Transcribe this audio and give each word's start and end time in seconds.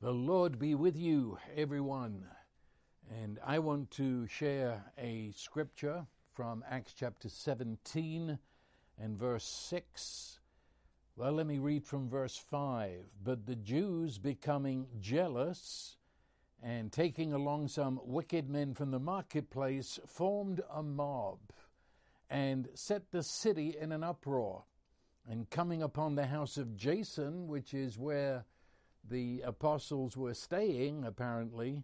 The 0.00 0.12
Lord 0.12 0.60
be 0.60 0.76
with 0.76 0.96
you, 0.96 1.38
everyone. 1.56 2.24
And 3.20 3.40
I 3.44 3.58
want 3.58 3.90
to 3.92 4.28
share 4.28 4.84
a 4.96 5.32
scripture 5.34 6.06
from 6.34 6.62
Acts 6.70 6.94
chapter 6.96 7.28
17 7.28 8.38
and 8.96 9.18
verse 9.18 9.42
6. 9.42 10.38
Well, 11.16 11.32
let 11.32 11.48
me 11.48 11.58
read 11.58 11.84
from 11.84 12.08
verse 12.08 12.36
5. 12.36 12.92
But 13.24 13.44
the 13.44 13.56
Jews, 13.56 14.18
becoming 14.18 14.86
jealous 15.00 15.96
and 16.62 16.92
taking 16.92 17.32
along 17.32 17.66
some 17.66 18.00
wicked 18.04 18.48
men 18.48 18.74
from 18.74 18.92
the 18.92 19.00
marketplace, 19.00 19.98
formed 20.06 20.60
a 20.72 20.80
mob 20.80 21.40
and 22.30 22.68
set 22.74 23.10
the 23.10 23.24
city 23.24 23.74
in 23.76 23.90
an 23.90 24.04
uproar. 24.04 24.62
And 25.28 25.50
coming 25.50 25.82
upon 25.82 26.14
the 26.14 26.26
house 26.26 26.56
of 26.56 26.76
Jason, 26.76 27.48
which 27.48 27.74
is 27.74 27.98
where 27.98 28.44
the 29.08 29.42
apostles 29.44 30.16
were 30.16 30.34
staying, 30.34 31.04
apparently, 31.04 31.82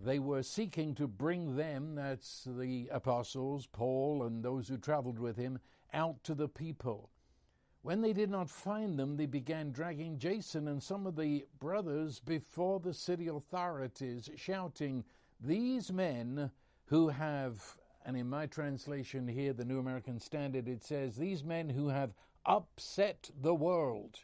they 0.00 0.18
were 0.18 0.42
seeking 0.42 0.94
to 0.94 1.08
bring 1.08 1.56
them, 1.56 1.94
that's 1.96 2.46
the 2.46 2.88
apostles, 2.92 3.66
Paul, 3.66 4.22
and 4.22 4.42
those 4.42 4.68
who 4.68 4.78
traveled 4.78 5.18
with 5.18 5.36
him, 5.36 5.58
out 5.92 6.22
to 6.24 6.34
the 6.34 6.48
people. 6.48 7.10
When 7.82 8.00
they 8.00 8.12
did 8.12 8.30
not 8.30 8.50
find 8.50 8.98
them, 8.98 9.16
they 9.16 9.26
began 9.26 9.72
dragging 9.72 10.18
Jason 10.18 10.68
and 10.68 10.82
some 10.82 11.06
of 11.06 11.16
the 11.16 11.46
brothers 11.58 12.20
before 12.20 12.80
the 12.80 12.94
city 12.94 13.28
authorities, 13.28 14.30
shouting, 14.36 15.04
These 15.40 15.92
men 15.92 16.50
who 16.86 17.08
have, 17.08 17.78
and 18.04 18.16
in 18.16 18.28
my 18.28 18.46
translation 18.46 19.26
here, 19.26 19.52
the 19.52 19.64
New 19.64 19.78
American 19.78 20.20
Standard, 20.20 20.68
it 20.68 20.84
says, 20.84 21.16
These 21.16 21.44
men 21.44 21.68
who 21.68 21.88
have 21.88 22.14
upset 22.44 23.30
the 23.40 23.54
world 23.54 24.20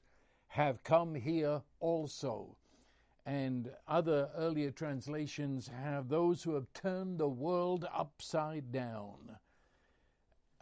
have 0.55 0.85
come 0.85 1.17
here 1.17 1.61
also. 1.81 2.57
And 3.27 3.73
other 3.89 4.31
earlier 4.37 4.71
translations 4.71 5.69
have 5.83 6.09
those 6.09 6.45
who 6.45 6.55
have 6.55 6.73
turned 6.73 7.19
the 7.19 7.29
world 7.29 7.89
upside 7.93 8.71
down. 8.71 9.17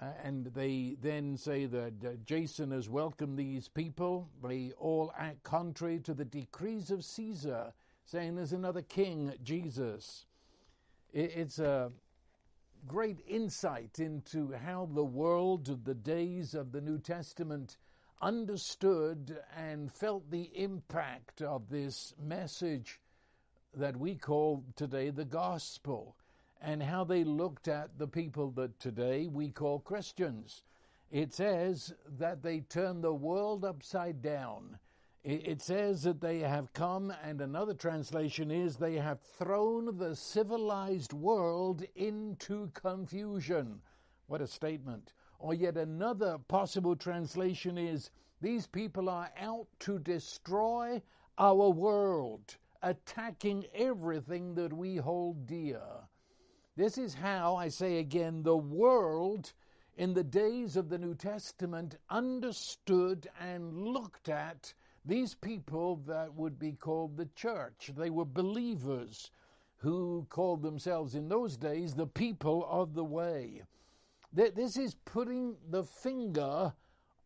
Uh, 0.01 0.07
and 0.25 0.47
they 0.47 0.97
then 1.03 1.37
say 1.37 1.67
that 1.67 1.93
uh, 2.03 2.13
Jason 2.25 2.71
has 2.71 2.89
welcomed 2.89 3.39
these 3.39 3.69
people. 3.69 4.31
They 4.43 4.73
all 4.79 5.13
act 5.19 5.43
contrary 5.43 6.01
to 6.01 6.15
the 6.15 6.25
decrees 6.25 6.91
of 6.91 7.05
Caesar, 7.05 7.75
saying 8.07 8.37
there's 8.37 8.55
another 8.55 8.81
king, 8.81 9.35
Jesus. 9.45 10.25
It's 11.13 11.59
a 11.59 11.93
great 12.89 13.21
insight 13.29 13.99
into 13.99 14.53
how 14.53 14.89
the 14.95 15.05
world 15.05 15.69
of 15.69 15.85
the 15.85 15.95
days 15.95 16.55
of 16.55 16.73
the 16.73 16.81
New 16.81 16.99
Testament 16.99 17.77
understood 18.23 19.37
and 19.57 19.93
felt 19.93 20.31
the 20.31 20.51
impact 20.55 21.43
of 21.43 21.69
this 21.69 22.15
message 22.23 23.01
that 23.75 23.97
we 23.97 24.15
call 24.15 24.65
today 24.77 25.11
the 25.11 25.25
gospel 25.25 26.17
and 26.61 26.83
how 26.83 27.03
they 27.03 27.25
looked 27.25 27.67
at 27.67 27.99
the 27.99 28.07
people 28.07 28.53
that 28.53 28.79
today 28.79 29.27
we 29.27 29.51
call 29.51 29.81
Christians. 29.81 30.63
It 31.11 31.35
says 31.35 31.93
that 32.19 32.43
they 32.43 32.61
turned 32.61 33.03
the 33.03 33.13
world 33.13 33.65
upside 33.65 34.23
down. 34.23 34.79
It 35.25 35.63
says 35.63 36.03
that 36.03 36.21
they 36.21 36.41
have 36.41 36.73
come, 36.73 37.13
and 37.23 37.41
another 37.41 37.75
translation 37.75 38.51
is 38.51 38.77
they 38.77 38.97
have 38.97 39.21
thrown 39.21 39.97
the 39.97 40.17
civilized 40.17 41.13
world 41.13 41.85
into 41.95 42.71
confusion. 42.75 43.81
What 44.27 44.41
a 44.41 44.49
statement. 44.49 45.13
Or 45.43 45.55
yet 45.55 45.77
another 45.77 46.39
possible 46.39 46.95
translation 46.95 47.77
is 47.77 48.13
these 48.41 48.69
people 48.69 49.09
are 49.09 49.29
out 49.37 49.67
to 49.81 49.99
destroy 49.99 51.03
our 51.37 51.69
world, 51.69 52.57
attacking 52.81 53.67
everything 53.75 54.55
that 54.55 54.73
we 54.73 54.95
hold 54.95 55.49
dear. 55.49 55.83
This 56.77 56.97
is 56.97 57.15
how, 57.15 57.57
I 57.57 57.67
say 57.67 57.99
again, 57.99 58.45
the 58.45 58.57
world 58.57 59.53
in 59.97 60.15
the 60.15 60.23
days 60.23 60.77
of 60.77 60.89
the 60.89 60.99
New 60.99 61.17
Testament 61.17 61.97
understood 62.09 63.29
and 63.41 63.77
looked 63.77 64.29
at 64.29 64.73
these 65.05 65.35
people 65.35 65.97
that 66.07 66.33
would 66.33 66.57
be 66.57 66.75
called 66.75 67.17
the 67.17 67.29
church. 67.35 67.91
They 67.97 68.11
were 68.11 68.25
believers 68.25 69.33
who 69.79 70.25
called 70.31 70.63
themselves 70.63 71.17
in 71.17 71.29
those 71.29 71.57
days 71.57 71.95
the 71.95 72.07
people 72.07 72.65
of 72.71 72.95
the 72.95 73.05
way. 73.05 73.65
This 74.35 74.79
is 74.79 74.95
putting 75.05 75.57
the 75.71 75.85
finger 75.85 76.73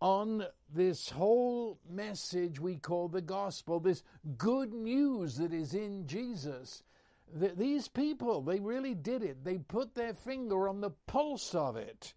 on 0.01 0.45
this 0.75 1.09
whole 1.09 1.79
message 1.89 2.61
we 2.61 2.77
call 2.77 3.09
the 3.09 3.23
gospel, 3.23 3.79
this 3.79 4.03
good 4.37 4.73
news 4.73 5.37
that 5.37 5.53
is 5.53 5.73
in 5.75 6.07
Jesus. 6.07 6.83
These 7.33 7.89
people, 7.89 8.43
they 8.43 8.59
really 8.59 8.95
did 8.95 9.23
it. 9.23 9.45
They 9.45 9.59
put 9.59 9.95
their 9.95 10.15
finger 10.15 10.69
on 10.69 10.81
the 10.81 10.91
pulse 11.07 11.55
of 11.55 11.77
it. 11.77 12.13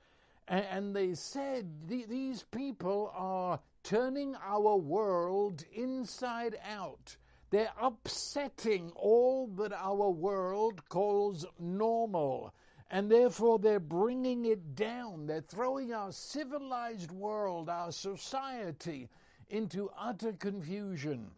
And 0.47 0.95
they 0.95 1.13
said, 1.13 1.87
these 1.87 2.43
people 2.51 3.11
are 3.15 3.59
turning 3.83 4.35
our 4.43 4.75
world 4.75 5.63
inside 5.71 6.57
out. 6.67 7.15
They're 7.51 7.73
upsetting 7.79 8.91
all 8.95 9.47
that 9.57 9.73
our 9.73 10.09
world 10.09 10.87
calls 10.89 11.45
normal 11.59 12.53
and 12.91 13.11
therefore 13.11 13.59
they're 13.59 13.79
bringing 13.79 14.45
it 14.45 14.75
down. 14.75 15.27
They're 15.27 15.41
throwing 15.41 15.93
our 15.93 16.11
civilized 16.11 17.11
world, 17.11 17.69
our 17.69 17.91
society, 17.91 19.09
into 19.49 19.91
utter 19.97 20.33
confusion. 20.33 21.31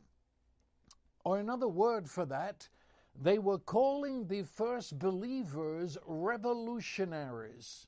Or 1.24 1.40
another 1.40 1.68
word 1.68 2.10
for 2.10 2.26
that, 2.26 2.68
they 3.22 3.38
were 3.38 3.60
calling 3.60 4.28
the 4.28 4.44
first 4.44 4.98
believers 4.98 5.98
revolutionaries. 6.06 7.88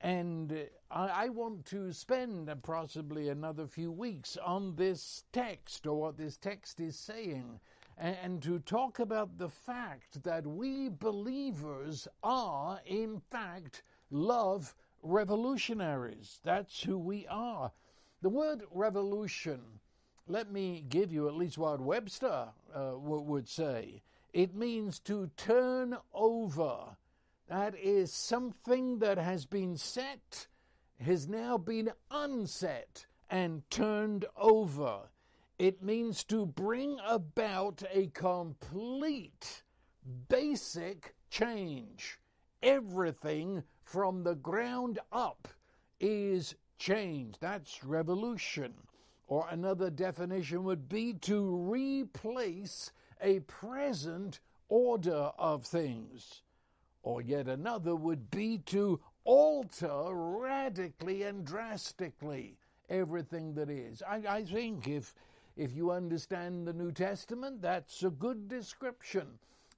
And 0.00 0.52
uh, 0.52 1.08
I, 1.12 1.28
want 1.28 1.64
to 1.66 1.92
spend 1.92 2.52
possibly 2.62 3.30
another 3.30 3.66
few 3.66 3.90
weeks 3.90 4.36
on 4.36 4.76
this 4.76 5.24
text 5.32 5.86
or 5.88 6.00
what 6.00 6.16
this 6.16 6.36
text 6.36 6.78
is 6.78 6.96
saying 6.96 7.58
and 7.98 8.40
to 8.42 8.60
talk 8.60 9.00
about 9.00 9.38
the 9.38 9.48
fact 9.48 10.22
that 10.22 10.46
we 10.46 10.88
believers 10.88 12.06
are, 12.22 12.80
in 12.86 13.20
fact, 13.30 13.82
love 14.10 14.74
revolutionaries. 15.02 16.40
That's 16.44 16.82
who 16.82 16.96
we 16.98 17.26
are. 17.28 17.72
The 18.22 18.28
word 18.28 18.62
revolution, 18.70 19.60
let 20.26 20.52
me 20.52 20.84
give 20.88 21.12
you 21.12 21.28
at 21.28 21.34
least 21.34 21.58
what 21.58 21.80
Webster 21.80 22.48
uh, 22.74 22.92
would 22.96 23.48
say. 23.48 24.02
It 24.32 24.54
means 24.54 25.00
to 25.00 25.30
turn 25.36 25.96
over. 26.12 26.96
That 27.48 27.74
is 27.76 28.12
something 28.12 28.98
that 28.98 29.18
has 29.18 29.46
been 29.46 29.76
set, 29.76 30.46
has 31.00 31.26
now 31.26 31.58
been 31.58 31.90
unset 32.10 33.06
and 33.30 33.62
turned 33.70 34.26
over. 34.36 35.08
It 35.58 35.82
means 35.82 36.22
to 36.24 36.46
bring 36.46 36.98
about 37.04 37.82
a 37.92 38.06
complete, 38.08 39.64
basic 40.28 41.16
change. 41.30 42.20
Everything 42.62 43.64
from 43.82 44.22
the 44.22 44.36
ground 44.36 45.00
up 45.10 45.48
is 45.98 46.54
change. 46.78 47.34
That's 47.40 47.82
revolution. 47.82 48.72
Or 49.26 49.48
another 49.50 49.90
definition 49.90 50.62
would 50.62 50.88
be 50.88 51.14
to 51.22 51.56
replace 51.56 52.92
a 53.20 53.40
present 53.40 54.38
order 54.68 55.32
of 55.38 55.64
things. 55.64 56.42
Or 57.02 57.20
yet 57.20 57.48
another 57.48 57.96
would 57.96 58.30
be 58.30 58.58
to 58.66 59.00
alter 59.24 60.14
radically 60.14 61.24
and 61.24 61.44
drastically 61.44 62.58
everything 62.88 63.54
that 63.54 63.70
is. 63.70 64.02
I, 64.02 64.22
I 64.28 64.44
think 64.44 64.86
if 64.86 65.14
if 65.58 65.74
you 65.74 65.90
understand 65.90 66.66
the 66.66 66.72
New 66.72 66.92
Testament, 66.92 67.60
that's 67.60 68.04
a 68.04 68.10
good 68.10 68.48
description 68.48 69.26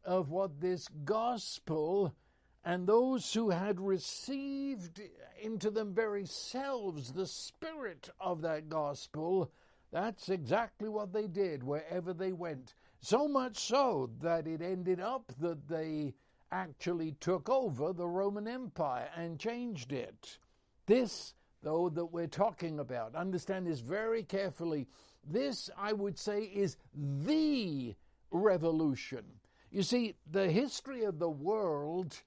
of 0.04 0.30
what 0.30 0.60
this 0.60 0.86
gospel 1.06 2.14
and 2.62 2.86
those 2.86 3.32
who 3.32 3.48
had 3.48 3.80
received 3.80 5.00
into 5.40 5.70
them 5.70 5.94
very 5.94 6.26
selves 6.26 7.12
the 7.12 7.26
spirit 7.26 8.10
of 8.20 8.42
that 8.42 8.68
gospel, 8.68 9.50
that's 9.90 10.28
exactly 10.28 10.90
what 10.90 11.14
they 11.14 11.26
did 11.26 11.64
wherever 11.64 12.12
they 12.12 12.32
went. 12.32 12.74
So 13.00 13.26
much 13.26 13.56
so 13.56 14.10
that 14.20 14.46
it 14.46 14.60
ended 14.60 15.00
up 15.00 15.32
that 15.40 15.66
they 15.66 16.12
actually 16.52 17.12
took 17.20 17.48
over 17.48 17.94
the 17.94 18.06
Roman 18.06 18.46
Empire 18.46 19.08
and 19.16 19.40
changed 19.40 19.92
it. 19.92 20.36
This 20.84 21.32
though, 21.62 21.88
that 21.90 22.06
we're 22.06 22.26
talking 22.26 22.78
about. 22.78 23.14
Understand 23.14 23.66
this 23.66 23.80
very 23.80 24.22
carefully. 24.22 24.86
This, 25.24 25.70
I 25.76 25.92
would 25.92 26.18
say, 26.18 26.42
is 26.42 26.76
the 26.94 27.94
revolution. 28.30 29.24
You 29.70 29.82
see, 29.82 30.14
the 30.30 30.50
history 30.50 31.04
of 31.04 31.18
the 31.18 31.30
world 31.30 32.20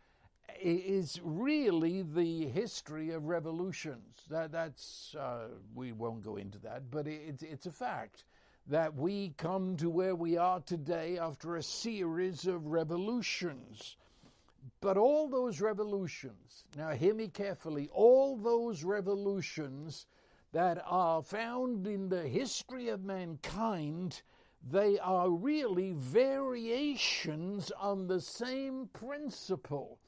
is 0.62 1.20
really 1.24 2.04
the 2.04 2.48
history 2.48 3.12
of 3.12 3.26
revolutions. 3.26 4.24
That, 4.30 4.52
that's 4.52 5.16
uh, 5.20 5.48
we 5.76 5.92
won't 5.92 6.24
go 6.24 6.38
into 6.38 6.60
that, 6.60 6.90
but 6.90 7.08
it's 7.08 7.44
it's 7.44 7.66
a 7.66 7.72
fact 7.72 8.24
that 8.68 8.96
we 8.96 9.34
come 9.38 9.76
to 9.78 9.90
where 9.90 10.16
we 10.16 10.38
are 10.38 10.62
today 10.62 11.18
after 11.18 11.58
a 11.58 11.64
series 11.64 12.48
of 12.48 12.68
revolutions. 12.68 13.98
But 14.80 14.98
all 14.98 15.28
those 15.28 15.60
revolutions, 15.60 16.64
now 16.78 16.92
hear 16.92 17.14
me 17.14 17.28
carefully, 17.28 17.90
all 17.92 18.38
those 18.38 18.86
revolutions 18.86 20.06
that 20.54 20.82
are 20.86 21.22
found 21.24 21.88
in 21.88 22.10
the 22.10 22.28
history 22.28 22.88
of 22.90 23.04
mankind, 23.04 24.22
they 24.72 24.98
are 25.00 25.30
really 25.30 25.92
variations 25.92 27.72
on 27.72 28.08
the 28.08 28.22
same 28.22 28.88
principle. 28.94 30.00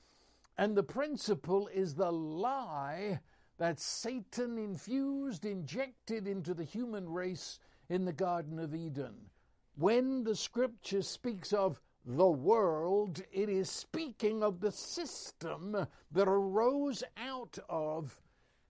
And 0.57 0.77
the 0.77 0.83
principle 0.83 1.68
is 1.74 1.95
the 1.95 2.12
lie 2.12 3.19
that 3.57 3.80
Satan 3.80 4.57
infused, 4.57 5.45
injected 5.45 6.27
into 6.27 6.53
the 6.53 6.63
human 6.63 7.09
race 7.09 7.59
in 7.89 8.06
the 8.06 8.13
Garden 8.13 8.59
of 8.59 8.75
Eden. 8.75 9.15
When 9.75 10.24
the 10.24 10.36
scripture 10.36 11.01
speaks 11.01 11.53
of 11.53 11.81
the 12.06 12.30
world, 12.30 13.21
it 13.31 13.50
is 13.50 13.69
speaking 13.69 14.44
of 14.44 14.59
the 14.62 14.71
system 14.71 15.75
that 16.12 16.27
arose 16.27 17.03
out 17.18 17.57
of 17.68 18.15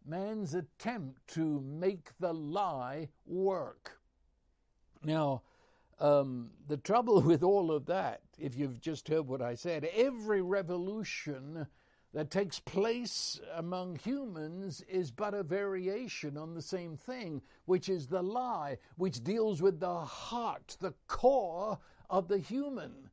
man's 0.06 0.54
attempt 0.54 1.28
to 1.34 1.62
make 1.62 2.10
the 2.20 2.34
lie 2.34 3.10
work. 3.26 4.00
Now, 5.04 5.44
um, 6.00 6.52
the 6.68 6.78
trouble 6.78 7.22
with 7.22 7.44
all 7.44 7.72
of 7.72 7.86
that, 7.86 8.22
if 8.38 8.56
you've 8.56 8.82
just 8.82 9.08
heard 9.08 9.28
what 9.28 9.42
I 9.42 9.56
said, 9.56 9.86
every 9.96 10.42
revolution 10.42 11.68
that 12.14 12.32
takes 12.32 12.60
place 12.60 13.42
among 13.56 13.98
humans 13.98 14.82
is 14.88 15.12
but 15.12 15.34
a 15.34 15.44
variation 15.44 16.38
on 16.38 16.54
the 16.54 16.62
same 16.62 16.96
thing, 16.96 17.42
which 17.66 17.90
is 17.90 18.08
the 18.08 18.22
lie, 18.22 18.78
which 18.96 19.24
deals 19.24 19.62
with 19.62 19.80
the 19.80 20.00
heart, 20.00 20.78
the 20.80 20.94
core 21.08 21.78
of 22.10 22.28
the 22.28 22.38
human. 22.38 23.10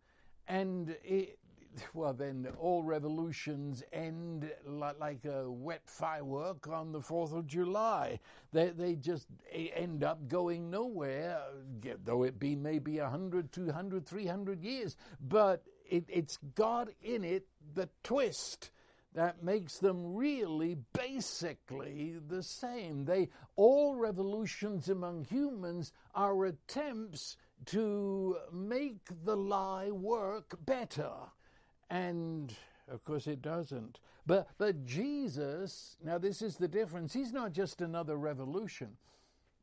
And 0.46 0.96
it, 1.02 1.38
well, 1.94 2.12
then 2.12 2.48
all 2.58 2.82
revolutions 2.82 3.82
end 3.92 4.50
like 4.66 5.24
a 5.24 5.50
wet 5.50 5.82
firework 5.84 6.68
on 6.68 6.92
the 6.92 7.00
4th 7.00 7.36
of 7.36 7.46
July. 7.46 8.18
They, 8.52 8.70
they 8.70 8.94
just 8.94 9.26
end 9.52 10.04
up 10.04 10.28
going 10.28 10.70
nowhere, 10.70 11.40
uh, 11.86 11.94
though 12.04 12.24
it 12.24 12.38
be 12.38 12.56
maybe 12.56 12.98
100, 12.98 13.52
200, 13.52 14.06
300 14.06 14.62
years. 14.62 14.96
But 15.20 15.62
it, 15.88 16.04
it's 16.08 16.38
got 16.54 16.88
in 17.02 17.24
it 17.24 17.46
the 17.74 17.88
twist 18.02 18.70
that 19.14 19.42
makes 19.42 19.78
them 19.78 20.14
really 20.14 20.78
basically 20.94 22.16
the 22.28 22.42
same. 22.42 23.04
They 23.04 23.28
all 23.56 23.94
revolutions 23.94 24.88
among 24.88 25.24
humans 25.24 25.92
are 26.14 26.46
attempts 26.46 27.36
to 27.66 28.36
make 28.52 29.06
the 29.24 29.36
lie 29.36 29.90
work 29.90 30.56
better. 30.64 31.10
And 31.92 32.54
of 32.90 33.04
course 33.04 33.26
it 33.26 33.42
doesn't. 33.42 34.00
But 34.26 34.48
but 34.56 34.86
Jesus, 34.86 35.98
now 36.02 36.16
this 36.16 36.40
is 36.40 36.56
the 36.56 36.66
difference. 36.66 37.12
He's 37.12 37.32
not 37.32 37.52
just 37.52 37.82
another 37.82 38.16
revolution. 38.16 38.96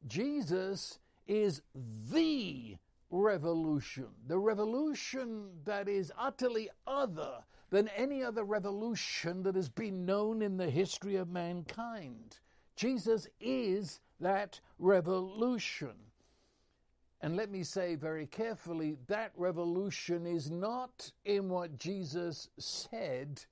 Jesus 0.08 1.00
is 1.28 1.64
the 2.12 2.78
revolution, 3.10 4.08
the 4.28 4.38
revolution 4.38 5.50
that 5.66 5.88
is 5.90 6.12
utterly 6.18 6.70
other 6.86 7.44
than 7.72 7.88
any 7.98 8.24
other 8.24 8.44
revolution 8.44 9.42
that 9.44 9.56
has 9.56 9.70
been 9.70 10.06
known 10.06 10.44
in 10.44 10.58
the 10.58 10.70
history 10.70 11.16
of 11.16 11.30
mankind. 11.30 12.38
Jesus 12.76 13.28
is 13.40 14.02
that 14.20 14.60
revolution. 14.78 15.96
And 17.22 17.36
let 17.36 17.52
me 17.52 17.64
say 17.64 17.96
very 17.96 18.28
carefully 18.28 18.96
that 19.08 19.34
revolution 19.36 20.26
is 20.26 20.50
not 20.50 21.12
in 21.26 21.50
what 21.50 21.78
Jesus 21.78 22.50
said 22.58 23.44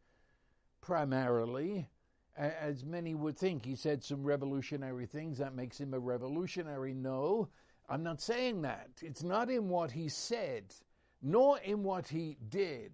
primarily, 0.80 1.90
as 2.38 2.86
many 2.86 3.14
would 3.14 3.38
think. 3.38 3.66
He 3.66 3.76
said 3.76 4.02
some 4.02 4.24
revolutionary 4.24 5.06
things, 5.06 5.38
that 5.40 5.54
makes 5.54 5.78
him 5.80 5.94
a 5.94 6.00
revolutionary. 6.00 6.94
No, 6.94 7.50
I'm 7.90 8.04
not 8.04 8.22
saying 8.22 8.62
that. 8.62 8.90
It's 9.02 9.24
not 9.24 9.50
in 9.50 9.68
what 9.68 9.92
he 9.92 10.08
said, 10.08 10.74
nor 11.22 11.60
in 11.60 11.84
what 11.84 12.08
he 12.08 12.38
did. 12.48 12.94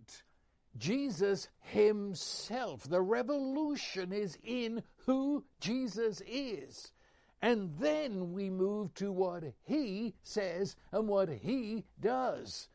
Jesus 0.77 1.49
himself. 1.59 2.89
The 2.89 3.01
revolution 3.01 4.11
is 4.11 4.39
in 4.43 4.81
who 5.05 5.43
Jesus 5.59 6.23
is. 6.25 6.92
And 7.43 7.71
then 7.77 8.31
we 8.31 8.49
move 8.49 8.93
to 8.93 9.11
what 9.11 9.43
he 9.65 10.13
says 10.23 10.77
and 10.93 11.09
what 11.09 11.27
he 11.27 11.83
does. 11.99 12.69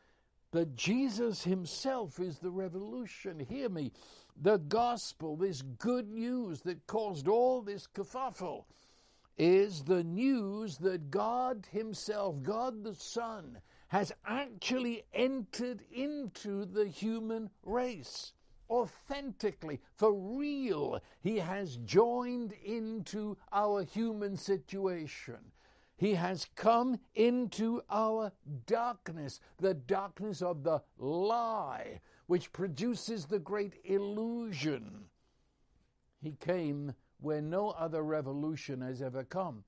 But 0.51 0.75
Jesus 0.75 1.43
himself 1.43 2.19
is 2.19 2.37
the 2.37 2.51
revolution. 2.51 3.39
Hear 3.39 3.67
me. 3.69 3.91
The 4.39 4.59
gospel, 4.59 5.35
this 5.35 5.63
good 5.63 6.07
news 6.07 6.61
that 6.61 6.85
caused 6.85 7.27
all 7.27 7.63
this 7.63 7.87
kerfuffle, 7.87 8.65
is 9.39 9.81
the 9.83 10.03
news 10.03 10.77
that 10.77 11.09
God 11.09 11.65
Himself, 11.71 12.43
God 12.43 12.83
the 12.83 12.93
Son, 12.93 13.57
has 13.87 14.11
actually 14.27 15.03
entered 15.13 15.81
into 15.91 16.65
the 16.65 16.85
human 16.85 17.49
race. 17.63 18.33
Authentically, 18.69 19.81
for 19.95 20.13
real, 20.13 21.01
he 21.21 21.37
has 21.37 21.77
joined 21.77 22.53
into 22.63 23.35
our 23.51 23.83
human 23.83 24.37
situation. 24.37 25.39
He 25.97 26.13
has 26.13 26.45
come 26.55 26.97
into 27.15 27.81
our 27.89 28.31
darkness, 28.67 29.41
the 29.57 29.73
darkness 29.73 30.41
of 30.41 30.63
the 30.63 30.81
lie, 30.97 31.99
which 32.27 32.53
produces 32.53 33.25
the 33.25 33.39
great 33.39 33.73
illusion. 33.83 35.05
He 36.21 36.33
came 36.33 36.93
where 37.19 37.41
no 37.41 37.71
other 37.71 38.03
revolution 38.03 38.81
has 38.81 39.01
ever 39.01 39.23
come. 39.23 39.63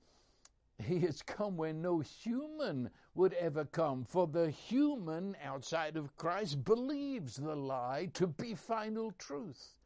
He 0.78 1.00
has 1.00 1.22
come 1.22 1.56
where 1.56 1.72
no 1.72 2.00
human 2.00 2.90
would 3.14 3.34
ever 3.34 3.64
come, 3.64 4.04
for 4.04 4.26
the 4.26 4.50
human 4.50 5.36
outside 5.44 5.96
of 5.96 6.16
Christ 6.16 6.64
believes 6.64 7.36
the 7.36 7.54
lie 7.54 8.08
to 8.14 8.26
be 8.26 8.54
final 8.54 9.12
truth. 9.12 9.76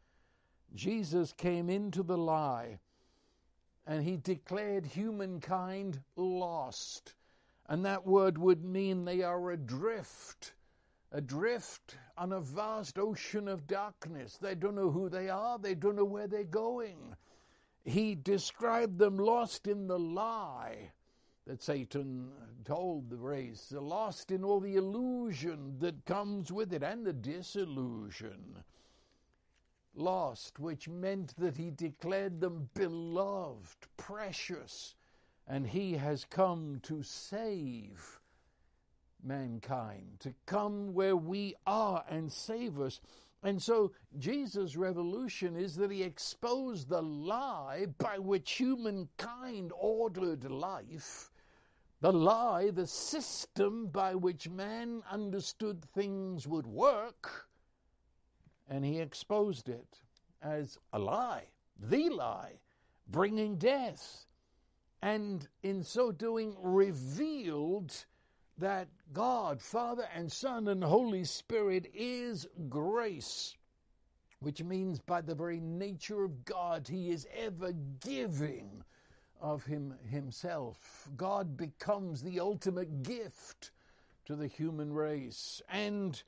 Jesus 0.74 1.32
came 1.32 1.68
into 1.68 2.02
the 2.02 2.18
lie 2.18 2.78
and 3.86 4.02
he 4.02 4.16
declared 4.16 4.86
humankind 4.86 6.02
lost. 6.16 7.14
And 7.68 7.84
that 7.84 8.06
word 8.06 8.38
would 8.38 8.64
mean 8.64 9.04
they 9.04 9.22
are 9.22 9.50
adrift, 9.50 10.54
adrift 11.12 11.96
on 12.16 12.32
a 12.32 12.40
vast 12.40 12.98
ocean 12.98 13.48
of 13.48 13.66
darkness. 13.66 14.38
They 14.40 14.54
don't 14.54 14.76
know 14.76 14.90
who 14.90 15.08
they 15.08 15.28
are, 15.28 15.58
they 15.58 15.74
don't 15.74 15.96
know 15.96 16.04
where 16.04 16.28
they're 16.28 16.44
going. 16.44 17.16
He 17.84 18.14
described 18.14 18.98
them 18.98 19.16
lost 19.16 19.66
in 19.66 19.86
the 19.86 19.98
lie 19.98 20.90
that 21.46 21.62
Satan 21.62 22.32
told 22.64 23.08
the 23.08 23.16
race, 23.16 23.72
lost 23.72 24.32
in 24.32 24.42
all 24.42 24.58
the 24.58 24.74
illusion 24.74 25.76
that 25.78 26.04
comes 26.04 26.50
with 26.50 26.72
it 26.72 26.82
and 26.82 27.06
the 27.06 27.12
disillusion. 27.12 28.64
Lost, 29.94 30.58
which 30.58 30.88
meant 30.88 31.34
that 31.38 31.56
he 31.56 31.70
declared 31.70 32.40
them 32.40 32.68
beloved, 32.74 33.86
precious, 33.96 34.96
and 35.46 35.66
he 35.68 35.92
has 35.92 36.24
come 36.24 36.80
to 36.82 37.02
save 37.02 38.20
mankind, 39.22 40.18
to 40.20 40.34
come 40.46 40.92
where 40.92 41.16
we 41.16 41.54
are 41.66 42.04
and 42.08 42.30
save 42.32 42.80
us. 42.80 43.00
And 43.42 43.62
so 43.62 43.92
Jesus' 44.18 44.76
revolution 44.76 45.56
is 45.56 45.76
that 45.76 45.90
he 45.92 46.02
exposed 46.02 46.88
the 46.88 47.02
lie 47.02 47.86
by 47.98 48.18
which 48.18 48.52
humankind 48.52 49.72
ordered 49.78 50.50
life, 50.50 51.30
the 52.00 52.12
lie, 52.12 52.70
the 52.70 52.86
system 52.86 53.86
by 53.86 54.14
which 54.14 54.48
man 54.48 55.02
understood 55.10 55.82
things 55.94 56.46
would 56.46 56.66
work, 56.66 57.48
and 58.68 58.84
he 58.84 59.00
exposed 59.00 59.68
it 59.68 60.00
as 60.42 60.78
a 60.92 60.98
lie, 60.98 61.44
the 61.78 62.10
lie, 62.10 62.58
bringing 63.08 63.56
death. 63.56 64.26
And 65.02 65.46
in 65.62 65.82
so 65.82 66.12
doing, 66.12 66.56
revealed 66.60 67.94
that 68.58 68.88
God, 69.12 69.60
Father 69.60 70.08
and 70.14 70.30
Son 70.30 70.68
and 70.68 70.82
Holy 70.82 71.24
Spirit 71.24 71.90
is 71.94 72.46
grace, 72.68 73.54
which 74.40 74.62
means 74.62 74.98
by 74.98 75.20
the 75.20 75.34
very 75.34 75.60
nature 75.60 76.24
of 76.24 76.44
God, 76.44 76.88
He 76.88 77.10
is 77.10 77.26
ever 77.36 77.72
giving 78.00 78.82
of 79.40 79.64
Him 79.64 79.94
Himself. 80.08 81.08
God 81.16 81.56
becomes 81.56 82.22
the 82.22 82.40
ultimate 82.40 83.02
gift 83.02 83.72
to 84.26 84.36
the 84.36 84.46
human 84.46 84.92
race. 84.92 85.62
And 85.68 86.22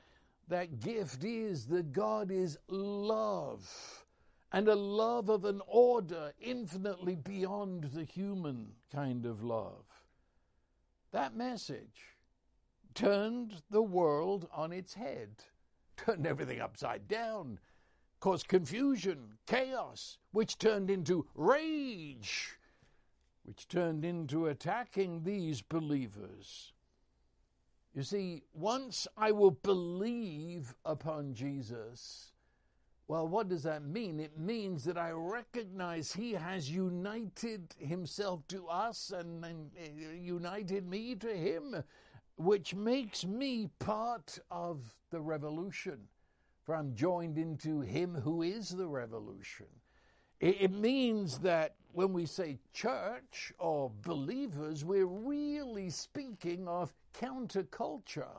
that 0.49 0.81
gift 0.81 1.25
is 1.25 1.67
that 1.67 1.93
God 1.93 2.31
is 2.31 2.59
love, 2.69 4.05
and 4.53 4.67
a 4.69 4.75
love 4.75 5.29
of 5.29 5.45
an 5.45 5.61
order 5.67 6.33
infinitely 6.41 7.17
beyond 7.17 7.85
the 7.93 8.05
human 8.05 8.73
kind 8.93 9.27
of 9.27 9.43
love. 9.43 9.85
that 11.11 11.35
message 11.35 12.17
turned 12.95 13.62
the 13.71 13.83
world 13.83 14.49
on 14.53 14.73
its 14.73 14.95
head, 14.95 15.31
turned 15.97 16.27
everything 16.27 16.61
upside 16.61 17.07
down, 17.09 17.59
caused 18.21 18.49
confusion, 18.49 19.38
chaos, 19.47 20.19
which 20.33 20.59
turned 20.59 20.91
into 20.91 21.27
rage, 21.35 22.58
which 23.49 23.67
turned 23.67 24.05
into 24.05 24.47
attacking 24.47 25.23
these 25.23 25.62
believers. 25.62 26.75
You 27.95 28.02
see, 28.02 28.43
once 28.52 29.09
I 29.17 29.33
will 29.33 29.52
believe 29.52 30.75
upon 30.85 31.33
Jesus, 31.33 32.33
well, 33.07 33.26
what 33.26 33.49
does 33.49 33.62
that 33.62 33.83
mean? 33.83 34.21
It 34.21 34.38
means 34.38 34.85
that 34.85 34.99
I 34.99 35.12
recognize 35.12 36.12
He 36.12 36.33
has 36.33 36.71
united 36.71 37.75
Himself 37.78 38.47
to 38.49 38.67
us 38.67 39.14
and, 39.17 39.43
and 39.43 39.71
uh, 39.83 40.12
united 40.12 40.87
me 40.87 41.14
to 41.14 41.35
Him, 41.35 41.83
which 42.37 42.75
makes 42.75 43.25
me 43.25 43.71
part 43.78 44.38
of 44.50 44.95
the 45.09 45.23
revolution. 45.23 46.00
For 46.64 46.76
I'm 46.76 46.95
joined 46.95 47.38
into 47.38 47.81
Him 47.81 48.14
who 48.14 48.43
is 48.43 48.69
the 48.69 48.88
revolution. 48.88 49.69
It 50.38 50.71
means 50.71 51.38
that 51.38 51.77
when 51.92 52.12
we 52.12 52.26
say 52.26 52.59
church 52.73 53.52
or 53.59 53.90
believers, 54.02 54.85
we're 54.85 55.07
really 55.07 55.90
speaking 55.90 56.68
of 56.68 56.92
counterculture. 57.18 58.37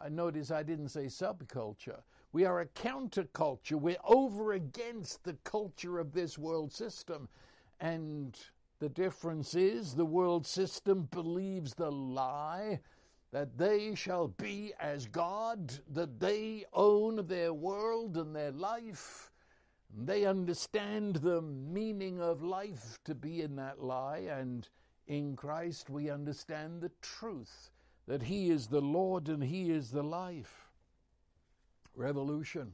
I 0.00 0.08
notice 0.08 0.50
I 0.50 0.62
didn't 0.62 0.88
say 0.88 1.06
subculture. 1.06 2.00
We 2.32 2.44
are 2.44 2.60
a 2.60 2.66
counterculture. 2.66 3.80
We're 3.80 3.96
over 4.04 4.52
against 4.52 5.24
the 5.24 5.36
culture 5.44 5.98
of 5.98 6.12
this 6.12 6.38
world 6.38 6.72
system. 6.72 7.28
And 7.80 8.38
the 8.78 8.88
difference 8.88 9.54
is 9.54 9.94
the 9.94 10.04
world 10.04 10.46
system 10.46 11.08
believes 11.10 11.74
the 11.74 11.90
lie 11.90 12.80
that 13.32 13.56
they 13.56 13.94
shall 13.94 14.28
be 14.28 14.72
as 14.80 15.06
God, 15.06 15.72
that 15.92 16.18
they 16.18 16.64
own 16.72 17.26
their 17.26 17.52
world 17.52 18.16
and 18.16 18.34
their 18.34 18.50
life. 18.50 19.29
They 19.96 20.24
understand 20.24 21.16
the 21.16 21.42
meaning 21.42 22.20
of 22.20 22.42
life 22.42 22.98
to 23.04 23.14
be 23.14 23.42
in 23.42 23.56
that 23.56 23.82
lie, 23.82 24.18
and 24.30 24.68
in 25.06 25.36
Christ 25.36 25.90
we 25.90 26.10
understand 26.10 26.80
the 26.80 26.92
truth 27.02 27.70
that 28.06 28.22
He 28.22 28.50
is 28.50 28.68
the 28.68 28.80
Lord 28.80 29.28
and 29.28 29.42
He 29.42 29.70
is 29.70 29.90
the 29.90 30.04
life 30.04 30.70
revolution. 31.94 32.72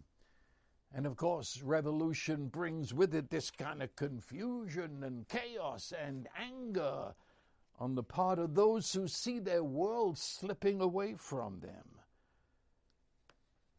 And 0.95 1.07
of 1.07 1.17
course, 1.17 1.63
revolution 1.63 2.47
brings 2.49 2.95
with 2.95 3.15
it 3.15 3.29
this 3.29 3.51
kind 3.51 3.83
of 3.83 3.95
confusion 3.97 5.03
and 5.03 5.29
chaos 5.29 5.93
and 5.93 6.29
anger 6.39 7.15
on 7.79 7.95
the 7.95 8.03
part 8.03 8.39
of 8.39 8.55
those 8.55 8.93
who 8.93 9.09
see 9.09 9.39
their 9.39 9.65
world 9.65 10.17
slipping 10.17 10.81
away 10.81 11.15
from 11.15 11.61
them. 11.61 11.96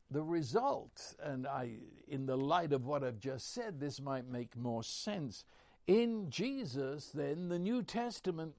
The 0.09 0.23
result, 0.23 1.15
and 1.21 1.45
I, 1.45 1.71
in 2.07 2.25
the 2.25 2.37
light 2.37 2.71
of 2.71 2.85
what 2.85 3.03
I've 3.03 3.19
just 3.19 3.53
said, 3.53 3.79
this 3.79 3.99
might 3.99 4.27
make 4.27 4.55
more 4.55 4.83
sense. 4.83 5.43
In 5.85 6.29
Jesus, 6.29 7.11
then, 7.13 7.49
the 7.49 7.59
New 7.59 7.83
Testament 7.83 8.55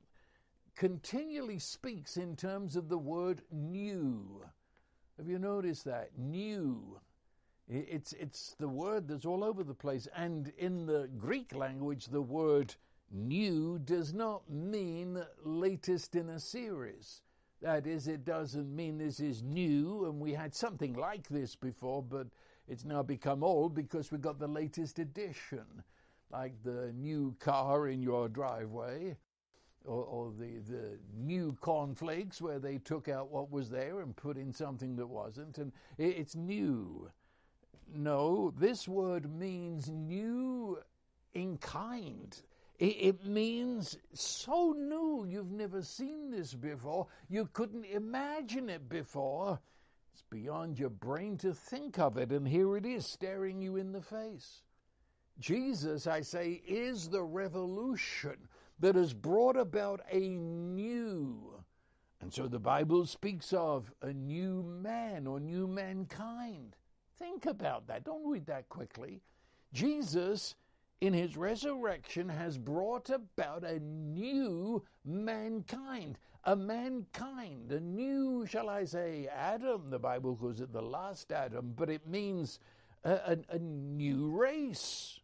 continually 0.76 1.59
speaks 1.59 2.17
in 2.17 2.37
terms 2.37 2.76
of 2.76 2.88
the 2.88 2.99
word 2.99 3.43
new. 3.50 4.45
Have 5.17 5.26
you 5.26 5.38
noticed 5.38 5.85
that? 5.87 6.11
New. 6.17 7.00
It's, 7.69 8.12
it's 8.12 8.55
the 8.59 8.69
word 8.69 9.09
that's 9.09 9.26
all 9.26 9.43
over 9.43 9.64
the 9.64 9.75
place. 9.75 10.07
And 10.14 10.52
in 10.59 10.87
the 10.87 11.09
Greek 11.19 11.55
language, 11.55 12.07
the 12.07 12.23
word 12.23 12.75
new 13.11 13.78
does 13.78 14.14
not 14.14 14.49
mean 14.50 15.23
latest 15.43 16.14
in 16.14 16.28
a 16.28 16.40
series. 16.40 17.23
That 17.61 17.87
is, 17.87 18.07
it 18.07 18.25
doesn't 18.25 18.75
mean 18.75 18.99
this 18.99 19.19
is 19.19 19.43
new 19.43 20.05
and 20.07 20.21
we 20.21 20.33
had 20.33 20.55
something 20.55 20.95
like 20.95 21.29
this 21.29 21.57
before, 21.57 22.03
but 22.03 22.29
it's 22.69 22.85
now 22.85 23.03
become 23.03 23.43
old 23.43 23.75
because 23.75 24.12
we 24.12 24.19
got 24.19 24.38
the 24.38 24.47
latest 24.47 24.99
edition, 24.99 25.83
like 26.31 26.62
the 26.62 26.93
new 26.93 27.35
car 27.41 27.88
in 27.88 28.00
your 28.00 28.29
driveway 28.29 29.17
or, 29.85 30.05
or 30.05 30.33
the, 30.38 30.59
the 30.71 30.99
new 31.17 31.57
cornflakes 31.61 32.41
where 32.41 32.59
they 32.59 32.79
took 32.79 33.09
out 33.09 33.31
what 33.31 33.50
was 33.50 33.71
there 33.71 34.00
and 34.00 34.15
put 34.15 34.37
in 34.37 34.53
something 34.53 34.97
that 34.97 35.07
wasn't, 35.07 35.59
and 35.59 35.73
it, 35.97 36.17
it's 36.19 36.37
new. 36.37 37.11
No, 37.93 38.53
this 38.59 38.87
word 38.87 39.33
means 39.33 39.88
new 39.88 40.79
in 41.33 41.57
kind. 41.59 42.38
It, 42.78 43.26
means 43.26 43.99
so 44.12 44.73
new, 44.73 45.26
you've 45.28 45.50
never 45.50 45.82
seen 45.82 46.30
this 46.30 46.54
before. 46.54 47.08
You 47.28 47.49
couldn't 47.52 47.85
imagine 47.87 48.68
it 48.68 48.88
before. 48.88 49.58
It's 50.12 50.23
beyond 50.30 50.78
your 50.78 50.90
brain 50.90 51.37
to 51.38 51.52
think 51.52 51.99
of 51.99 52.16
it, 52.18 52.30
and 52.30 52.47
here 52.47 52.76
it 52.76 52.87
is 52.87 53.04
staring 53.04 53.61
you 53.61 53.76
in 53.76 53.90
the 53.90 54.00
face. 54.00 54.62
Jesus, 55.40 56.06
I 56.06 56.20
say, 56.20 56.62
is 56.66 57.08
the 57.08 57.23
revolution 57.23 58.37
that 58.78 58.94
has 58.94 59.12
brought 59.12 59.56
about 59.56 60.00
a 60.11 60.20
new. 60.20 61.64
And 62.20 62.32
so 62.32 62.47
the 62.47 62.58
Bible 62.58 63.06
speaks 63.06 63.52
of 63.52 63.92
a 64.02 64.12
new 64.12 64.62
man 64.62 65.26
or 65.26 65.40
new 65.40 65.66
mankind. 65.66 66.76
Think 67.18 67.47
about 67.47 67.88
that. 67.88 68.04
Don't 68.04 68.28
read 68.28 68.47
that 68.47 68.68
quickly. 68.68 69.20
Jesus, 69.73 70.54
in 71.00 71.12
his 71.12 71.37
resurrection, 71.37 72.28
has 72.28 72.59
brought 72.59 73.11
about 73.11 73.64
a 73.64 73.78
new 73.81 74.83
mankind. 75.05 76.19
A 76.45 76.57
mankind, 76.57 77.73
a 77.73 77.81
new, 77.81 78.47
shall 78.47 78.71
I 78.71 78.85
say, 78.85 79.28
Adam. 79.33 79.90
The 79.90 79.99
Bible 79.99 80.37
calls 80.37 80.61
it 80.61 80.73
the 80.73 80.83
last 80.83 81.31
Adam, 81.33 81.75
but 81.76 81.90
it 81.90 82.07
means 82.07 82.59
a, 83.05 83.12
a, 83.12 83.57
a 83.57 83.59
new 83.59 84.31
race. 84.31 85.21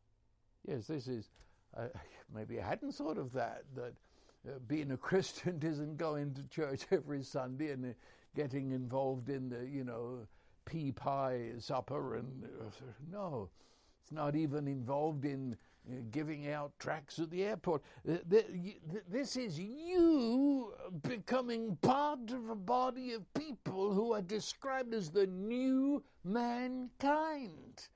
Yes, 0.66 0.86
this 0.86 1.08
is. 1.08 1.30
Uh, 1.76 1.88
maybe 2.32 2.60
I 2.60 2.66
hadn't 2.66 2.92
thought 2.92 3.18
of 3.18 3.32
that, 3.32 3.64
that 3.74 3.94
uh, 4.46 4.58
being 4.66 4.92
a 4.92 4.96
Christian 4.96 5.60
isn't 5.62 5.96
going 5.96 6.34
to 6.34 6.42
church 6.44 6.86
every 6.90 7.22
Sunday 7.22 7.70
and 7.70 7.84
uh, 7.84 7.88
getting 8.36 8.72
involved 8.72 9.28
in 9.28 9.48
the, 9.48 9.66
you 9.66 9.84
know, 9.84 10.26
pea 10.66 10.92
pie 10.92 11.52
supper. 11.58 12.16
And 12.16 12.44
uh, 12.44 12.70
no, 13.10 13.50
it's 14.04 14.12
not 14.12 14.36
even 14.36 14.68
involved 14.68 15.24
in 15.24 15.56
uh, 15.88 15.94
giving 16.10 16.50
out 16.50 16.72
tracts 16.78 17.18
at 17.18 17.30
the 17.30 17.42
airport. 17.42 17.82
This 18.04 19.36
is 19.36 19.58
you 19.58 20.74
becoming 21.08 21.78
part 21.80 22.30
of 22.30 22.50
a 22.50 22.54
body 22.54 23.12
of 23.12 23.32
people 23.32 23.94
who 23.94 24.12
are 24.12 24.20
described 24.20 24.92
as 24.92 25.10
the 25.10 25.26
new 25.26 26.04
mankind. 26.22 27.88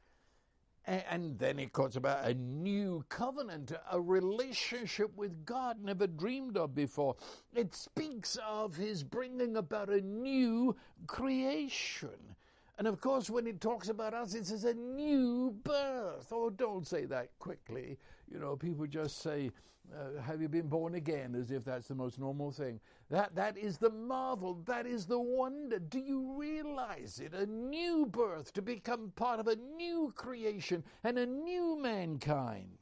And 0.86 1.38
then 1.38 1.58
it 1.58 1.74
talks 1.74 1.96
about 1.96 2.24
a 2.24 2.32
new 2.32 3.04
covenant, 3.10 3.72
a 3.92 4.00
relationship 4.00 5.14
with 5.14 5.44
God 5.44 5.76
never 5.82 6.06
dreamed 6.06 6.56
of 6.56 6.74
before. 6.74 7.16
It 7.54 7.74
speaks 7.74 8.38
of 8.48 8.76
his 8.76 9.04
bringing 9.04 9.58
about 9.58 9.90
a 9.90 10.00
new 10.00 10.74
creation. 11.06 12.36
And 12.78 12.86
of 12.86 13.00
course, 13.00 13.28
when 13.28 13.48
it 13.48 13.60
talks 13.60 13.88
about 13.88 14.14
us, 14.14 14.34
it 14.34 14.46
says 14.46 14.62
a 14.62 14.72
new 14.72 15.52
birth. 15.64 16.28
Oh, 16.30 16.48
don't 16.48 16.86
say 16.86 17.06
that 17.06 17.36
quickly. 17.40 17.98
You 18.32 18.38
know, 18.38 18.54
people 18.54 18.86
just 18.86 19.20
say, 19.20 19.50
uh, 19.92 20.22
Have 20.22 20.40
you 20.40 20.48
been 20.48 20.68
born 20.68 20.94
again? 20.94 21.34
as 21.34 21.50
if 21.50 21.64
that's 21.64 21.88
the 21.88 21.96
most 21.96 22.20
normal 22.20 22.52
thing. 22.52 22.78
That, 23.10 23.34
that 23.34 23.58
is 23.58 23.78
the 23.78 23.90
marvel. 23.90 24.62
That 24.64 24.86
is 24.86 25.06
the 25.06 25.18
wonder. 25.18 25.80
Do 25.80 25.98
you 25.98 26.32
realize 26.38 27.20
it? 27.20 27.34
A 27.34 27.46
new 27.46 28.06
birth 28.06 28.52
to 28.52 28.62
become 28.62 29.12
part 29.16 29.40
of 29.40 29.48
a 29.48 29.56
new 29.56 30.12
creation 30.14 30.84
and 31.02 31.18
a 31.18 31.26
new 31.26 31.76
mankind. 31.82 32.78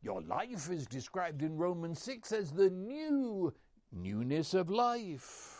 Your 0.00 0.22
life 0.22 0.70
is 0.70 0.86
described 0.86 1.42
in 1.42 1.56
Romans 1.56 2.00
6 2.02 2.30
as 2.30 2.52
the 2.52 2.70
new 2.70 3.52
newness 3.90 4.54
of 4.54 4.70
life. 4.70 5.57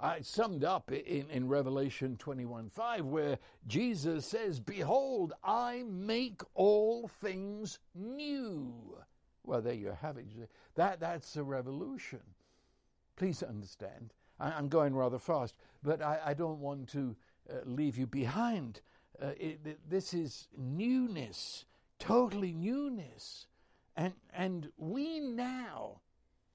I 0.00 0.20
summed 0.20 0.62
up 0.62 0.92
in, 0.92 1.28
in 1.30 1.48
Revelation 1.48 2.16
21 2.18 2.70
5, 2.70 3.04
where 3.06 3.38
Jesus 3.66 4.26
says, 4.26 4.60
Behold, 4.60 5.32
I 5.42 5.82
make 5.88 6.40
all 6.54 7.08
things 7.20 7.80
new. 7.94 8.74
Well, 9.44 9.60
there 9.60 9.74
you 9.74 9.96
have 10.00 10.18
it. 10.18 10.26
That, 10.76 11.00
that's 11.00 11.36
a 11.36 11.42
revolution. 11.42 12.20
Please 13.16 13.42
understand. 13.42 14.12
I, 14.38 14.56
am 14.56 14.68
going 14.68 14.94
rather 14.94 15.18
fast, 15.18 15.56
but 15.82 16.00
I, 16.00 16.20
I 16.26 16.34
don't 16.34 16.60
want 16.60 16.88
to 16.90 17.16
uh, 17.50 17.54
leave 17.64 17.98
you 17.98 18.06
behind. 18.06 18.80
Uh, 19.20 19.30
it, 19.36 19.90
this 19.90 20.14
is 20.14 20.46
newness, 20.56 21.64
totally 21.98 22.52
newness. 22.52 23.48
And, 23.96 24.12
and 24.32 24.68
we 24.76 25.18
now, 25.18 26.02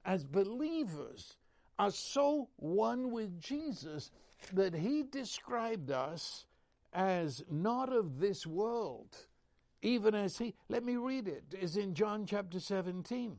as 0.05 0.23
believers, 0.23 1.35
are 1.79 1.91
so 1.91 2.49
one 2.57 3.11
with 3.11 3.39
Jesus 3.39 4.11
that 4.53 4.73
he 4.73 5.03
described 5.03 5.91
us 5.91 6.45
as 6.93 7.43
not 7.49 7.91
of 7.91 8.19
this 8.19 8.45
world, 8.45 9.15
even 9.81 10.13
as 10.15 10.37
he, 10.37 10.53
let 10.69 10.83
me 10.83 10.95
read 10.95 11.27
it, 11.27 11.43
is 11.59 11.77
in 11.77 11.93
John 11.93 12.25
chapter 12.25 12.59
17. 12.59 13.37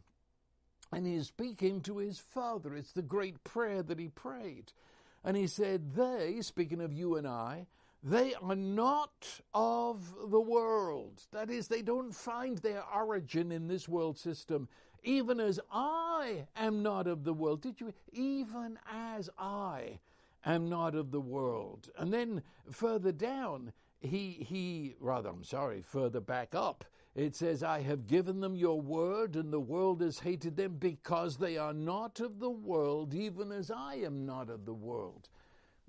And 0.93 1.07
he's 1.07 1.29
speaking 1.29 1.81
to 1.83 1.99
his 1.99 2.19
father. 2.19 2.75
It's 2.75 2.93
the 2.93 3.03
great 3.03 3.43
prayer 3.45 3.83
that 3.83 3.99
he 3.99 4.09
prayed. 4.09 4.73
And 5.25 5.37
he 5.37 5.47
said, 5.47 5.95
They, 5.95 6.41
speaking 6.43 6.81
of 6.81 6.93
you 6.93 7.17
and 7.17 7.27
I, 7.27 7.67
they 8.03 8.35
are 8.35 8.55
not 8.55 9.41
of 9.55 10.15
the 10.31 10.41
world. 10.41 11.23
That 11.33 11.51
is, 11.51 11.69
they 11.69 11.81
don't 11.81 12.15
find 12.15 12.59
their 12.59 12.85
origin 12.95 13.51
in 13.51 13.67
this 13.67 13.89
world 13.89 14.19
system, 14.19 14.69
even 15.05 15.39
as 15.39 15.61
I 15.71 16.47
am 16.57 16.83
not 16.83 17.07
of 17.07 17.25
the 17.25 17.33
world. 17.33 17.63
Did 17.63 17.81
you? 17.81 17.93
Even 18.13 18.79
as 18.93 19.31
I 19.39 19.99
am 20.45 20.69
not 20.69 20.95
of 20.95 21.11
the 21.11 21.21
world. 21.21 21.91
And 21.99 22.13
then 22.13 22.43
further 22.71 23.13
down, 23.13 23.73
he, 24.01 24.45
he, 24.49 24.97
rather, 25.01 25.31
I'm 25.31 25.45
sorry, 25.45 25.83
further 25.83 26.21
back 26.21 26.55
up, 26.55 26.85
it 27.15 27.37
says, 27.37 27.63
I 27.63 27.81
have 27.83 28.09
given 28.09 28.41
them 28.41 28.57
your 28.57 28.81
word, 28.81 29.37
and 29.37 29.53
the 29.53 29.61
world 29.61 30.01
has 30.01 30.19
hated 30.19 30.57
them 30.57 30.77
because 30.79 31.37
they 31.37 31.57
are 31.57 31.73
not 31.73 32.19
of 32.19 32.41
the 32.41 32.51
world, 32.51 33.15
even 33.15 33.53
as 33.53 33.71
I 33.71 33.97
am 33.97 34.27
not 34.27 34.51
of 34.51 34.65
the 34.65 34.75
world. 34.75 35.29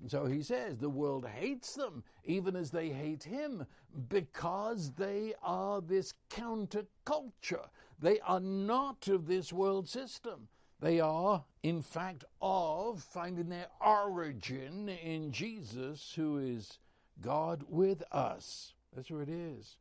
And 0.00 0.10
So 0.10 0.26
he 0.26 0.42
says 0.42 0.76
the 0.76 0.88
world 0.88 1.26
hates 1.26 1.74
them, 1.74 2.04
even 2.24 2.54
as 2.54 2.70
they 2.70 2.90
hate 2.90 3.24
him, 3.24 3.66
because 4.08 4.92
they 4.92 5.34
are 5.42 5.80
this 5.80 6.14
counterculture. 6.30 7.66
They 8.00 8.20
are 8.20 8.40
not 8.40 9.08
of 9.08 9.26
this 9.26 9.52
world 9.52 9.88
system. 9.88 10.48
They 10.80 11.00
are, 11.00 11.44
in 11.62 11.80
fact, 11.80 12.24
of 12.42 13.02
finding 13.02 13.48
their 13.48 13.68
origin 13.84 14.88
in 14.88 15.32
Jesus, 15.32 16.12
who 16.14 16.38
is 16.38 16.78
God 17.20 17.64
with 17.68 18.02
us. 18.12 18.74
That's 18.94 19.10
where 19.10 19.22
it 19.22 19.30
is. 19.30 19.78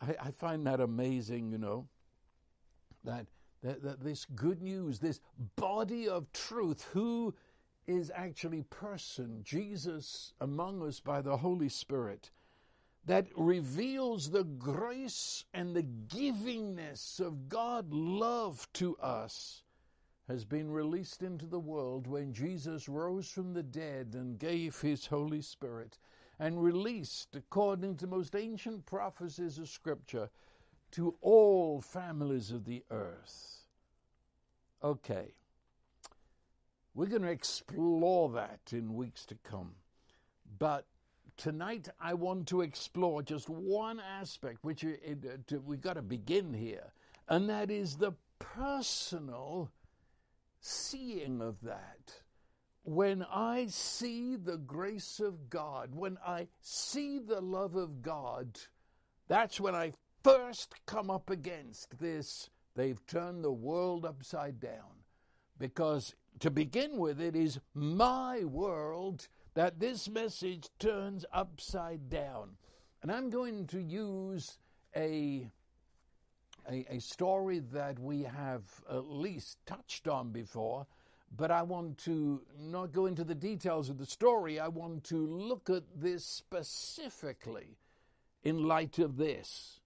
I, 0.00 0.16
I 0.28 0.30
find 0.30 0.66
that 0.66 0.80
amazing, 0.80 1.52
you 1.52 1.58
know, 1.58 1.86
that, 3.04 3.26
that, 3.62 3.82
that 3.82 4.02
this 4.02 4.24
good 4.24 4.62
news, 4.62 4.98
this 4.98 5.20
body 5.56 6.08
of 6.08 6.32
truth, 6.32 6.86
who 6.92 7.34
is 7.86 8.10
actually 8.14 8.62
person, 8.70 9.40
Jesus 9.42 10.32
among 10.40 10.86
us 10.86 11.00
by 11.00 11.20
the 11.20 11.36
Holy 11.36 11.68
Spirit, 11.68 12.30
that 13.10 13.26
reveals 13.36 14.30
the 14.30 14.44
grace 14.44 15.44
and 15.52 15.74
the 15.74 15.82
givingness 15.82 17.18
of 17.18 17.48
God 17.48 17.92
love 17.92 18.68
to 18.74 18.96
us 18.98 19.64
has 20.28 20.44
been 20.44 20.70
released 20.70 21.24
into 21.24 21.44
the 21.44 21.58
world 21.58 22.06
when 22.06 22.32
Jesus 22.32 22.88
rose 22.88 23.28
from 23.28 23.52
the 23.52 23.64
dead 23.64 24.14
and 24.14 24.38
gave 24.38 24.80
his 24.80 25.06
Holy 25.06 25.42
Spirit 25.42 25.98
and 26.38 26.62
released, 26.62 27.34
according 27.34 27.96
to 27.96 28.06
most 28.06 28.36
ancient 28.36 28.86
prophecies 28.86 29.58
of 29.58 29.68
Scripture, 29.68 30.30
to 30.92 31.16
all 31.20 31.80
families 31.80 32.52
of 32.52 32.64
the 32.64 32.84
earth. 32.92 33.66
Okay. 34.84 35.34
We're 36.94 37.06
going 37.06 37.22
to 37.22 37.28
explore 37.28 38.28
that 38.28 38.60
in 38.70 38.94
weeks 38.94 39.26
to 39.26 39.34
come. 39.42 39.72
But 40.60 40.86
tonight 41.40 41.88
I 41.98 42.12
want 42.12 42.46
to 42.48 42.60
explore 42.60 43.22
just 43.22 43.48
one 43.48 43.98
aspect, 43.98 44.58
which 44.60 44.84
uh, 44.84 44.88
it, 45.02 45.24
it, 45.24 45.52
uh, 45.54 45.58
we've 45.64 45.80
got 45.80 45.94
to 45.94 46.02
begin 46.02 46.52
here, 46.52 46.92
and 47.28 47.48
that 47.48 47.70
is 47.70 47.96
the 47.96 48.12
personal 48.38 49.70
seeing 50.60 51.40
of 51.40 51.56
that. 51.62 52.20
When 52.82 53.24
I 53.32 53.66
see 53.68 54.36
the 54.36 54.58
grace 54.58 55.18
of 55.18 55.48
God, 55.48 55.94
when 55.94 56.18
I 56.26 56.48
see 56.60 57.18
the 57.18 57.40
love 57.40 57.74
of 57.74 58.02
God, 58.02 58.58
that's 59.26 59.58
when 59.58 59.74
I 59.74 59.92
first 60.22 60.74
come 60.84 61.10
up 61.10 61.30
against 61.30 61.98
this. 61.98 62.50
They've 62.74 63.04
turned 63.06 63.44
the 63.44 63.52
world 63.52 64.04
upside 64.04 64.60
down. 64.60 65.04
Because 65.58 66.14
to 66.40 66.50
begin 66.50 66.98
with, 66.98 67.20
it 67.20 67.36
is 67.36 67.60
my 67.74 68.44
world 68.44 69.28
that 69.54 69.80
this 69.80 70.08
message 70.08 70.68
turns 70.78 71.24
upside 71.32 72.08
down. 72.08 72.50
And 73.02 73.10
I'm 73.10 73.30
going 73.30 73.66
to 73.68 73.80
use 73.80 74.58
a, 74.94 75.50
a, 76.70 76.86
a, 76.90 77.00
story 77.00 77.60
that 77.72 77.98
we 77.98 78.22
have 78.22 78.62
at 78.90 79.06
least 79.06 79.58
touched 79.66 80.06
on 80.06 80.30
before, 80.30 80.86
but 81.36 81.50
I 81.50 81.62
want 81.62 81.96
to 81.98 82.42
not 82.58 82.92
go 82.92 83.06
into 83.06 83.24
the 83.24 83.34
details 83.34 83.88
of 83.88 83.98
the 83.98 84.06
story. 84.06 84.60
I 84.60 84.68
want 84.68 85.04
to 85.04 85.26
look 85.26 85.70
at 85.70 85.84
this 85.96 86.24
specifically 86.24 87.78
in 88.42 88.66
light 88.66 88.98
of 88.98 89.16
this. 89.16 89.80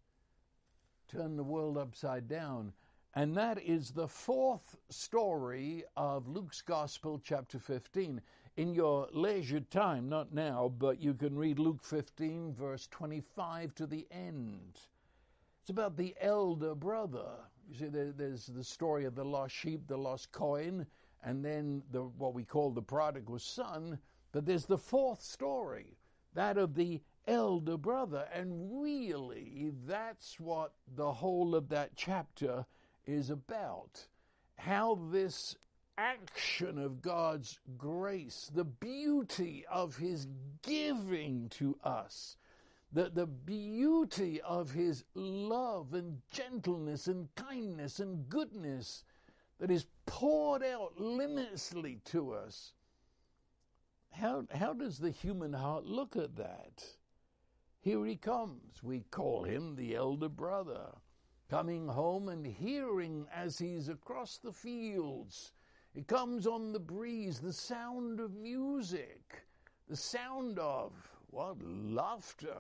Turn 1.09 1.37
the 1.37 1.44
world 1.44 1.79
upside 1.79 2.29
down. 2.29 2.72
And 3.14 3.37
that 3.37 3.62
is 3.62 3.92
the 3.92 4.09
fourth 4.09 4.77
story 4.88 5.85
of 5.96 6.27
Luke's 6.27 6.62
Gospel, 6.62 7.20
chapter 7.22 7.61
15. 7.61 8.20
In 8.57 8.73
your 8.73 9.09
leisure 9.12 9.61
time, 9.61 10.09
not 10.09 10.33
now, 10.33 10.73
but 10.79 11.01
you 11.01 11.12
can 11.14 11.37
read 11.37 11.59
Luke 11.59 11.83
15, 11.83 12.55
verse 12.55 12.87
25 12.93 13.75
to 13.75 13.87
the 13.87 14.07
end. 14.12 14.79
It's 15.61 15.71
about 15.71 15.97
the 15.97 16.14
elder 16.21 16.77
brother. 16.77 17.33
You 17.69 17.77
see, 17.77 17.87
there, 17.87 18.12
there's 18.12 18.47
the 18.47 18.62
story 18.62 19.07
of 19.07 19.17
the 19.17 19.25
lost 19.25 19.55
sheep, 19.57 19.88
the 19.88 19.97
lost 19.97 20.31
coin, 20.31 20.87
and 21.25 21.45
then 21.45 21.83
the, 21.90 22.03
what 22.03 22.33
we 22.33 22.45
call 22.45 22.71
the 22.71 22.83
prodigal 22.83 23.40
son. 23.40 23.99
But 24.31 24.47
there's 24.47 24.67
the 24.67 24.79
fourth 24.79 25.21
story, 25.21 25.97
that 26.35 26.57
of 26.57 26.77
the 26.77 27.01
elder 27.27 27.77
brother. 27.77 28.29
And 28.33 28.81
really, 28.81 29.73
that's 29.85 30.38
what 30.38 30.75
the 30.95 31.11
whole 31.11 31.57
of 31.57 31.69
that 31.71 31.97
chapter 31.97 32.67
is 33.05 33.31
about. 33.31 34.07
How 34.57 34.97
this 35.11 35.57
action 35.97 36.79
of 36.79 37.03
God's 37.03 37.59
grace, 37.77 38.51
the 38.55 38.65
beauty 38.65 39.65
of 39.71 39.97
His 39.97 40.27
giving 40.63 41.49
to 41.51 41.79
us, 41.85 42.37
the, 42.93 43.11
the 43.11 43.27
beauty 43.27 44.41
of 44.43 44.71
His 44.71 45.05
love 45.15 45.95
and 45.95 46.21
gentleness 46.33 47.07
and 47.07 47.29
kindness 47.35 48.01
and 48.01 48.29
goodness 48.29 49.05
that 49.59 49.71
is 49.71 49.87
poured 50.07 50.63
out 50.63 51.01
limitlessly 51.01 52.01
to 52.07 52.33
us. 52.33 52.73
How, 54.11 54.47
how 54.55 54.73
does 54.73 54.99
the 54.99 55.11
human 55.11 55.53
heart 55.53 55.85
look 55.85 56.17
at 56.17 56.37
that? 56.37 56.85
Here 57.81 58.05
he 58.07 58.17
comes. 58.17 58.83
We 58.83 59.01
call 59.11 59.45
him 59.45 59.75
the 59.75 59.95
elder 59.95 60.29
brother 60.29 60.93
coming 61.51 61.89
home 61.89 62.29
and 62.29 62.47
hearing 62.47 63.27
as 63.35 63.59
he's 63.59 63.89
across 63.89 64.39
the 64.39 64.53
fields. 64.53 65.53
It 65.95 66.09
comes 66.09 66.47
on 66.47 66.73
the 66.73 66.81
breeze, 66.81 67.39
the 67.39 67.53
sound 67.53 68.19
of 68.19 68.35
music, 68.35 69.45
the 69.89 69.97
sound 69.97 70.59
of 70.59 70.93
what 71.31 71.57
laughter. 71.63 72.57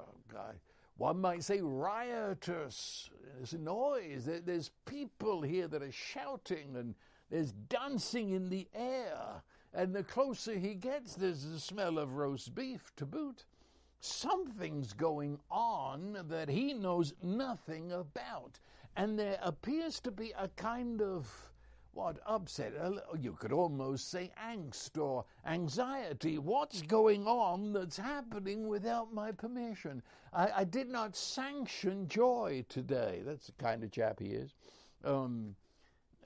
One 0.96 1.20
might 1.20 1.42
say 1.42 1.60
riotous. 1.60 3.10
There's 3.34 3.54
noise. 3.54 4.28
There's 4.44 4.70
people 4.84 5.42
here 5.42 5.66
that 5.66 5.82
are 5.82 5.90
shouting 5.90 6.76
and 6.76 6.94
there's 7.28 7.50
dancing 7.52 8.30
in 8.30 8.48
the 8.48 8.68
air. 8.72 9.42
And 9.72 9.92
the 9.92 10.04
closer 10.04 10.56
he 10.56 10.74
gets, 10.74 11.16
there's 11.16 11.44
the 11.44 11.58
smell 11.58 11.98
of 11.98 12.14
roast 12.14 12.54
beef 12.54 12.92
to 12.96 13.04
boot. 13.04 13.44
Something's 13.98 14.92
going 14.92 15.40
on 15.50 16.18
that 16.28 16.48
he 16.48 16.72
knows 16.72 17.14
nothing 17.20 17.90
about. 17.90 18.60
And 18.96 19.18
there 19.18 19.38
appears 19.42 19.98
to 20.00 20.12
be 20.12 20.32
a 20.38 20.46
kind 20.48 21.02
of 21.02 21.28
what 21.94 22.18
upset, 22.26 22.72
you 23.18 23.32
could 23.32 23.52
almost 23.52 24.10
say 24.10 24.30
angst 24.44 25.00
or 25.00 25.24
anxiety. 25.46 26.38
What's 26.38 26.82
going 26.82 27.26
on 27.26 27.72
that's 27.72 27.96
happening 27.96 28.68
without 28.68 29.14
my 29.14 29.30
permission? 29.32 30.02
I, 30.32 30.50
I 30.56 30.64
did 30.64 30.88
not 30.88 31.16
sanction 31.16 32.08
joy 32.08 32.64
today. 32.68 33.22
That's 33.24 33.46
the 33.46 33.52
kind 33.52 33.84
of 33.84 33.92
chap 33.92 34.18
he 34.18 34.30
is. 34.30 34.54
Um, 35.04 35.54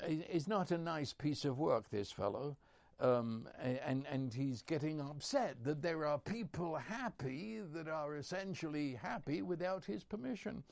he's 0.06 0.48
not 0.48 0.70
a 0.70 0.78
nice 0.78 1.12
piece 1.12 1.44
of 1.44 1.58
work, 1.58 1.90
this 1.90 2.10
fellow. 2.10 2.56
Um, 3.00 3.46
and, 3.62 4.04
and 4.10 4.34
he's 4.34 4.62
getting 4.62 5.00
upset 5.00 5.56
that 5.62 5.82
there 5.82 6.04
are 6.04 6.18
people 6.18 6.74
happy 6.74 7.60
that 7.72 7.86
are 7.86 8.16
essentially 8.16 8.94
happy 9.00 9.42
without 9.42 9.84
his 9.84 10.02
permission 10.02 10.64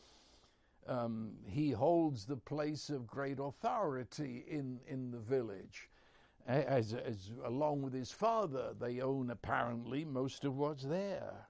um, 0.89 1.33
he 1.47 1.71
holds 1.71 2.25
the 2.25 2.37
place 2.37 2.91
of 2.91 3.07
great 3.07 3.39
authority 3.39 4.45
in, 4.49 4.81
in 4.87 5.11
the 5.11 5.19
village. 5.19 5.89
As, 6.47 6.95
as, 6.95 7.33
along 7.45 7.83
with 7.83 7.93
his 7.93 8.13
father, 8.13 8.73
they 8.81 9.01
own 9.01 9.31
apparently 9.31 10.05
most 10.05 10.45
of 10.45 10.57
what's 10.57 10.85
there. 10.85 11.49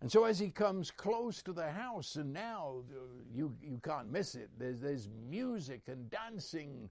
And 0.00 0.10
so 0.10 0.24
as 0.24 0.38
he 0.38 0.48
comes 0.48 0.90
close 0.90 1.42
to 1.42 1.52
the 1.52 1.70
house, 1.70 2.16
and 2.16 2.32
now 2.32 2.76
uh, 2.90 3.00
you, 3.30 3.54
you 3.62 3.78
can't 3.84 4.10
miss 4.10 4.34
it, 4.34 4.48
there's, 4.58 4.80
there's 4.80 5.10
music 5.28 5.82
and 5.88 6.10
dancing 6.10 6.88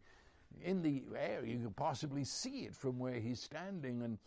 in 0.64 0.84
the 0.84 1.04
air. 1.18 1.44
You 1.44 1.58
can 1.58 1.74
possibly 1.74 2.24
see 2.24 2.66
it 2.66 2.76
from 2.76 3.00
where 3.00 3.20
he's 3.20 3.42
standing. 3.42 4.04
And, 4.04 4.20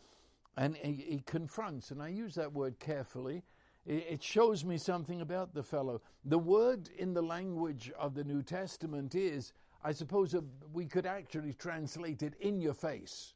and 0.56 0.76
he, 0.76 0.94
he 0.94 1.22
confronts, 1.24 1.92
and 1.92 2.02
I 2.02 2.08
use 2.08 2.34
that 2.34 2.52
word 2.52 2.80
carefully 2.80 3.44
it 3.86 4.22
shows 4.22 4.64
me 4.64 4.78
something 4.78 5.20
about 5.20 5.54
the 5.54 5.62
fellow. 5.62 6.00
The 6.24 6.38
word 6.38 6.88
in 6.96 7.12
the 7.12 7.22
language 7.22 7.90
of 7.98 8.14
the 8.14 8.24
New 8.24 8.42
Testament 8.42 9.14
is, 9.14 9.52
I 9.82 9.92
suppose 9.92 10.36
we 10.72 10.86
could 10.86 11.06
actually 11.06 11.54
translate 11.54 12.22
it 12.22 12.34
in 12.40 12.60
your 12.60 12.74
face. 12.74 13.34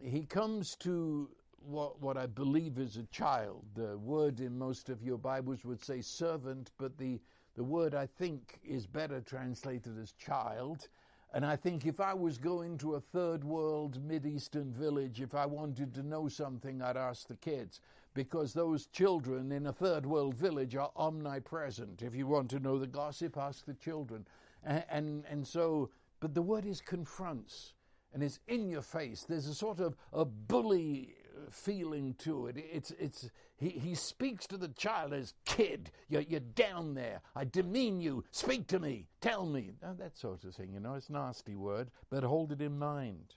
He 0.00 0.24
comes 0.24 0.76
to 0.76 1.30
what, 1.64 2.00
what 2.00 2.16
I 2.16 2.26
believe 2.26 2.78
is 2.78 2.96
a 2.96 3.04
child. 3.04 3.64
The 3.74 3.96
word 3.98 4.40
in 4.40 4.58
most 4.58 4.90
of 4.90 5.02
your 5.02 5.18
Bibles 5.18 5.64
would 5.64 5.82
say 5.82 6.02
servant, 6.02 6.70
but 6.78 6.98
the, 6.98 7.20
the 7.56 7.64
word 7.64 7.94
I 7.94 8.06
think 8.06 8.60
is 8.62 8.86
better 8.86 9.20
translated 9.20 9.98
as 9.98 10.12
child. 10.12 10.88
And 11.34 11.44
I 11.44 11.56
think 11.56 11.86
if 11.86 12.00
I 12.00 12.14
was 12.14 12.38
going 12.38 12.78
to 12.78 12.94
a 12.94 13.00
third 13.00 13.44
world 13.44 14.00
Mideastern 14.06 14.72
village, 14.72 15.20
if 15.20 15.34
I 15.34 15.46
wanted 15.46 15.94
to 15.94 16.02
know 16.02 16.28
something, 16.28 16.80
I'd 16.80 16.96
ask 16.96 17.26
the 17.26 17.36
kids. 17.36 17.80
Because 18.18 18.52
those 18.52 18.86
children 18.86 19.52
in 19.52 19.68
a 19.68 19.72
third 19.72 20.04
world 20.04 20.34
village 20.34 20.74
are 20.74 20.90
omnipresent. 20.96 22.02
If 22.02 22.16
you 22.16 22.26
want 22.26 22.50
to 22.50 22.58
know 22.58 22.76
the 22.76 22.86
gossip, 22.88 23.36
ask 23.36 23.64
the 23.64 23.74
children. 23.74 24.26
And, 24.64 24.84
and, 24.90 25.24
and 25.30 25.46
so, 25.46 25.90
but 26.18 26.34
the 26.34 26.42
word 26.42 26.66
is 26.66 26.80
confronts 26.80 27.74
and 28.12 28.20
it's 28.20 28.40
in 28.48 28.68
your 28.68 28.82
face. 28.82 29.22
There's 29.22 29.46
a 29.46 29.54
sort 29.54 29.78
of 29.78 29.94
a 30.12 30.24
bully 30.24 31.14
uh, 31.32 31.42
feeling 31.52 32.16
to 32.18 32.48
it. 32.48 32.56
It's, 32.58 32.90
it's, 32.98 33.30
he, 33.56 33.68
he 33.68 33.94
speaks 33.94 34.48
to 34.48 34.56
the 34.56 34.70
child 34.70 35.12
as 35.12 35.34
kid. 35.44 35.92
You're, 36.08 36.22
you're 36.22 36.40
down 36.40 36.94
there. 36.94 37.20
I 37.36 37.44
demean 37.44 38.00
you. 38.00 38.24
Speak 38.32 38.66
to 38.66 38.80
me. 38.80 39.06
Tell 39.20 39.46
me. 39.46 39.74
that 39.80 40.18
sort 40.18 40.42
of 40.42 40.56
thing, 40.56 40.72
you 40.72 40.80
know. 40.80 40.94
It's 40.94 41.08
a 41.08 41.12
nasty 41.12 41.54
word, 41.54 41.92
but 42.10 42.24
hold 42.24 42.50
it 42.50 42.62
in 42.62 42.80
mind. 42.80 43.36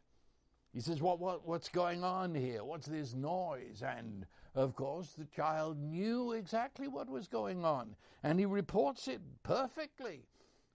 He 0.74 0.80
says, 0.80 1.02
what, 1.02 1.20
what, 1.20 1.48
what's 1.48 1.70
going 1.70 2.04
on 2.04 2.34
here? 2.34 2.64
What's 2.64 2.88
this 2.88 3.14
noise? 3.14 3.84
And 3.86 4.26
of 4.54 4.76
course, 4.76 5.14
the 5.14 5.26
child 5.26 5.78
knew 5.80 6.34
exactly 6.34 6.88
what 6.88 7.10
was 7.10 7.28
going 7.28 7.64
on, 7.64 7.96
and 8.24 8.40
he 8.40 8.46
reports 8.46 9.08
it 9.08 9.22
perfectly. 9.44 10.26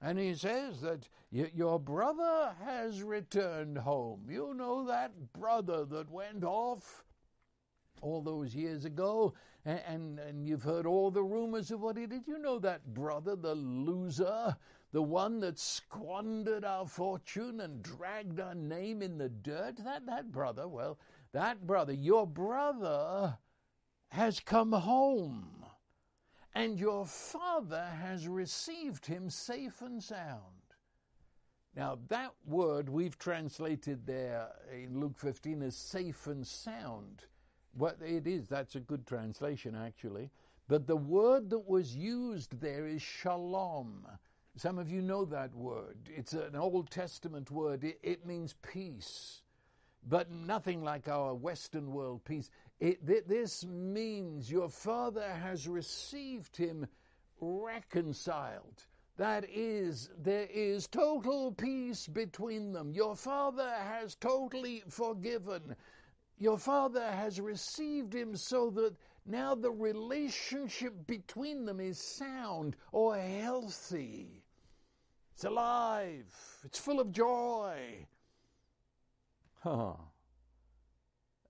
And 0.00 0.18
he 0.18 0.34
says 0.34 0.80
that 0.82 1.08
your 1.30 1.80
brother 1.80 2.54
has 2.64 3.02
returned 3.02 3.78
home. 3.78 4.26
You 4.28 4.54
know 4.54 4.86
that 4.86 5.32
brother 5.32 5.84
that 5.86 6.10
went 6.10 6.44
off 6.44 7.04
all 8.02 8.22
those 8.22 8.54
years 8.54 8.84
ago, 8.84 9.34
and, 9.64 9.80
and, 9.86 10.18
and 10.20 10.46
you've 10.46 10.62
heard 10.62 10.86
all 10.86 11.10
the 11.10 11.22
rumors 11.22 11.70
of 11.70 11.80
what 11.80 11.96
he 11.96 12.06
did. 12.06 12.26
You 12.26 12.38
know 12.38 12.58
that 12.58 12.94
brother, 12.94 13.36
the 13.36 13.54
loser, 13.54 14.56
the 14.92 15.02
one 15.02 15.40
that 15.40 15.58
squandered 15.58 16.64
our 16.64 16.86
fortune 16.86 17.60
and 17.60 17.82
dragged 17.82 18.38
our 18.38 18.54
name 18.54 19.02
in 19.02 19.18
the 19.18 19.28
dirt. 19.28 19.76
That, 19.84 20.06
that 20.06 20.30
brother, 20.30 20.68
well, 20.68 20.98
that 21.32 21.66
brother, 21.66 21.92
your 21.92 22.26
brother 22.26 23.36
has 24.08 24.40
come 24.40 24.72
home, 24.72 25.64
and 26.54 26.78
your 26.78 27.06
father 27.06 27.86
has 28.00 28.26
received 28.28 29.06
him 29.06 29.28
safe 29.28 29.82
and 29.82 30.02
sound. 30.02 30.40
Now, 31.76 31.98
that 32.08 32.32
word 32.46 32.88
we've 32.88 33.18
translated 33.18 34.06
there 34.06 34.48
in 34.72 34.98
Luke 34.98 35.18
15 35.18 35.62
as 35.62 35.76
safe 35.76 36.26
and 36.26 36.46
sound. 36.46 37.26
What 37.74 37.98
it 38.00 38.26
is, 38.26 38.48
that's 38.48 38.76
a 38.76 38.80
good 38.80 39.06
translation 39.06 39.76
actually. 39.76 40.30
But 40.68 40.86
the 40.86 40.96
word 40.96 41.50
that 41.50 41.68
was 41.68 41.94
used 41.94 42.58
there 42.60 42.86
is 42.86 43.02
shalom. 43.02 44.06
Some 44.56 44.78
of 44.78 44.90
you 44.90 45.02
know 45.02 45.26
that 45.26 45.54
word. 45.54 45.98
It's 46.08 46.32
an 46.32 46.56
Old 46.56 46.90
Testament 46.90 47.50
word. 47.50 47.84
It, 47.84 47.98
it 48.02 48.26
means 48.26 48.54
peace, 48.62 49.42
but 50.08 50.30
nothing 50.30 50.82
like 50.82 51.08
our 51.08 51.34
Western 51.34 51.92
world 51.92 52.24
peace. 52.24 52.50
It, 52.78 53.06
th- 53.06 53.24
this 53.26 53.64
means 53.64 54.50
your 54.50 54.68
father 54.68 55.28
has 55.28 55.66
received 55.66 56.56
him 56.56 56.86
reconciled. 57.40 58.84
That 59.16 59.46
is, 59.48 60.10
there 60.22 60.46
is 60.52 60.86
total 60.86 61.52
peace 61.52 62.06
between 62.06 62.72
them. 62.72 62.92
Your 62.92 63.16
father 63.16 63.70
has 63.70 64.14
totally 64.14 64.82
forgiven. 64.88 65.74
Your 66.38 66.58
Father 66.58 67.10
has 67.10 67.40
received 67.40 68.14
him 68.14 68.36
so 68.36 68.68
that 68.70 68.94
now 69.24 69.54
the 69.54 69.70
relationship 69.70 71.06
between 71.06 71.64
them 71.64 71.80
is 71.80 71.98
sound 71.98 72.76
or 72.92 73.16
healthy. 73.16 74.42
It's 75.34 75.44
alive. 75.44 76.26
It's 76.64 76.78
full 76.78 77.00
of 77.00 77.10
joy. 77.10 78.06
Huh. 79.60 79.94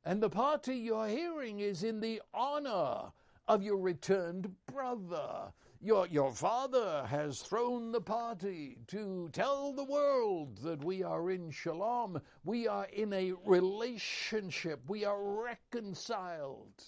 And 0.06 0.22
the 0.22 0.30
party 0.30 0.76
you're 0.76 1.08
hearing 1.08 1.58
is 1.58 1.82
in 1.82 1.98
the 1.98 2.22
honor 2.32 3.10
of 3.48 3.64
your 3.64 3.78
returned 3.78 4.54
brother. 4.72 5.52
Your, 5.80 6.06
your 6.06 6.30
father 6.30 7.04
has 7.10 7.40
thrown 7.40 7.90
the 7.90 8.00
party 8.00 8.78
to 8.86 9.28
tell 9.32 9.72
the 9.72 9.82
world 9.82 10.58
that 10.58 10.84
we 10.84 11.02
are 11.02 11.28
in 11.32 11.50
shalom. 11.50 12.20
We 12.44 12.68
are 12.68 12.86
in 12.92 13.12
a 13.12 13.32
relationship. 13.44 14.80
We 14.86 15.04
are 15.04 15.20
reconciled. 15.20 16.84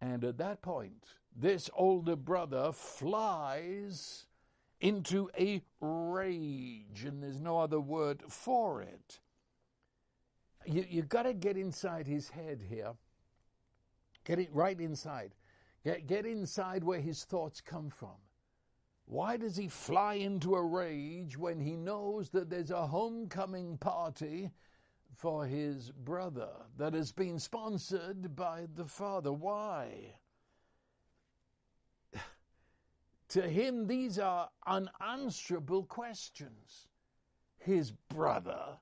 And 0.00 0.24
at 0.24 0.38
that 0.38 0.62
point, 0.62 1.14
this 1.36 1.70
older 1.74 2.16
brother 2.16 2.72
flies 2.72 4.26
into 4.80 5.30
a 5.38 5.62
rage, 5.80 7.04
and 7.04 7.22
there's 7.22 7.40
no 7.40 7.60
other 7.60 7.80
word 7.80 8.24
for 8.26 8.82
it. 8.82 9.20
You, 10.66 10.84
you 10.88 11.02
got 11.02 11.22
to 11.22 11.32
get 11.32 11.56
inside 11.56 12.06
his 12.06 12.28
head 12.28 12.60
here. 12.68 12.92
Get 14.24 14.38
it 14.38 14.54
right 14.54 14.78
inside. 14.78 15.34
Get, 15.84 16.06
get 16.06 16.26
inside 16.26 16.84
where 16.84 17.00
his 17.00 17.24
thoughts 17.24 17.60
come 17.60 17.88
from. 17.88 18.16
Why 19.06 19.36
does 19.36 19.56
he 19.56 19.66
fly 19.68 20.14
into 20.14 20.54
a 20.54 20.62
rage 20.62 21.36
when 21.36 21.58
he 21.58 21.76
knows 21.76 22.30
that 22.30 22.48
there's 22.48 22.70
a 22.70 22.86
homecoming 22.86 23.76
party 23.78 24.50
for 25.16 25.46
his 25.46 25.90
brother 25.90 26.50
that 26.76 26.94
has 26.94 27.10
been 27.10 27.38
sponsored 27.40 28.36
by 28.36 28.66
the 28.76 28.84
father? 28.84 29.32
Why? 29.32 30.14
to 33.30 33.48
him, 33.48 33.88
these 33.88 34.18
are 34.18 34.48
unanswerable 34.66 35.84
questions. 35.84 36.86
His 37.58 37.90
brother 37.90 38.78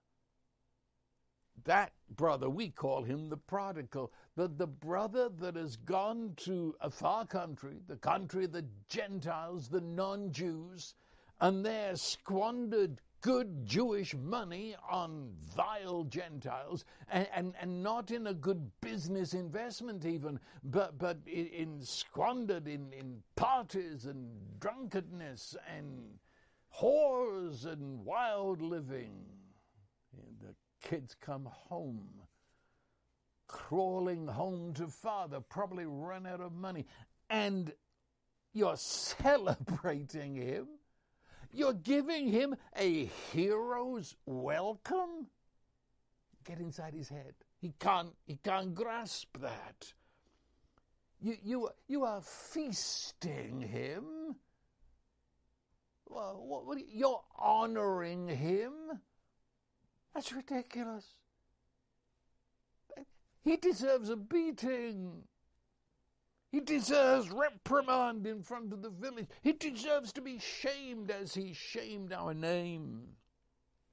that 1.64 1.92
brother, 2.11 2.49
we 2.49 2.71
call 2.71 3.03
him 3.03 3.29
the 3.29 3.37
prodigal, 3.37 4.12
the, 4.37 4.49
the 4.49 4.66
brother 4.66 5.29
that 5.40 5.57
has 5.57 5.77
gone 5.77 6.33
to 6.37 6.75
a 6.81 6.90
far 6.90 7.27
country, 7.27 7.77
the 7.87 7.97
country 7.97 8.44
of 8.44 8.53
the 8.53 8.64
Gentiles, 8.88 9.68
the 9.68 9.81
non 9.81 10.33
Jews, 10.33 10.94
and 11.40 11.64
there 11.64 11.94
squandered 11.97 13.01
good 13.21 13.66
Jewish 13.66 14.14
money 14.14 14.77
on 14.88 15.31
vile 15.57 16.05
Gentiles, 16.05 16.85
and, 17.11 17.27
and, 17.35 17.55
and 17.61 17.83
not 17.83 18.11
in 18.11 18.29
a 18.29 18.35
good 18.35 18.71
business 18.81 19.35
investment 19.35 20.05
even, 20.05 20.38
but, 20.64 20.99
but 20.99 21.18
in, 21.27 21.47
in 21.49 21.83
squandered 21.83 22.68
in, 22.68 22.92
in 22.92 23.23
parties 23.35 24.05
and 24.05 24.29
drunkenness 24.61 25.57
and 25.77 26.18
whores 26.81 27.66
and 27.66 28.05
wild 28.05 28.62
living. 28.62 29.25
Kids 30.83 31.17
come 31.21 31.49
home, 31.51 32.09
crawling 33.47 34.27
home 34.27 34.75
to 34.75 34.87
father, 34.87 35.41
probably 35.41 35.87
run 35.87 36.27
out 36.27 36.41
of 36.41 36.53
money, 36.53 36.87
and 37.29 37.73
you're 38.53 38.77
celebrating 38.77 40.35
him. 40.35 40.67
You're 41.53 41.75
giving 41.75 42.29
him 42.29 42.55
a 42.77 43.07
hero's 43.33 44.14
welcome. 44.27 45.27
Get 46.45 46.59
inside 46.59 46.95
his 46.95 47.09
head. 47.09 47.35
He 47.61 47.75
can't, 47.79 48.14
he 48.27 48.37
can't 48.37 48.75
grasp 48.75 49.38
that. 49.41 49.93
You, 51.21 51.37
you, 51.43 51.69
you 51.88 52.05
are 52.05 52.21
feasting 52.21 53.61
him. 53.61 54.37
Well, 56.07 56.43
what, 56.47 56.67
what, 56.67 56.79
you're 56.88 57.23
honoring 57.37 58.29
him. 58.29 58.73
That's 60.18 60.33
ridiculous. 60.33 61.04
He 63.44 63.57
deserves 63.57 64.11
a 64.11 64.16
beating. 64.16 65.22
He 66.50 66.59
deserves 66.59 67.31
reprimand 67.31 68.26
in 68.26 68.42
front 68.42 68.72
of 68.72 68.83
the 68.83 68.90
village. 68.90 69.28
He 69.42 69.52
deserves 69.52 70.12
to 70.14 70.20
be 70.20 70.40
shamed 70.40 71.12
as 71.12 71.35
he 71.35 71.52
shamed 71.52 72.12
our 72.12 72.35
name. 72.35 73.02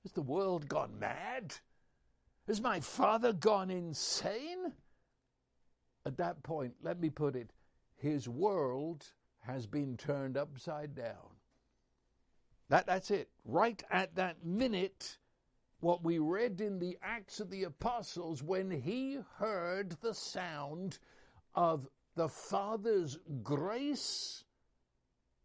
Has 0.01 0.13
the 0.13 0.23
world 0.23 0.67
gone 0.67 0.97
mad? 0.97 1.53
Has 2.47 2.59
my 2.59 2.79
father 2.79 3.31
gone 3.31 3.69
insane? 3.69 4.73
At 6.07 6.17
that 6.17 6.41
point, 6.41 6.73
let 6.81 6.99
me 6.99 7.11
put 7.11 7.35
it, 7.35 7.51
his 7.97 8.27
world 8.27 9.05
has 9.41 9.67
been 9.67 9.95
turned 9.95 10.37
upside 10.37 10.95
down. 10.95 11.37
That, 12.69 12.87
that's 12.87 13.11
it. 13.11 13.29
Right 13.45 13.83
at 13.91 14.15
that 14.15 14.43
minute, 14.43 15.19
what 15.85 16.03
we 16.03 16.17
read 16.17 16.61
in 16.61 16.79
the 16.79 16.97
Acts 17.03 17.39
of 17.39 17.51
the 17.51 17.65
Apostles 17.65 18.41
when 18.41 18.71
he 18.71 19.19
heard 19.37 19.91
the 20.01 20.15
sound 20.15 20.97
of 21.53 21.87
the 22.15 22.27
Father's 22.27 23.19
grace 23.43 24.45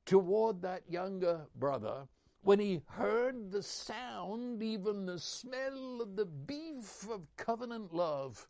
toward 0.07 0.62
that 0.62 0.83
younger 0.88 1.42
brother, 1.57 2.09
when 2.40 2.59
he 2.59 2.81
heard 2.87 3.50
the 3.53 3.62
sound, 3.62 4.62
even 4.62 5.05
the 5.05 5.18
smell 5.18 6.00
of 6.00 6.16
the 6.16 6.24
beef 6.24 7.07
of 7.11 7.20
covenant 7.37 7.92
love 7.92 8.48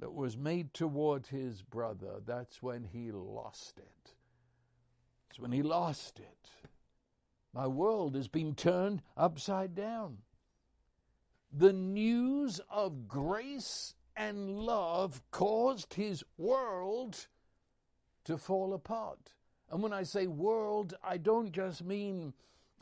that 0.00 0.12
was 0.12 0.36
made 0.36 0.74
toward 0.74 1.24
his 1.24 1.62
brother, 1.62 2.14
that's 2.26 2.60
when 2.60 2.82
he 2.82 3.12
lost 3.12 3.78
it. 3.78 4.12
It's 5.30 5.38
when 5.38 5.52
he 5.52 5.62
lost 5.62 6.18
it. 6.18 6.50
My 7.52 7.66
world 7.66 8.14
has 8.14 8.28
been 8.28 8.54
turned 8.54 9.02
upside 9.16 9.74
down. 9.74 10.18
The 11.52 11.72
news 11.72 12.60
of 12.70 13.08
grace 13.08 13.94
and 14.16 14.50
love 14.50 15.22
caused 15.30 15.94
his 15.94 16.22
world 16.36 17.28
to 18.24 18.36
fall 18.36 18.74
apart. 18.74 19.32
And 19.70 19.82
when 19.82 19.92
I 19.92 20.02
say 20.02 20.26
world, 20.26 20.94
I 21.02 21.16
don't 21.16 21.52
just 21.52 21.82
mean 21.84 22.34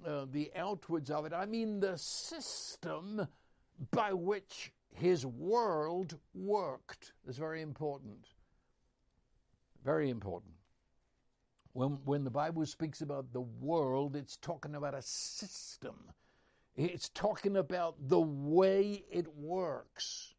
uh, 0.05 0.27
the 0.31 0.51
outwards 0.57 1.11
of 1.11 1.27
it, 1.27 1.33
I 1.33 1.47
mean 1.47 1.81
the 1.81 1.97
system 1.97 3.27
by 3.91 4.13
which 4.13 4.73
his 4.95 5.25
world 5.27 6.19
worked. 6.35 7.13
It's 7.27 7.39
very 7.39 7.63
important. 7.63 8.27
Very 9.85 10.11
important. 10.11 10.56
When, 11.77 11.99
when 12.07 12.25
the 12.25 12.31
Bible 12.31 12.65
speaks 12.65 13.03
about 13.03 13.35
the 13.35 13.43
world, 13.43 14.17
it's 14.17 14.39
talking 14.39 14.77
about 14.77 14.95
a 14.95 15.03
system. 15.03 16.11
It's 16.75 17.11
talking 17.11 17.59
about 17.59 17.97
the 18.09 18.19
way 18.19 19.05
it 19.11 19.27
works. 19.37 20.33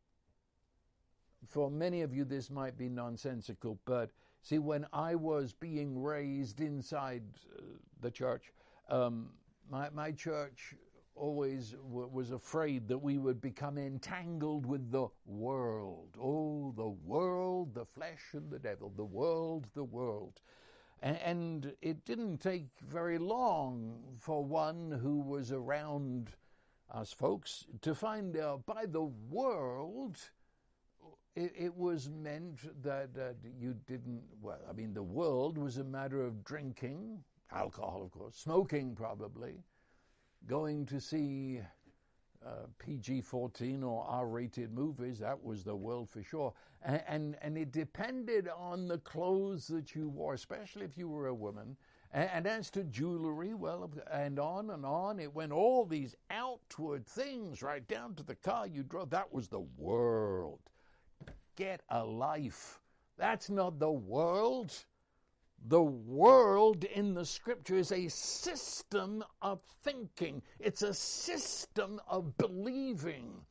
For 1.47 1.69
many 1.69 2.01
of 2.01 2.11
you, 2.11 2.25
this 2.25 2.49
might 2.49 2.75
be 2.75 2.89
nonsensical, 2.89 3.77
but 3.85 4.09
see, 4.41 4.57
when 4.57 4.87
I 4.91 5.13
was 5.13 5.53
being 5.53 6.01
raised 6.01 6.59
inside 6.59 7.21
uh, 7.55 7.61
the 8.01 8.09
church, 8.09 8.51
um, 8.89 9.29
my, 9.69 9.91
my 9.91 10.13
church 10.13 10.73
always 11.13 11.75
w- 11.87 12.09
was 12.11 12.31
afraid 12.31 12.87
that 12.87 12.97
we 12.97 13.19
would 13.19 13.41
become 13.41 13.77
entangled 13.77 14.65
with 14.65 14.91
the 14.91 15.07
world. 15.27 16.17
Oh, 16.19 16.73
the 16.75 16.89
world, 16.89 17.75
the 17.75 17.85
flesh 17.85 18.23
and 18.33 18.49
the 18.49 18.57
devil, 18.57 18.91
the 18.97 19.05
world, 19.05 19.67
the 19.75 19.83
world. 19.83 20.41
And 21.01 21.73
it 21.81 22.05
didn't 22.05 22.39
take 22.39 22.67
very 22.81 23.19
long 23.19 23.99
for 24.19 24.43
one 24.43 24.91
who 24.91 25.19
was 25.19 25.51
around 25.51 26.31
us 26.91 27.13
folks 27.13 27.65
to 27.81 27.93
find 27.93 28.35
out 28.37 28.65
by 28.65 28.85
the 28.85 29.03
world 29.03 30.17
it, 31.35 31.75
was 31.75 32.09
meant 32.09 32.59
that, 32.83 33.13
that 33.13 33.35
you 33.59 33.75
didn't, 33.85 34.23
well, 34.41 34.59
I 34.67 34.73
mean, 34.73 34.93
the 34.93 35.03
world 35.03 35.57
was 35.57 35.77
a 35.77 35.83
matter 35.83 36.23
of 36.23 36.43
drinking, 36.43 37.23
alcohol, 37.51 38.01
of 38.03 38.11
course, 38.11 38.35
smoking, 38.35 38.95
probably, 38.95 39.63
going 40.47 40.85
to 40.87 40.99
see 40.99 41.61
uh, 42.47 42.67
PG 42.79 43.21
14 43.21 43.83
or 43.83 44.05
R 44.07 44.27
rated 44.27 44.71
movies. 44.71 45.19
That 45.19 45.43
was 45.43 45.63
the 45.63 45.75
world 45.75 46.09
for 46.09 46.23
sure. 46.23 46.53
And, 46.83 47.03
and, 47.07 47.37
and, 47.41 47.57
it 47.57 47.71
depended 47.71 48.47
on 48.55 48.87
the 48.87 48.99
clothes 48.99 49.67
that 49.67 49.95
you 49.95 50.07
wore, 50.09 50.33
especially 50.33 50.85
if 50.85 50.97
you 50.97 51.09
were 51.09 51.27
a 51.27 51.33
woman. 51.33 51.75
And, 52.13 52.29
and 52.31 52.47
as 52.47 52.69
to 52.71 52.83
jewelry, 52.85 53.53
well, 53.53 53.91
and 54.11 54.39
on 54.39 54.69
and 54.69 54.85
on, 54.85 55.19
it 55.19 55.33
went 55.33 55.51
all 55.51 55.85
these 55.85 56.15
outward 56.29 57.05
things 57.05 57.61
right 57.61 57.85
down 57.87 58.13
to 58.15 58.23
the 58.23 58.35
car 58.35 58.67
you 58.67 58.83
drove. 58.83 59.09
That 59.09 59.33
was 59.33 59.47
the 59.47 59.65
world. 59.77 60.59
Get 61.55 61.81
a 61.89 62.05
life. 62.05 62.79
That's 63.17 63.49
not 63.49 63.79
the 63.79 63.91
world. 63.91 64.73
The 65.69 65.83
world 65.83 66.85
in 66.85 67.13
the 67.13 67.25
scripture 67.25 67.75
is 67.75 67.91
a 67.91 68.07
system 68.07 69.21
of 69.41 69.59
thinking, 69.83 70.41
it's 70.61 70.81
a 70.81 70.93
system 70.93 71.99
of 72.07 72.37
believing. 72.37 73.41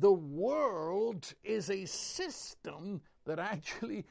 The 0.00 0.12
world 0.12 1.32
is 1.44 1.70
a 1.70 1.84
system 1.84 3.00
that 3.24 3.38
actually 3.38 4.04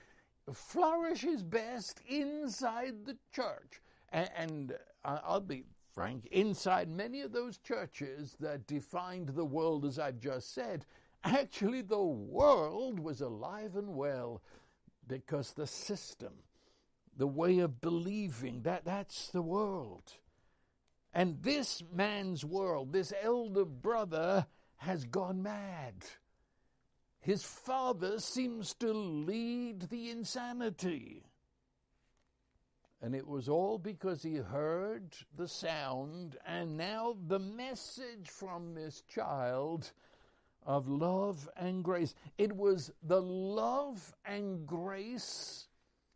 flourishes 0.54 1.44
best 1.44 2.00
inside 2.08 3.04
the 3.04 3.18
church. 3.34 3.82
And, 4.14 4.78
uh, 5.04 5.20
I'll 5.26 5.42
be 5.42 5.66
frank, 5.94 6.28
inside 6.28 6.88
many 6.88 7.20
of 7.20 7.34
those 7.34 7.58
churches 7.58 8.38
that 8.40 8.68
defined 8.68 9.30
the 9.30 9.44
world 9.44 9.84
as 9.84 10.00
I've 10.00 10.22
just 10.22 10.54
said, 10.54 10.86
actually 11.26 11.82
the 11.82 12.02
world 12.02 13.02
was 13.02 13.20
alive 13.20 13.76
and 13.76 13.98
well 13.98 14.42
because 15.08 15.52
the 15.52 15.68
system 15.68 16.32
the 17.20 17.28
way 17.28 17.60
of 17.60 17.82
believing. 17.82 18.62
That, 18.64 18.86
that's 18.86 19.28
the 19.28 19.42
world. 19.42 20.14
And 21.14 21.44
this 21.44 21.84
man's 21.94 22.46
world, 22.46 22.94
this 22.94 23.14
elder 23.22 23.66
brother, 23.66 24.48
has 24.78 25.04
gone 25.04 25.44
mad. 25.44 26.06
His 27.20 27.44
father 27.44 28.20
seems 28.20 28.74
to 28.76 28.94
lead 28.94 29.90
the 29.90 30.10
insanity. 30.10 31.26
And 33.02 33.14
it 33.14 33.28
was 33.28 33.50
all 33.50 33.78
because 33.78 34.24
he 34.24 34.36
heard 34.36 35.14
the 35.36 35.48
sound, 35.48 36.38
and 36.46 36.78
now 36.78 37.18
the 37.28 37.40
message 37.40 38.30
from 38.30 38.74
this 38.74 39.04
child 39.14 39.92
of 40.66 40.88
love 40.88 41.50
and 41.58 41.84
grace. 41.84 42.14
It 42.38 42.56
was 42.56 42.92
the 43.04 43.22
love 43.22 44.16
and 44.26 44.66
grace 44.66 45.69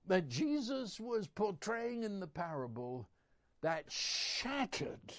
that 0.07 0.27
Jesus 0.27 0.99
was 0.99 1.27
portraying 1.27 2.03
in 2.03 2.19
the 2.19 2.27
parable 2.27 3.09
that 3.61 3.89
shattered 3.89 5.13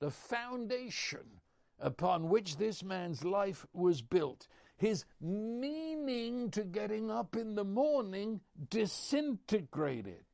the 0.00 0.10
foundation 0.10 1.26
upon 1.80 2.28
which 2.28 2.56
this 2.56 2.82
man's 2.82 3.24
life 3.24 3.66
was 3.72 4.00
built. 4.02 4.48
His 4.76 5.04
meaning 5.20 6.50
to 6.52 6.64
getting 6.64 7.10
up 7.10 7.36
in 7.36 7.54
the 7.54 7.64
morning 7.64 8.40
disintegrated. 8.70 10.24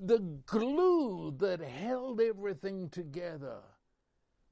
The 0.00 0.20
glue 0.46 1.34
that 1.38 1.60
held 1.60 2.20
everything 2.20 2.88
together 2.88 3.58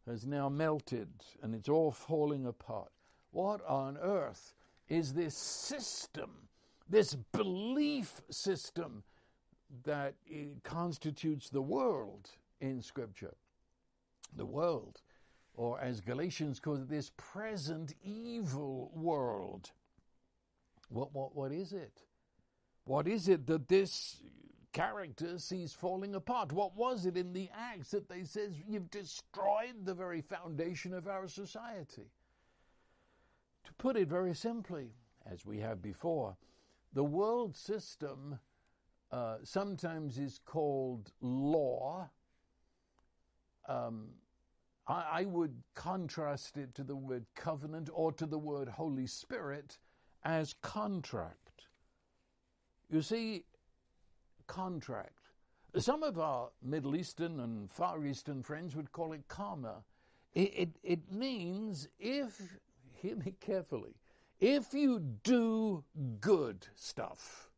has 0.06 0.26
now 0.26 0.48
melted 0.48 1.08
and 1.42 1.54
it's 1.54 1.68
all 1.68 1.92
falling 1.92 2.46
apart. 2.46 2.90
What 3.30 3.64
on 3.66 3.96
earth 3.96 4.54
is 4.88 5.14
this 5.14 5.36
system 5.36 6.45
this 6.88 7.14
belief 7.32 8.22
system 8.30 9.02
that 9.84 10.14
constitutes 10.62 11.48
the 11.48 11.62
world 11.62 12.30
in 12.60 12.80
Scripture. 12.80 13.34
The 14.36 14.46
world, 14.46 15.00
or 15.54 15.80
as 15.80 16.00
Galatians 16.00 16.60
calls 16.60 16.80
it, 16.80 16.88
this 16.88 17.10
present 17.16 17.94
evil 18.04 18.90
world. 18.94 19.70
What, 20.88 21.12
what, 21.14 21.34
what 21.34 21.52
is 21.52 21.72
it? 21.72 22.02
What 22.84 23.08
is 23.08 23.28
it 23.28 23.46
that 23.46 23.66
this 23.68 24.22
character 24.72 25.38
sees 25.38 25.72
falling 25.72 26.14
apart? 26.14 26.52
What 26.52 26.76
was 26.76 27.06
it 27.06 27.16
in 27.16 27.32
the 27.32 27.48
Acts 27.56 27.90
that 27.90 28.08
they 28.08 28.22
says 28.22 28.52
you've 28.68 28.90
destroyed 28.90 29.84
the 29.84 29.94
very 29.94 30.20
foundation 30.20 30.94
of 30.94 31.08
our 31.08 31.26
society? 31.26 32.10
To 33.64 33.72
put 33.74 33.96
it 33.96 34.08
very 34.08 34.34
simply, 34.34 34.90
as 35.30 35.44
we 35.44 35.58
have 35.58 35.82
before, 35.82 36.36
the 36.92 37.04
world 37.04 37.56
system 37.56 38.38
uh, 39.12 39.36
sometimes 39.42 40.18
is 40.18 40.40
called 40.44 41.12
law. 41.20 42.10
Um, 43.68 44.08
I, 44.86 45.04
I 45.12 45.24
would 45.24 45.62
contrast 45.74 46.56
it 46.56 46.74
to 46.74 46.84
the 46.84 46.96
word 46.96 47.26
covenant 47.34 47.90
or 47.92 48.12
to 48.12 48.26
the 48.26 48.38
word 48.38 48.68
Holy 48.68 49.06
Spirit 49.06 49.78
as 50.24 50.54
contract. 50.62 51.68
You 52.90 53.02
see, 53.02 53.44
contract. 54.46 55.12
Some 55.76 56.02
of 56.02 56.18
our 56.18 56.50
Middle 56.62 56.96
Eastern 56.96 57.40
and 57.40 57.70
Far 57.70 58.04
Eastern 58.06 58.42
friends 58.42 58.74
would 58.76 58.92
call 58.92 59.12
it 59.12 59.28
karma. 59.28 59.84
It, 60.34 60.52
it, 60.56 60.68
it 60.82 61.12
means 61.12 61.88
if, 61.98 62.58
hear 62.92 63.16
me 63.16 63.34
carefully, 63.40 63.94
if 64.40 64.74
you 64.74 65.00
do 65.22 65.84
good 66.20 66.66
stuff, 66.74 67.50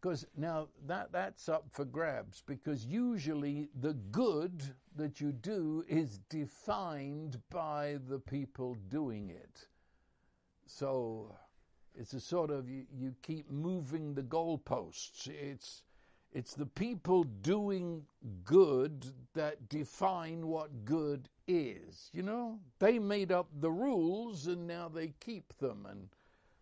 because 0.00 0.24
now 0.36 0.68
that, 0.86 1.10
that's 1.12 1.48
up 1.48 1.64
for 1.70 1.84
grabs, 1.84 2.42
because 2.46 2.86
usually 2.86 3.68
the 3.80 3.94
good 4.12 4.62
that 4.96 5.20
you 5.20 5.32
do 5.32 5.84
is 5.88 6.20
defined 6.28 7.40
by 7.50 7.98
the 8.08 8.18
people 8.18 8.76
doing 8.88 9.30
it. 9.30 9.66
So 10.66 11.34
it's 11.96 12.12
a 12.12 12.20
sort 12.20 12.50
of 12.50 12.68
you, 12.68 12.84
you 12.96 13.14
keep 13.22 13.50
moving 13.50 14.14
the 14.14 14.22
goalposts. 14.22 15.28
It's 15.28 15.82
it's 16.30 16.54
the 16.54 16.66
people 16.66 17.24
doing 17.24 18.02
good 18.44 19.06
that 19.34 19.68
define 19.70 20.46
what 20.46 20.84
good 20.84 21.28
is. 21.48 22.10
You 22.12 22.22
know, 22.22 22.60
they 22.78 22.98
made 22.98 23.32
up 23.32 23.48
the 23.60 23.70
rules 23.70 24.46
and 24.46 24.66
now 24.66 24.88
they 24.88 25.14
keep 25.20 25.56
them. 25.58 25.86
And 25.90 26.08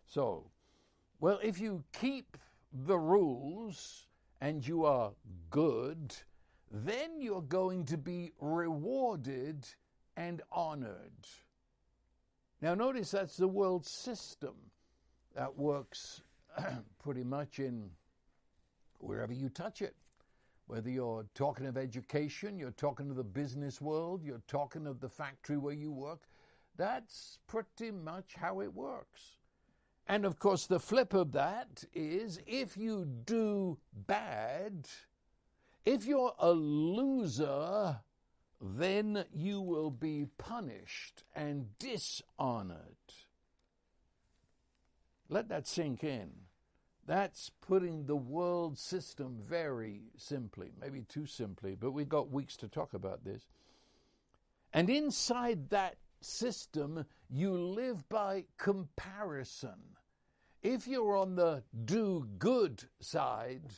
so, 0.07 0.49
well, 1.19 1.39
if 1.43 1.59
you 1.59 1.83
keep 1.93 2.37
the 2.73 2.97
rules 2.97 4.07
and 4.41 4.65
you 4.65 4.85
are 4.85 5.11
good, 5.49 6.15
then 6.71 7.21
you're 7.21 7.41
going 7.41 7.85
to 7.85 7.97
be 7.97 8.31
rewarded 8.39 9.67
and 10.15 10.41
honored. 10.51 11.27
Now, 12.61 12.73
notice 12.73 13.11
that's 13.11 13.37
the 13.37 13.47
world 13.47 13.85
system 13.85 14.55
that 15.35 15.55
works 15.55 16.21
pretty 17.03 17.23
much 17.23 17.59
in 17.59 17.91
wherever 18.99 19.33
you 19.33 19.49
touch 19.49 19.81
it. 19.81 19.95
Whether 20.67 20.89
you're 20.89 21.25
talking 21.33 21.65
of 21.65 21.77
education, 21.77 22.59
you're 22.59 22.71
talking 22.71 23.09
of 23.09 23.15
the 23.15 23.23
business 23.23 23.81
world, 23.81 24.21
you're 24.23 24.43
talking 24.47 24.85
of 24.85 24.99
the 24.99 25.09
factory 25.09 25.57
where 25.57 25.73
you 25.73 25.91
work, 25.91 26.27
that's 26.75 27.39
pretty 27.47 27.91
much 27.91 28.35
how 28.35 28.59
it 28.59 28.73
works. 28.73 29.37
And 30.07 30.25
of 30.25 30.39
course, 30.39 30.67
the 30.67 30.79
flip 30.79 31.13
of 31.13 31.31
that 31.31 31.85
is 31.93 32.39
if 32.45 32.77
you 32.77 33.05
do 33.25 33.77
bad, 33.93 34.87
if 35.85 36.05
you're 36.05 36.35
a 36.37 36.51
loser, 36.51 38.01
then 38.61 39.25
you 39.33 39.61
will 39.61 39.91
be 39.91 40.27
punished 40.37 41.23
and 41.33 41.67
dishonored. 41.79 42.95
Let 45.29 45.49
that 45.49 45.67
sink 45.67 46.03
in. 46.03 46.31
That's 47.07 47.49
putting 47.61 48.05
the 48.05 48.17
world 48.17 48.77
system 48.77 49.37
very 49.47 50.01
simply, 50.17 50.71
maybe 50.79 51.03
too 51.03 51.25
simply, 51.25 51.73
but 51.73 51.91
we've 51.91 52.09
got 52.09 52.31
weeks 52.31 52.57
to 52.57 52.67
talk 52.67 52.93
about 52.93 53.23
this. 53.23 53.47
And 54.73 54.89
inside 54.89 55.69
that 55.69 55.95
system, 56.19 57.05
you 57.29 57.53
live 57.53 58.07
by 58.09 58.43
comparison. 58.57 59.79
If 60.61 60.85
you're 60.85 61.15
on 61.15 61.35
the 61.35 61.63
do 61.85 62.27
good 62.39 62.83
side, 62.99 63.71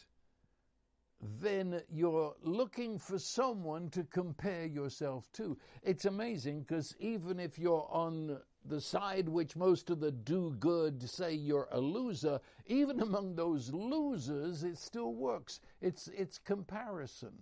then 1.22 1.82
you're 1.88 2.34
looking 2.42 2.98
for 2.98 3.20
someone 3.20 3.89
to 3.92 4.04
compare 4.06 4.65
yourself 4.65 5.32
to. 5.34 5.56
It's 5.84 6.06
amazing 6.06 6.62
because 6.62 6.96
even 7.00 7.39
if 7.39 7.60
you're 7.60 7.88
on 7.92 8.39
the 8.65 8.82
side 8.82 9.28
which 9.28 9.56
most 9.56 9.89
of 9.89 10.00
the 10.00 10.12
do 10.12 10.56
good 10.60 11.08
say 11.10 11.34
you're 11.34 11.67
a 11.72 11.80
loser, 11.80 12.39
even 12.67 13.00
among 13.02 13.36
those 13.36 13.72
losers, 13.74 14.63
it 14.63 14.78
still 14.78 15.13
works. 15.13 15.60
It's, 15.82 16.08
it's 16.10 16.38
comparison. 16.38 17.34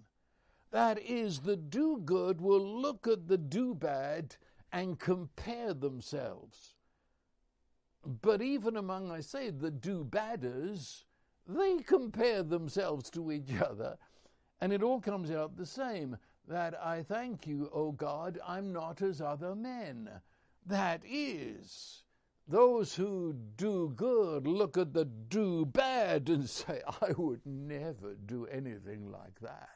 That 0.71 0.99
is, 1.01 1.39
the 1.39 1.55
do 1.55 2.01
good 2.03 2.41
will 2.41 2.81
look 2.81 3.07
at 3.07 3.27
the 3.27 3.37
do 3.37 3.73
bad 3.73 4.35
and 4.71 4.99
compare 4.99 5.73
themselves. 5.73 6.75
But 8.05 8.41
even 8.41 8.77
among, 8.77 9.11
I 9.11 9.21
say, 9.21 9.49
the 9.49 9.71
do 9.71 10.05
badders, 10.05 11.05
they 11.47 11.77
compare 11.77 12.43
themselves 12.43 13.09
to 13.11 13.31
each 13.31 13.53
other, 13.59 13.97
and 14.59 14.73
it 14.73 14.83
all 14.83 14.99
comes 14.99 15.31
out 15.31 15.55
the 15.55 15.65
same 15.65 16.17
that 16.47 16.73
I 16.81 17.03
thank 17.03 17.45
you, 17.47 17.69
O 17.73 17.91
God, 17.91 18.39
I'm 18.45 18.71
not 18.71 19.01
as 19.01 19.21
other 19.21 19.55
men. 19.55 20.09
That 20.67 21.01
is, 21.05 22.03
those 22.45 22.93
who 22.93 23.33
do 23.55 23.93
good 23.95 24.45
look 24.45 24.77
at 24.77 24.93
the 24.93 25.05
do 25.05 25.65
bad 25.65 26.27
and 26.27 26.49
say, 26.49 26.81
I 27.01 27.13
would 27.17 27.45
never 27.45 28.15
do 28.15 28.45
anything 28.47 29.09
like 29.09 29.39
that. 29.41 29.69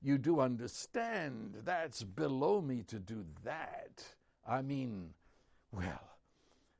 You 0.00 0.16
do 0.16 0.38
understand 0.38 1.56
that's 1.64 2.04
below 2.04 2.60
me 2.60 2.84
to 2.84 3.00
do 3.00 3.24
that. 3.42 4.04
I 4.46 4.62
mean, 4.62 5.14
well, 5.72 6.18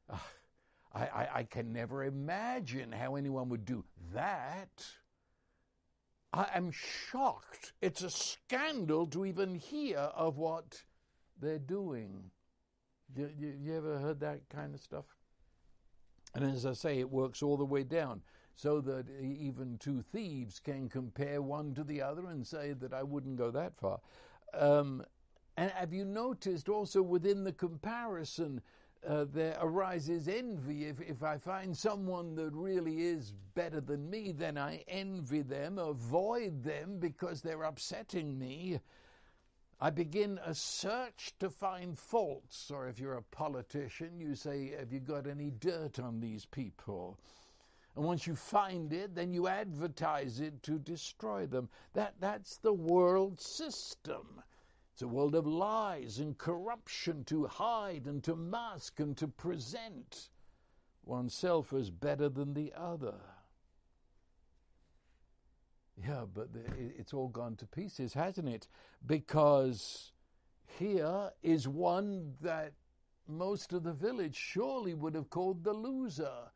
uh, 0.08 0.16
I, 0.94 1.00
I, 1.00 1.28
I 1.34 1.42
can 1.42 1.72
never 1.72 2.04
imagine 2.04 2.92
how 2.92 3.16
anyone 3.16 3.48
would 3.48 3.64
do 3.64 3.84
that. 4.14 4.86
I 6.32 6.46
am 6.54 6.70
shocked. 6.70 7.72
It's 7.80 8.02
a 8.02 8.10
scandal 8.10 9.06
to 9.08 9.26
even 9.26 9.56
hear 9.56 9.98
of 9.98 10.38
what 10.38 10.84
they're 11.40 11.58
doing. 11.58 12.30
You, 13.16 13.30
you, 13.38 13.54
you, 13.60 13.76
ever 13.76 13.98
heard 13.98 14.20
that 14.20 14.40
kind 14.48 14.74
of 14.74 14.80
stuff? 14.80 15.04
And 16.34 16.44
as 16.44 16.66
I 16.66 16.74
say, 16.74 16.98
it 16.98 17.10
works 17.10 17.42
all 17.42 17.56
the 17.56 17.64
way 17.64 17.82
down, 17.82 18.22
so 18.54 18.80
that 18.82 19.06
even 19.20 19.78
two 19.78 20.02
thieves 20.02 20.60
can 20.60 20.88
compare 20.88 21.40
one 21.40 21.74
to 21.74 21.84
the 21.84 22.02
other 22.02 22.26
and 22.26 22.46
say 22.46 22.74
that 22.74 22.92
I 22.92 23.02
wouldn't 23.02 23.36
go 23.36 23.50
that 23.50 23.76
far. 23.76 24.00
Um, 24.54 25.02
and 25.56 25.70
have 25.72 25.92
you 25.92 26.04
noticed 26.04 26.68
also 26.68 27.02
within 27.02 27.44
the 27.44 27.52
comparison, 27.52 28.60
uh, 29.06 29.24
there 29.32 29.56
arises 29.60 30.28
envy. 30.28 30.86
If, 30.86 31.00
if 31.00 31.22
I 31.22 31.38
find 31.38 31.76
someone 31.76 32.34
that 32.36 32.52
really 32.52 33.02
is 33.02 33.32
better 33.54 33.80
than 33.80 34.08
me, 34.10 34.32
then 34.32 34.58
I 34.58 34.84
envy 34.88 35.42
them, 35.42 35.78
avoid 35.78 36.62
them 36.62 36.98
because 36.98 37.40
they're 37.40 37.62
upsetting 37.62 38.38
me. 38.38 38.80
I 39.80 39.90
begin 39.90 40.40
a 40.44 40.54
search 40.54 41.34
to 41.38 41.48
find 41.48 41.96
faults, 41.96 42.68
or 42.68 42.88
if 42.88 42.98
you're 42.98 43.14
a 43.14 43.22
politician, 43.22 44.18
you 44.18 44.34
say, 44.34 44.72
Have 44.76 44.92
you 44.92 44.98
got 44.98 45.28
any 45.28 45.52
dirt 45.52 46.00
on 46.00 46.18
these 46.18 46.46
people? 46.46 47.20
And 47.94 48.04
once 48.04 48.26
you 48.26 48.34
find 48.34 48.92
it, 48.92 49.14
then 49.14 49.32
you 49.32 49.46
advertise 49.46 50.40
it 50.40 50.64
to 50.64 50.80
destroy 50.80 51.46
them. 51.46 51.68
That, 51.94 52.14
that's 52.18 52.56
the 52.56 52.72
world 52.72 53.40
system. 53.40 54.42
It's 54.92 55.02
a 55.02 55.08
world 55.08 55.36
of 55.36 55.46
lies 55.46 56.18
and 56.18 56.36
corruption 56.36 57.22
to 57.26 57.46
hide 57.46 58.06
and 58.06 58.22
to 58.24 58.34
mask 58.34 58.98
and 58.98 59.16
to 59.16 59.28
present 59.28 60.30
oneself 61.04 61.72
as 61.72 61.90
better 61.90 62.28
than 62.28 62.54
the 62.54 62.72
other. 62.76 63.20
Yeah, 66.06 66.24
but 66.32 66.48
it's 66.98 67.12
all 67.12 67.28
gone 67.28 67.56
to 67.56 67.66
pieces, 67.66 68.14
hasn't 68.14 68.48
it? 68.48 68.68
Because 69.06 70.12
here 70.78 71.30
is 71.42 71.66
one 71.66 72.34
that 72.40 72.72
most 73.26 73.72
of 73.72 73.82
the 73.82 73.92
village 73.92 74.36
surely 74.36 74.94
would 74.94 75.14
have 75.14 75.30
called 75.30 75.64
the 75.64 75.72
loser. 75.72 76.50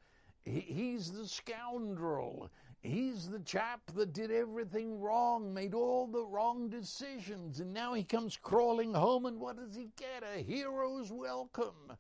He's 0.45 1.13
the 1.13 1.27
scoundrel. 1.27 2.51
He's 2.81 3.29
the 3.29 3.41
chap 3.41 3.81
that 3.95 4.13
did 4.13 4.33
everything 4.33 5.01
wrong, 5.01 5.55
made 5.55 5.73
all 5.73 6.09
the 6.09 6.25
wrong 6.25 6.69
decisions, 6.69 7.61
and 7.61 7.73
now 7.73 7.95
he 7.95 8.03
comes 8.03 8.37
crawling 8.37 8.93
home, 8.93 9.27
and 9.27 9.39
what 9.39 9.57
does 9.57 9.77
he 9.77 9.91
get? 9.97 10.25
A 10.35 10.43
hero's 10.43 11.13
welcome. 11.13 11.93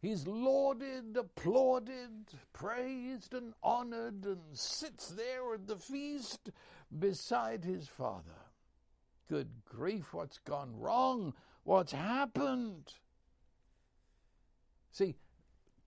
He's 0.00 0.26
lauded, 0.26 1.16
applauded, 1.16 2.10
praised, 2.52 3.34
and 3.34 3.54
honored, 3.62 4.24
and 4.26 4.40
sits 4.52 5.08
there 5.08 5.54
at 5.54 5.66
the 5.66 5.76
feast 5.76 6.50
beside 6.96 7.64
his 7.64 7.88
father. 7.88 8.22
Good 9.28 9.48
grief, 9.64 10.14
what's 10.14 10.38
gone 10.38 10.78
wrong? 10.78 11.34
What's 11.64 11.92
happened? 11.92 12.94
See, 14.90 15.16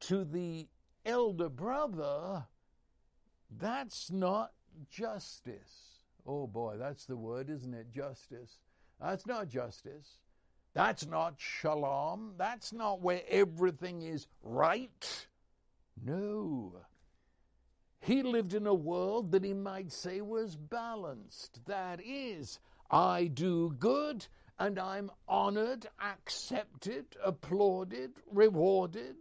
to 0.01 0.23
the 0.23 0.67
elder 1.05 1.49
brother, 1.49 2.45
that's 3.49 4.11
not 4.11 4.51
justice. 4.89 6.03
Oh 6.25 6.45
boy, 6.47 6.75
that's 6.77 7.05
the 7.05 7.17
word, 7.17 7.49
isn't 7.49 7.73
it? 7.73 7.91
Justice. 7.91 8.59
That's 8.99 9.25
not 9.25 9.49
justice. 9.49 10.19
That's 10.73 11.05
not 11.05 11.35
shalom. 11.37 12.35
That's 12.37 12.71
not 12.71 13.01
where 13.01 13.21
everything 13.27 14.03
is 14.03 14.27
right. 14.43 15.27
No. 16.03 16.75
He 18.01 18.23
lived 18.23 18.55
in 18.55 18.65
a 18.65 18.73
world 18.73 19.31
that 19.31 19.43
he 19.43 19.53
might 19.53 19.91
say 19.91 20.21
was 20.21 20.55
balanced. 20.55 21.63
That 21.65 22.01
is, 22.03 22.59
I 22.89 23.25
do 23.27 23.75
good 23.77 24.25
and 24.57 24.77
I'm 24.77 25.11
honored, 25.27 25.87
accepted, 25.99 27.05
applauded, 27.23 28.11
rewarded. 28.31 29.15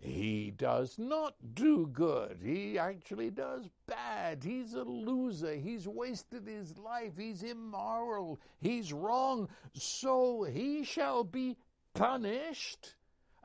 He 0.00 0.52
does 0.52 0.98
not 0.98 1.34
do 1.54 1.86
good. 1.86 2.40
He 2.42 2.78
actually 2.78 3.30
does 3.30 3.68
bad. 3.86 4.44
He's 4.44 4.74
a 4.74 4.84
loser. 4.84 5.54
He's 5.54 5.88
wasted 5.88 6.46
his 6.46 6.78
life. 6.78 7.12
He's 7.18 7.42
immoral. 7.42 8.38
He's 8.60 8.92
wrong. 8.92 9.48
So 9.74 10.44
he 10.44 10.84
shall 10.84 11.24
be 11.24 11.56
punished. 11.94 12.94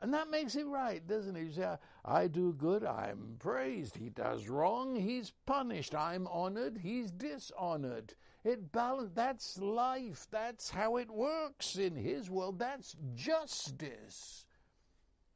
And 0.04 0.12
that 0.12 0.28
makes 0.28 0.54
it 0.54 0.66
right, 0.66 1.00
doesn't 1.06 1.34
it? 1.34 1.44
You 1.44 1.52
say, 1.52 1.76
I 2.04 2.26
do 2.26 2.52
good, 2.58 2.84
I'm 2.84 3.36
praised. 3.38 3.96
He 3.96 4.10
does 4.10 4.50
wrong, 4.50 4.94
he's 4.94 5.32
punished. 5.46 5.94
I'm 5.94 6.26
honored, 6.26 6.76
he's 6.76 7.10
dishonored. 7.10 8.14
It 8.44 8.70
balance 8.70 9.12
that's 9.14 9.56
life. 9.56 10.26
That's 10.30 10.68
how 10.68 10.98
it 10.98 11.10
works 11.10 11.76
in 11.76 11.96
his 11.96 12.28
world. 12.28 12.58
That's 12.58 12.94
justice. 13.14 14.44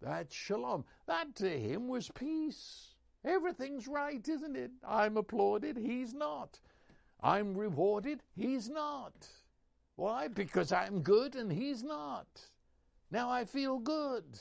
That's 0.02 0.34
shalom. 0.34 0.84
That 1.06 1.34
to 1.36 1.48
him 1.48 1.88
was 1.88 2.10
peace. 2.10 2.88
Everything's 3.24 3.88
right, 3.88 4.28
isn't 4.28 4.54
it? 4.54 4.72
I'm 4.86 5.16
applauded, 5.16 5.78
he's 5.78 6.12
not. 6.12 6.60
I'm 7.22 7.56
rewarded, 7.56 8.22
he's 8.36 8.68
not. 8.68 9.14
Why? 9.96 10.28
Because 10.28 10.72
I'm 10.72 11.00
good 11.00 11.36
and 11.36 11.50
he's 11.50 11.82
not. 11.82 12.26
Now 13.10 13.30
I 13.30 13.46
feel 13.46 13.78
good. 13.78 14.38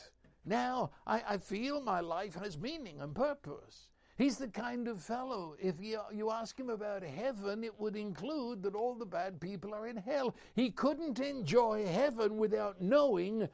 Now 0.47 0.91
I, 1.05 1.21
I 1.27 1.37
feel 1.37 1.81
my 1.81 1.99
life 1.99 2.35
has 2.35 2.57
meaning 2.57 3.01
and 3.01 3.13
purpose. 3.13 3.89
He's 4.17 4.37
the 4.37 4.47
kind 4.47 4.87
of 4.87 5.03
fellow, 5.03 5.55
if 5.61 5.75
you, 5.79 5.99
you 6.11 6.31
ask 6.31 6.59
him 6.59 6.71
about 6.71 7.03
heaven, 7.03 7.63
it 7.63 7.79
would 7.79 7.95
include 7.95 8.63
that 8.63 8.73
all 8.73 8.95
the 8.95 9.05
bad 9.05 9.39
people 9.39 9.75
are 9.75 9.87
in 9.87 9.97
hell. 9.97 10.35
He 10.55 10.71
couldn't 10.71 11.19
enjoy 11.19 11.85
heaven 11.85 12.37
without 12.37 12.81
knowing 12.81 13.47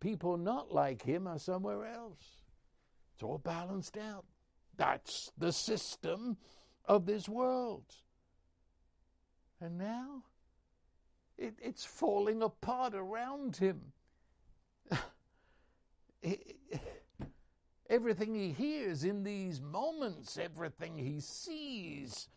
people 0.00 0.36
not 0.36 0.74
like 0.74 1.02
him 1.02 1.28
are 1.28 1.38
somewhere 1.38 1.84
else. 1.84 2.42
It's 3.14 3.22
all 3.22 3.38
balanced 3.38 3.96
out. 3.96 4.24
That's 4.76 5.30
the 5.38 5.52
system 5.52 6.36
of 6.86 7.06
this 7.06 7.28
world. 7.28 7.84
And 9.60 9.78
now 9.78 10.22
it, 11.36 11.54
it's 11.62 11.84
falling 11.84 12.42
apart 12.42 12.94
around 12.94 13.56
him. 13.56 13.92
Everything 17.88 18.34
he 18.34 18.52
hears 18.52 19.04
in 19.04 19.24
these 19.24 19.60
moments, 19.60 20.38
everything 20.38 20.96
he 20.98 21.20
sees, 21.20 22.28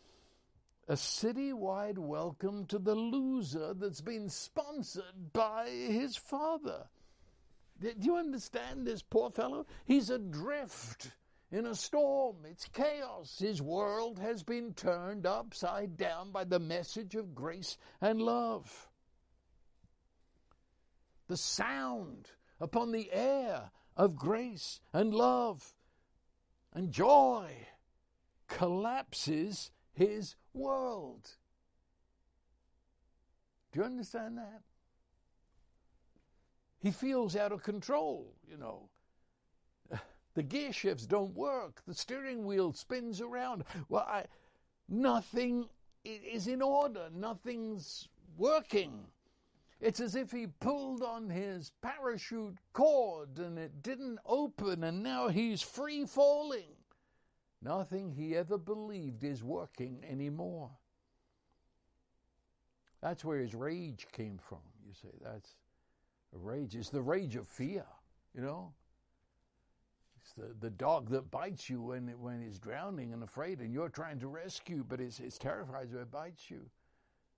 a 0.87 0.93
citywide 0.93 1.97
welcome 1.97 2.65
to 2.65 2.79
the 2.79 2.95
loser 2.95 3.73
that's 3.73 4.01
been 4.01 4.29
sponsored 4.29 5.33
by 5.33 5.67
his 5.69 6.15
father. 6.15 6.85
Do 7.79 7.93
you 7.99 8.17
understand 8.17 8.85
this 8.85 9.01
poor 9.01 9.31
fellow? 9.31 9.65
He's 9.85 10.09
adrift 10.09 11.11
in 11.51 11.65
a 11.65 11.75
storm. 11.75 12.37
It's 12.45 12.67
chaos. 12.67 13.37
His 13.39 13.61
world 13.61 14.19
has 14.19 14.43
been 14.43 14.73
turned 14.73 15.25
upside 15.25 15.97
down 15.97 16.31
by 16.31 16.43
the 16.43 16.59
message 16.59 17.15
of 17.15 17.35
grace 17.35 17.77
and 17.99 18.21
love. 18.21 18.89
The 21.27 21.37
sound 21.37 22.29
upon 22.61 22.91
the 22.91 23.11
air 23.11 23.71
of 23.97 24.15
grace 24.15 24.79
and 24.93 25.13
love 25.13 25.73
and 26.73 26.91
joy 26.91 27.67
collapses 28.47 29.71
his 29.93 30.35
world. 30.53 31.31
Do 33.71 33.79
you 33.79 33.85
understand 33.85 34.37
that? 34.37 34.61
He 36.79 36.91
feels 36.91 37.35
out 37.35 37.51
of 37.51 37.63
control, 37.63 38.35
you 38.47 38.57
know. 38.57 38.89
The 40.33 40.43
gear 40.43 40.71
shifts 40.71 41.05
don't 41.05 41.35
work. 41.35 41.81
The 41.85 41.93
steering 41.93 42.45
wheel 42.45 42.71
spins 42.71 43.19
around. 43.19 43.65
Well, 43.89 44.05
I, 44.07 44.23
nothing 44.87 45.67
is 46.05 46.47
in 46.47 46.61
order. 46.61 47.09
Nothing's 47.13 48.07
working. 48.37 49.07
It's 49.81 49.99
as 49.99 50.15
if 50.15 50.31
he 50.31 50.45
pulled 50.45 51.01
on 51.01 51.27
his 51.27 51.71
parachute 51.81 52.57
cord 52.71 53.39
and 53.39 53.57
it 53.57 53.81
didn't 53.81 54.19
open 54.27 54.83
and 54.83 55.01
now 55.01 55.27
he's 55.27 55.63
free 55.63 56.05
falling. 56.05 56.75
Nothing 57.63 58.11
he 58.11 58.37
ever 58.37 58.59
believed 58.59 59.23
is 59.23 59.43
working 59.43 60.03
anymore. 60.07 60.69
That's 63.01 63.25
where 63.25 63.39
his 63.39 63.55
rage 63.55 64.05
came 64.11 64.37
from, 64.37 64.59
you 64.85 64.93
say. 64.93 65.15
That's 65.23 65.55
a 66.35 66.37
rage. 66.37 66.75
It's 66.75 66.89
the 66.89 67.01
rage 67.01 67.35
of 67.35 67.47
fear, 67.47 67.85
you 68.35 68.41
know. 68.41 68.73
It's 70.21 70.33
the, 70.33 70.53
the 70.59 70.69
dog 70.69 71.09
that 71.09 71.31
bites 71.31 71.67
you 71.69 71.81
when, 71.81 72.07
when 72.19 72.43
it's 72.43 72.59
drowning 72.59 73.13
and 73.13 73.23
afraid, 73.23 73.59
and 73.59 73.73
you're 73.73 73.89
trying 73.89 74.19
to 74.19 74.27
rescue, 74.27 74.85
but 74.87 75.01
it's, 75.01 75.19
it's 75.19 75.39
terrified, 75.39 75.89
so 75.91 75.97
it 75.97 76.11
bites 76.11 76.51
you. 76.51 76.69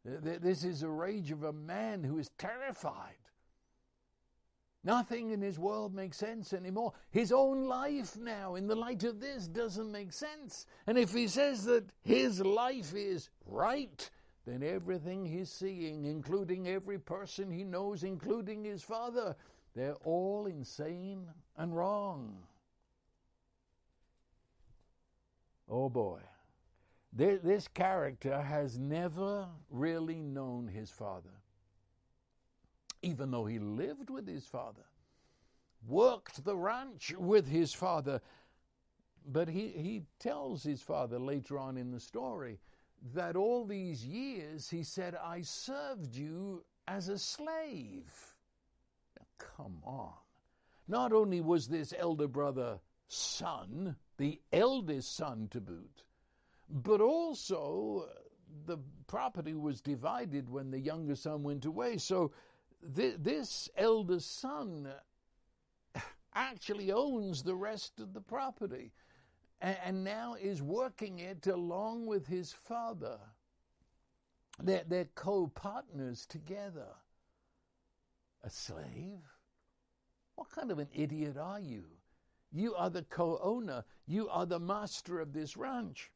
This 0.05 0.63
is 0.63 0.81
the 0.81 0.89
rage 0.89 1.31
of 1.31 1.43
a 1.43 1.53
man 1.53 2.03
who 2.03 2.17
is 2.17 2.29
terrified. 2.37 3.15
Nothing 4.83 5.31
in 5.31 5.41
his 5.41 5.57
world 5.57 5.95
makes 5.95 6.17
sense 6.17 6.51
anymore. 6.51 6.91
His 7.09 7.31
own 7.31 7.67
life 7.67 8.17
now, 8.17 8.55
in 8.55 8.67
the 8.67 8.75
light 8.75 9.05
of 9.05 9.21
this, 9.21 9.47
doesn't 9.47 9.89
make 9.89 10.11
sense. 10.11 10.65
And 10.87 10.97
if 10.97 11.13
he 11.13 11.29
says 11.29 11.63
that 11.65 11.85
his 12.01 12.41
life 12.41 12.93
is 12.93 13.29
right, 13.45 14.09
then 14.45 14.61
everything 14.61 15.25
he's 15.25 15.49
seeing, 15.49 16.03
including 16.03 16.67
every 16.67 16.99
person 16.99 17.49
he 17.49 17.63
knows, 17.63 18.03
including 18.03 18.65
his 18.65 18.83
father, 18.83 19.37
they're 19.73 19.95
all 20.03 20.47
insane 20.47 21.27
and 21.55 21.73
wrong. 21.73 22.35
Oh 25.69 25.87
boy. 25.87 26.19
This 27.15 27.67
character 27.67 28.41
has 28.41 28.79
never 28.79 29.47
really 29.69 30.19
known 30.19 30.67
his 30.67 30.89
father, 30.89 31.29
even 33.03 33.29
though 33.29 33.45
he 33.45 33.59
lived 33.59 34.09
with 34.09 34.27
his 34.27 34.45
father, 34.45 34.85
worked 35.87 36.43
the 36.43 36.55
ranch 36.55 37.13
with 37.17 37.47
his 37.47 37.71
father. 37.71 38.19
But 39.25 39.47
he, 39.47 39.69
he 39.69 40.03
tells 40.19 40.63
his 40.63 40.81
father 40.81 41.19
later 41.19 41.59
on 41.59 41.77
in 41.77 41.91
the 41.91 41.99
story 41.99 42.59
that 43.13 43.35
all 43.35 43.65
these 43.65 44.03
years 44.03 44.69
he 44.69 44.83
said, 44.83 45.15
I 45.15 45.41
served 45.41 46.15
you 46.15 46.63
as 46.87 47.09
a 47.09 47.19
slave. 47.19 48.35
Now, 49.19 49.25
come 49.37 49.77
on. 49.83 50.13
Not 50.87 51.13
only 51.13 51.41
was 51.41 51.67
this 51.67 51.93
elder 51.97 52.27
brother 52.27 52.79
son, 53.07 53.97
the 54.17 54.41
eldest 54.51 55.15
son 55.15 55.47
to 55.51 55.61
boot, 55.61 56.03
but 56.73 57.01
also 57.01 58.07
uh, 58.09 58.13
the 58.65 58.79
property 59.05 59.53
was 59.53 59.79
divided 59.79 60.49
when 60.49 60.71
the 60.71 60.79
younger 60.79 61.15
son 61.15 61.43
went 61.43 61.65
away. 61.65 61.97
So 61.97 62.31
th- 62.95 63.17
this 63.19 63.69
eldest 63.77 64.39
son 64.39 64.89
uh, 65.95 65.99
actually 66.33 66.91
owns 66.91 67.43
the 67.43 67.55
rest 67.55 67.99
of 67.99 68.13
the 68.13 68.21
property 68.21 68.91
and, 69.61 70.03
now 70.03 70.35
is 70.41 70.61
working 70.61 71.19
it 71.19 71.47
along 71.47 72.05
with 72.05 72.27
his 72.27 72.51
father. 72.51 73.17
They're, 74.61 74.83
they're 74.85 75.07
co 75.15 75.47
partners 75.47 76.25
together. 76.25 76.89
A 78.43 78.49
slave? 78.49 79.21
What 80.35 80.49
kind 80.49 80.69
of 80.69 80.79
an 80.79 80.89
idiot 80.93 81.37
are 81.37 81.61
you? 81.61 81.85
You 82.51 82.75
are 82.75 82.89
the 82.89 83.03
co 83.03 83.39
owner, 83.41 83.85
you 84.05 84.27
are 84.27 84.45
the 84.45 84.59
master 84.59 85.21
of 85.21 85.31
this 85.31 85.55
ranch. 85.55 86.11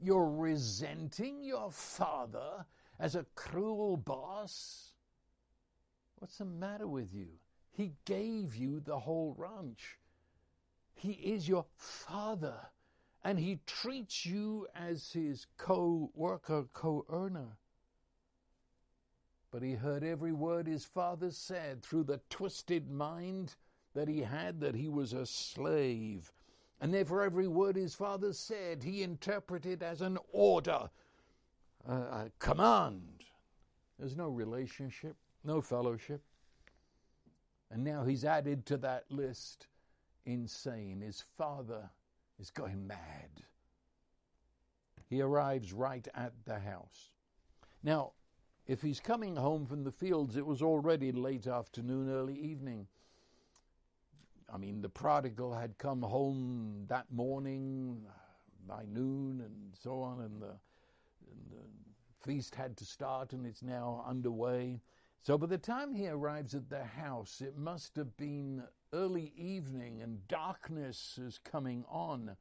You're 0.00 0.30
resenting 0.30 1.42
your 1.42 1.70
father 1.70 2.64
as 3.00 3.14
a 3.14 3.26
cruel 3.34 3.96
boss? 3.96 4.92
What's 6.16 6.38
the 6.38 6.44
matter 6.44 6.86
with 6.86 7.12
you? 7.14 7.28
He 7.70 7.92
gave 8.04 8.54
you 8.54 8.80
the 8.80 8.98
whole 8.98 9.34
ranch. 9.36 9.98
He 10.94 11.12
is 11.12 11.48
your 11.48 11.64
father, 11.76 12.56
and 13.22 13.38
he 13.38 13.60
treats 13.66 14.26
you 14.26 14.66
as 14.74 15.12
his 15.12 15.46
co 15.56 16.10
worker, 16.14 16.64
co 16.72 17.04
earner. 17.08 17.56
But 19.50 19.62
he 19.62 19.74
heard 19.74 20.04
every 20.04 20.32
word 20.32 20.66
his 20.66 20.84
father 20.84 21.30
said 21.30 21.82
through 21.82 22.04
the 22.04 22.20
twisted 22.28 22.90
mind 22.90 23.54
that 23.94 24.08
he 24.08 24.20
had 24.20 24.60
that 24.60 24.74
he 24.74 24.88
was 24.88 25.12
a 25.12 25.24
slave. 25.24 26.32
And 26.80 26.94
therefore, 26.94 27.22
every 27.22 27.48
word 27.48 27.76
his 27.76 27.94
father 27.94 28.32
said 28.32 28.82
he 28.82 29.02
interpreted 29.02 29.82
as 29.82 30.00
an 30.00 30.18
order, 30.32 30.88
a, 31.86 31.92
a 31.92 32.30
command. 32.38 33.24
There's 33.98 34.16
no 34.16 34.28
relationship, 34.28 35.16
no 35.44 35.60
fellowship. 35.60 36.22
And 37.70 37.82
now 37.84 38.04
he's 38.04 38.24
added 38.24 38.64
to 38.66 38.76
that 38.78 39.04
list 39.10 39.66
insane. 40.24 41.00
His 41.00 41.24
father 41.36 41.90
is 42.38 42.50
going 42.50 42.86
mad. 42.86 43.42
He 45.08 45.20
arrives 45.20 45.72
right 45.72 46.06
at 46.14 46.32
the 46.44 46.58
house. 46.58 47.10
Now, 47.82 48.12
if 48.66 48.82
he's 48.82 49.00
coming 49.00 49.34
home 49.34 49.66
from 49.66 49.82
the 49.82 49.90
fields, 49.90 50.36
it 50.36 50.46
was 50.46 50.62
already 50.62 51.10
late 51.10 51.46
afternoon, 51.46 52.10
early 52.10 52.38
evening. 52.38 52.86
I 54.52 54.56
mean, 54.56 54.80
the 54.80 54.88
prodigal 54.88 55.52
had 55.52 55.76
come 55.78 56.02
home 56.02 56.86
that 56.88 57.10
morning 57.12 58.06
by 58.66 58.84
noon 58.90 59.42
and 59.44 59.74
so 59.82 60.02
on, 60.02 60.20
and 60.20 60.40
the, 60.40 60.46
and 61.30 61.50
the 61.50 62.24
feast 62.24 62.54
had 62.54 62.76
to 62.78 62.84
start, 62.84 63.32
and 63.32 63.46
it's 63.46 63.62
now 63.62 64.04
underway. 64.06 64.80
So 65.22 65.36
by 65.36 65.46
the 65.46 65.58
time 65.58 65.92
he 65.92 66.08
arrives 66.08 66.54
at 66.54 66.70
the 66.70 66.84
house, 66.84 67.42
it 67.42 67.58
must 67.58 67.96
have 67.96 68.16
been 68.16 68.62
early 68.92 69.32
evening 69.36 70.00
and 70.00 70.26
darkness 70.28 71.18
is 71.18 71.38
coming 71.38 71.84
on. 71.88 72.34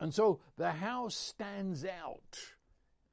And 0.00 0.12
so 0.12 0.40
the 0.56 0.72
house 0.72 1.14
stands 1.14 1.84
out 1.84 2.38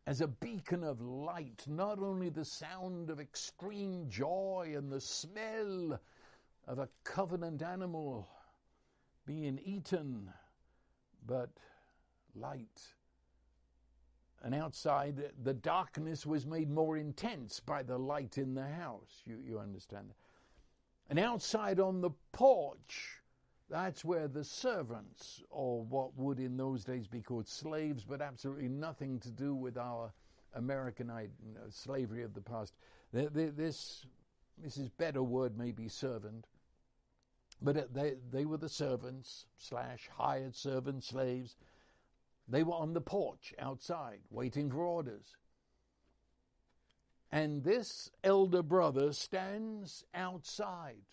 as 0.07 0.22
a 0.22 0.28
beacon 0.28 0.84
of 0.84 1.01
light, 1.01 1.64
not 1.68 1.99
only 1.99 2.30
the 2.30 2.45
sound 2.45 3.12
of 3.12 3.20
extreme 3.20 4.10
joy 4.10 4.74
and 4.76 4.91
the 4.91 5.01
smell 5.01 5.99
of 6.70 6.78
a 6.78 6.88
covenant 7.03 7.63
animal 7.63 8.30
being 9.26 9.59
eaten, 9.65 10.30
but 11.26 11.49
light. 12.36 12.82
And 14.43 14.53
outside, 14.53 15.15
the 15.43 15.55
darkness 15.55 16.26
was 16.28 16.45
made 16.45 16.70
more 16.70 16.95
intense 16.95 17.59
by 17.59 17.82
the 17.84 17.97
light 17.97 18.38
in 18.38 18.53
the 18.53 18.67
house. 18.67 19.24
You, 19.26 19.39
you 19.43 19.59
understand? 19.59 20.13
And 21.09 21.17
outside 21.17 21.80
on 21.80 22.01
the 22.01 22.11
porch, 22.32 23.20
That's 23.70 24.03
where 24.03 24.28
the 24.28 24.43
servants, 24.43 25.43
or 25.51 25.84
what 25.84 26.17
would 26.17 26.39
in 26.39 26.57
those 26.57 26.84
days 26.84 27.07
be 27.07 27.22
called 27.22 27.47
slaves, 27.47 28.03
but 28.03 28.20
absolutely 28.20 28.67
nothing 28.67 29.20
to 29.20 29.30
do 29.30 29.53
with 29.53 29.78
our 29.78 30.11
American 30.55 31.11
uh, 31.11 31.28
slavery 31.70 32.24
of 32.24 32.34
the 32.34 32.41
past. 32.41 32.74
This, 33.13 34.05
this 34.57 34.78
is 34.78 34.89
better 34.89 35.22
word, 35.22 35.55
maybe 35.55 35.88
servant, 35.88 36.47
but 37.62 37.93
they, 37.93 38.14
they 38.32 38.45
were 38.45 38.57
the 38.57 38.70
servants 38.70 39.45
slash 39.57 40.10
hired 40.18 40.55
servants, 40.55 41.07
slaves. 41.07 41.57
They 42.47 42.64
were 42.64 42.74
on 42.74 42.93
the 42.93 43.01
porch 43.01 43.53
outside 43.60 44.20
waiting 44.30 44.72
for 44.72 44.84
orders. 44.86 45.36
And 47.32 47.64
this 47.64 48.10
elder 48.24 48.64
brother 48.64 49.14
stands 49.14 50.03
outside 50.16 51.03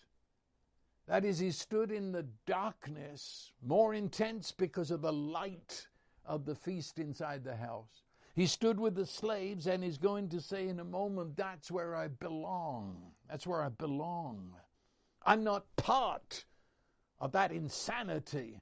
that 1.07 1.23
is, 1.23 1.39
he 1.39 1.51
stood 1.51 1.89
in 1.89 2.11
the 2.11 2.25
darkness, 2.45 3.53
more 3.65 3.93
intense 3.93 4.51
because 4.51 4.91
of 4.91 5.01
the 5.01 5.13
light 5.13 5.87
of 6.25 6.45
the 6.45 6.55
feast 6.55 6.99
inside 6.99 7.45
the 7.45 7.55
house. 7.55 8.03
He 8.35 8.45
stood 8.45 8.77
with 8.77 8.93
the 8.93 9.05
slaves 9.05 9.67
and 9.67 9.83
he's 9.83 9.97
going 9.97 10.27
to 10.29 10.41
say 10.41 10.67
in 10.67 10.79
a 10.79 10.83
moment, 10.83 11.37
That's 11.37 11.71
where 11.71 11.95
I 11.95 12.09
belong. 12.09 13.13
That's 13.29 13.47
where 13.47 13.63
I 13.63 13.69
belong. 13.69 14.53
I'm 15.27 15.43
not 15.43 15.65
part 15.75 16.45
of 17.19 17.31
that 17.33 17.51
insanity 17.51 18.61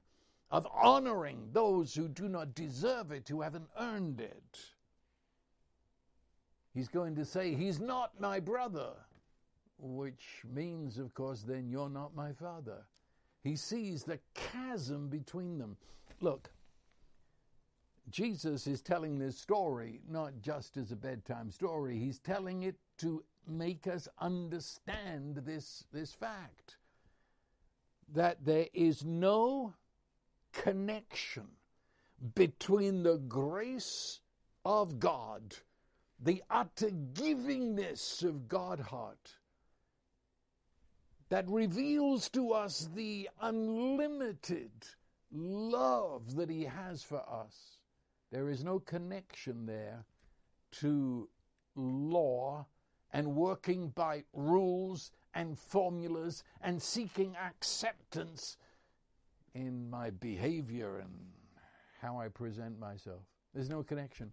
of 0.50 0.66
honoring 0.70 1.48
those 1.52 1.94
who 1.94 2.08
do 2.08 2.28
not 2.28 2.54
deserve 2.54 3.10
it, 3.12 3.28
who 3.28 3.40
haven't 3.40 3.68
earned 3.78 4.20
it. 4.20 4.60
He's 6.74 6.88
going 6.88 7.14
to 7.16 7.24
say, 7.24 7.54
He's 7.54 7.80
not 7.80 8.20
my 8.20 8.40
brother 8.40 8.92
which 9.78 10.42
means, 10.54 10.98
of 10.98 11.12
course, 11.14 11.42
then 11.42 11.68
you're 11.68 11.88
not 11.90 12.14
my 12.14 12.32
father. 12.32 12.84
He 13.42 13.56
sees 13.56 14.04
the 14.04 14.18
chasm 14.34 15.08
between 15.08 15.58
them. 15.58 15.76
Look, 16.20 16.50
Jesus 18.10 18.66
is 18.66 18.82
telling 18.82 19.18
this 19.18 19.38
story 19.38 20.00
not 20.08 20.32
just 20.40 20.76
as 20.76 20.92
a 20.92 20.96
bedtime 20.96 21.50
story, 21.50 21.98
he's 21.98 22.18
telling 22.18 22.62
it 22.62 22.76
to 22.98 23.22
make 23.46 23.86
us 23.86 24.08
understand 24.18 25.36
this, 25.44 25.84
this 25.92 26.12
fact 26.12 26.76
that 28.14 28.44
there 28.44 28.66
is 28.72 29.04
no 29.04 29.74
connection 30.52 31.46
between 32.34 33.02
the 33.02 33.18
grace 33.18 34.20
of 34.64 34.98
God, 34.98 35.54
the 36.20 36.42
utter 36.50 36.90
givingness 36.90 38.22
of 38.24 38.48
God 38.48 38.80
heart, 38.80 39.36
that 41.28 41.48
reveals 41.48 42.28
to 42.30 42.52
us 42.52 42.88
the 42.94 43.28
unlimited 43.40 44.70
love 45.32 46.36
that 46.36 46.48
He 46.48 46.64
has 46.64 47.02
for 47.02 47.18
us. 47.28 47.78
There 48.30 48.48
is 48.48 48.64
no 48.64 48.78
connection 48.78 49.66
there 49.66 50.04
to 50.80 51.28
law 51.74 52.66
and 53.12 53.34
working 53.34 53.88
by 53.88 54.24
rules 54.32 55.10
and 55.34 55.58
formulas 55.58 56.42
and 56.62 56.82
seeking 56.82 57.36
acceptance 57.36 58.56
in 59.54 59.88
my 59.88 60.10
behavior 60.10 60.98
and 60.98 61.10
how 62.00 62.18
I 62.18 62.28
present 62.28 62.78
myself. 62.78 63.22
There's 63.54 63.70
no 63.70 63.82
connection. 63.82 64.32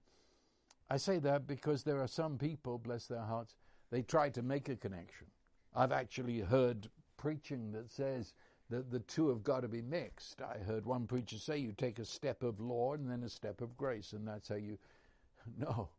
I 0.90 0.98
say 0.98 1.20
that 1.20 1.48
because 1.48 1.84
there 1.84 2.02
are 2.02 2.08
some 2.08 2.38
people, 2.38 2.78
bless 2.78 3.08
their 3.08 3.22
hearts, 3.22 3.56
they 3.90 4.02
try 4.02 4.30
to 4.30 4.42
make 4.42 4.70
a 4.70 4.76
connection. 4.76 5.28
I've 5.76 5.92
actually 5.92 6.40
heard 6.40 6.90
preaching 7.18 7.72
that 7.72 7.90
says 7.90 8.34
that 8.70 8.92
the 8.92 9.00
two 9.00 9.30
have 9.30 9.44
got 9.44 9.62
to 9.62 9.68
be 9.68 9.82
mixed. 9.82 10.42
I 10.42 10.58
heard 10.64 10.86
one 10.86 11.08
preacher 11.08 11.38
say 11.38 11.58
you 11.58 11.74
take 11.74 12.00
a 12.00 12.06
step 12.06 12.44
of 12.44 12.60
law 12.60 12.94
and 12.94 13.10
then 13.10 13.24
a 13.24 13.30
step 13.30 13.62
of 13.62 13.78
grace, 13.78 14.14
and 14.14 14.28
that's 14.28 14.50
how 14.50 14.56
you. 14.56 14.78
No. 15.58 15.90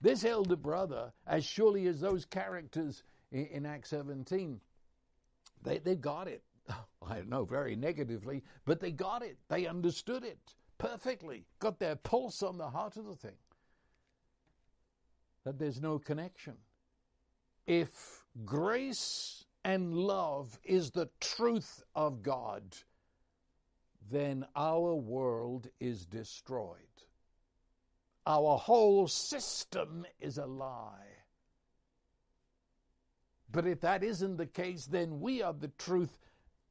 This 0.00 0.24
elder 0.24 0.56
brother, 0.56 1.12
as 1.26 1.44
surely 1.44 1.86
as 1.86 2.00
those 2.00 2.24
characters 2.24 3.02
in, 3.32 3.46
in 3.46 3.66
Acts 3.66 3.90
17, 3.90 4.60
they, 5.62 5.78
they 5.78 5.96
got 5.96 6.28
it. 6.28 6.42
I 7.02 7.22
know, 7.22 7.44
very 7.44 7.76
negatively, 7.76 8.42
but 8.64 8.80
they 8.80 8.90
got 8.90 9.22
it. 9.22 9.38
They 9.48 9.66
understood 9.66 10.24
it 10.24 10.38
perfectly, 10.78 11.44
got 11.58 11.78
their 11.78 11.96
pulse 11.96 12.42
on 12.42 12.58
the 12.58 12.68
heart 12.68 12.96
of 12.96 13.06
the 13.06 13.16
thing. 13.16 13.36
That 15.44 15.58
there's 15.58 15.80
no 15.80 15.98
connection. 15.98 16.54
If 17.66 18.24
grace 18.44 19.44
and 19.64 19.94
love 19.94 20.58
is 20.64 20.90
the 20.90 21.08
truth 21.20 21.82
of 21.94 22.22
God, 22.22 22.62
then 24.10 24.46
our 24.54 24.94
world 24.94 25.68
is 25.80 26.06
destroyed. 26.06 26.76
Our 28.26 28.58
whole 28.58 29.06
system 29.06 30.04
is 30.20 30.38
a 30.38 30.46
lie. 30.46 30.90
But 33.50 33.66
if 33.66 33.80
that 33.82 34.02
isn't 34.02 34.36
the 34.36 34.46
case, 34.46 34.86
then 34.86 35.20
we 35.20 35.42
are 35.42 35.52
the 35.52 35.70
truth 35.78 36.18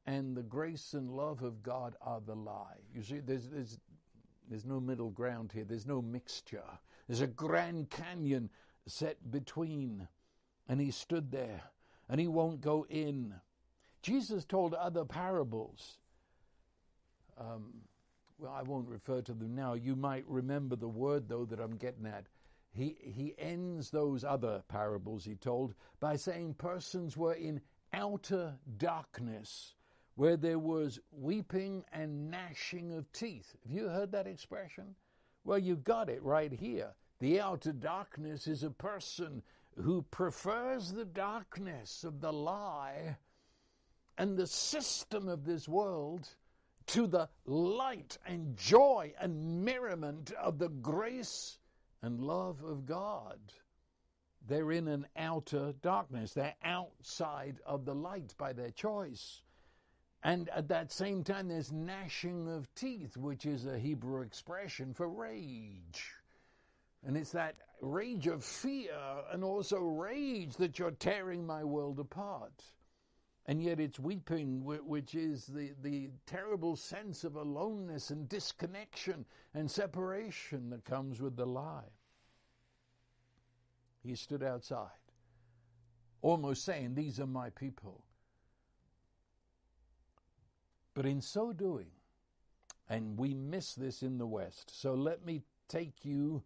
and 0.06 0.36
the 0.36 0.42
grace 0.42 0.92
and 0.92 1.10
love 1.10 1.42
of 1.42 1.62
God 1.62 1.96
are 2.00 2.20
the 2.20 2.34
lie. 2.34 2.76
You 2.94 3.02
see, 3.02 3.20
there's, 3.20 3.48
there's, 3.48 3.78
there's 4.48 4.64
no 4.64 4.78
middle 4.78 5.10
ground 5.10 5.50
here, 5.52 5.64
there's 5.64 5.86
no 5.86 6.02
mixture. 6.02 6.62
There's 7.08 7.22
a 7.22 7.26
Grand 7.26 7.90
Canyon 7.90 8.50
set 8.86 9.30
between 9.30 10.06
and 10.68 10.80
he 10.80 10.90
stood 10.90 11.30
there 11.30 11.62
and 12.08 12.20
he 12.20 12.28
won't 12.28 12.60
go 12.60 12.86
in. 12.88 13.34
Jesus 14.02 14.44
told 14.44 14.74
other 14.74 15.04
parables. 15.04 15.98
Um, 17.38 17.82
well, 18.38 18.52
I 18.52 18.62
won't 18.62 18.88
refer 18.88 19.22
to 19.22 19.32
them 19.32 19.54
now. 19.54 19.74
You 19.74 19.96
might 19.96 20.24
remember 20.26 20.76
the 20.76 20.88
word, 20.88 21.28
though, 21.28 21.44
that 21.46 21.60
I'm 21.60 21.76
getting 21.76 22.06
at. 22.06 22.26
He, 22.72 22.96
he 23.00 23.34
ends 23.38 23.90
those 23.90 24.24
other 24.24 24.62
parables 24.68 25.24
he 25.24 25.34
told 25.34 25.74
by 25.98 26.16
saying 26.16 26.54
persons 26.54 27.16
were 27.16 27.32
in 27.34 27.60
outer 27.94 28.54
darkness 28.76 29.74
where 30.16 30.36
there 30.36 30.58
was 30.58 30.98
weeping 31.10 31.84
and 31.92 32.30
gnashing 32.30 32.92
of 32.92 33.10
teeth. 33.12 33.54
Have 33.62 33.72
you 33.72 33.88
heard 33.88 34.12
that 34.12 34.26
expression? 34.26 34.94
Well, 35.44 35.58
you've 35.58 35.84
got 35.84 36.10
it 36.10 36.22
right 36.22 36.52
here. 36.52 36.94
The 37.20 37.40
outer 37.40 37.72
darkness 37.72 38.46
is 38.46 38.62
a 38.62 38.70
person 38.70 39.42
who 39.82 40.02
prefers 40.10 40.92
the 40.92 41.04
darkness 41.04 42.04
of 42.04 42.20
the 42.20 42.32
lie 42.32 43.16
and 44.18 44.36
the 44.36 44.46
system 44.46 45.28
of 45.28 45.44
this 45.44 45.68
world 45.68 46.28
to 46.88 47.06
the 47.06 47.28
light 47.44 48.18
and 48.26 48.56
joy 48.56 49.12
and 49.20 49.64
merriment 49.64 50.32
of 50.32 50.58
the 50.58 50.68
grace 50.68 51.58
and 52.02 52.20
love 52.20 52.62
of 52.62 52.86
God. 52.86 53.38
They're 54.46 54.72
in 54.72 54.86
an 54.86 55.06
outer 55.16 55.74
darkness. 55.82 56.32
They're 56.32 56.54
outside 56.62 57.58
of 57.66 57.84
the 57.84 57.94
light 57.94 58.34
by 58.38 58.52
their 58.52 58.70
choice. 58.70 59.42
And 60.22 60.48
at 60.50 60.68
that 60.68 60.92
same 60.92 61.24
time, 61.24 61.48
there's 61.48 61.72
gnashing 61.72 62.48
of 62.48 62.72
teeth, 62.74 63.16
which 63.16 63.46
is 63.46 63.66
a 63.66 63.78
Hebrew 63.78 64.22
expression 64.22 64.94
for 64.94 65.08
rage. 65.08 66.12
And 67.04 67.16
it's 67.16 67.32
that 67.32 67.56
rage 67.80 68.26
of 68.26 68.44
fear 68.44 68.98
and 69.32 69.44
also 69.44 69.78
rage 69.78 70.56
that 70.56 70.78
you're 70.78 70.90
tearing 70.92 71.46
my 71.46 71.62
world 71.62 71.98
apart. 71.98 72.64
And 73.48 73.62
yet 73.62 73.78
it's 73.78 74.00
weeping, 74.00 74.64
which 74.64 75.14
is 75.14 75.46
the, 75.46 75.70
the 75.80 76.10
terrible 76.26 76.74
sense 76.74 77.22
of 77.22 77.36
aloneness 77.36 78.10
and 78.10 78.28
disconnection 78.28 79.24
and 79.54 79.70
separation 79.70 80.68
that 80.70 80.84
comes 80.84 81.20
with 81.20 81.36
the 81.36 81.46
lie. 81.46 81.92
He 84.02 84.16
stood 84.16 84.42
outside, 84.42 84.90
almost 86.22 86.64
saying, 86.64 86.94
These 86.94 87.20
are 87.20 87.26
my 87.26 87.50
people. 87.50 88.02
But 90.94 91.06
in 91.06 91.20
so 91.20 91.52
doing, 91.52 91.90
and 92.88 93.18
we 93.18 93.34
miss 93.34 93.74
this 93.74 94.02
in 94.02 94.18
the 94.18 94.26
West, 94.26 94.80
so 94.80 94.94
let 94.94 95.24
me 95.24 95.42
take 95.68 96.04
you 96.04 96.42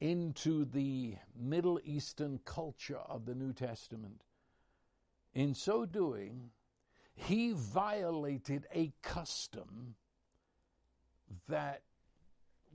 into 0.00 0.64
the 0.64 1.14
Middle 1.38 1.78
Eastern 1.84 2.40
culture 2.44 2.98
of 2.98 3.26
the 3.26 3.34
New 3.34 3.52
Testament. 3.52 4.22
In 5.34 5.54
so 5.54 5.86
doing, 5.86 6.50
he 7.14 7.52
violated 7.52 8.66
a 8.74 8.92
custom 9.02 9.94
that, 11.48 11.82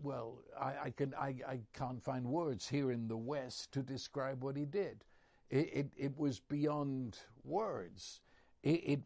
well, 0.02 0.40
I, 0.60 0.74
I 0.86 0.90
can 0.90 1.14
I, 1.14 1.36
I, 1.48 1.60
can't 1.74 2.04
find 2.04 2.26
words 2.26 2.68
here 2.68 2.92
in 2.92 3.08
the 3.08 3.18
West 3.18 3.72
to 3.74 3.82
describe 3.82 4.44
what 4.44 4.56
he 4.56 4.66
did. 4.66 5.04
It, 5.50 5.70
it, 5.74 5.92
it 5.98 6.18
was 6.18 6.40
beyond 6.40 7.20
words. 7.44 8.22
It, 8.64 8.82
it 8.84 9.00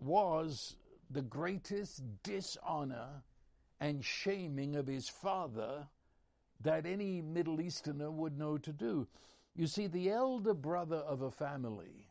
was 0.00 0.76
the 1.10 1.22
greatest 1.22 2.02
dishonor 2.22 3.22
and 3.80 4.04
shaming 4.04 4.76
of 4.76 4.86
his 4.86 5.08
father 5.08 5.86
that 6.60 6.86
any 6.86 7.22
Middle 7.22 7.60
Easterner 7.60 8.10
would 8.10 8.36
know 8.36 8.58
to 8.58 8.72
do. 8.72 9.06
You 9.54 9.66
see, 9.66 9.86
the 9.86 10.10
elder 10.10 10.54
brother 10.54 10.96
of 10.96 11.22
a 11.22 11.30
family, 11.30 12.07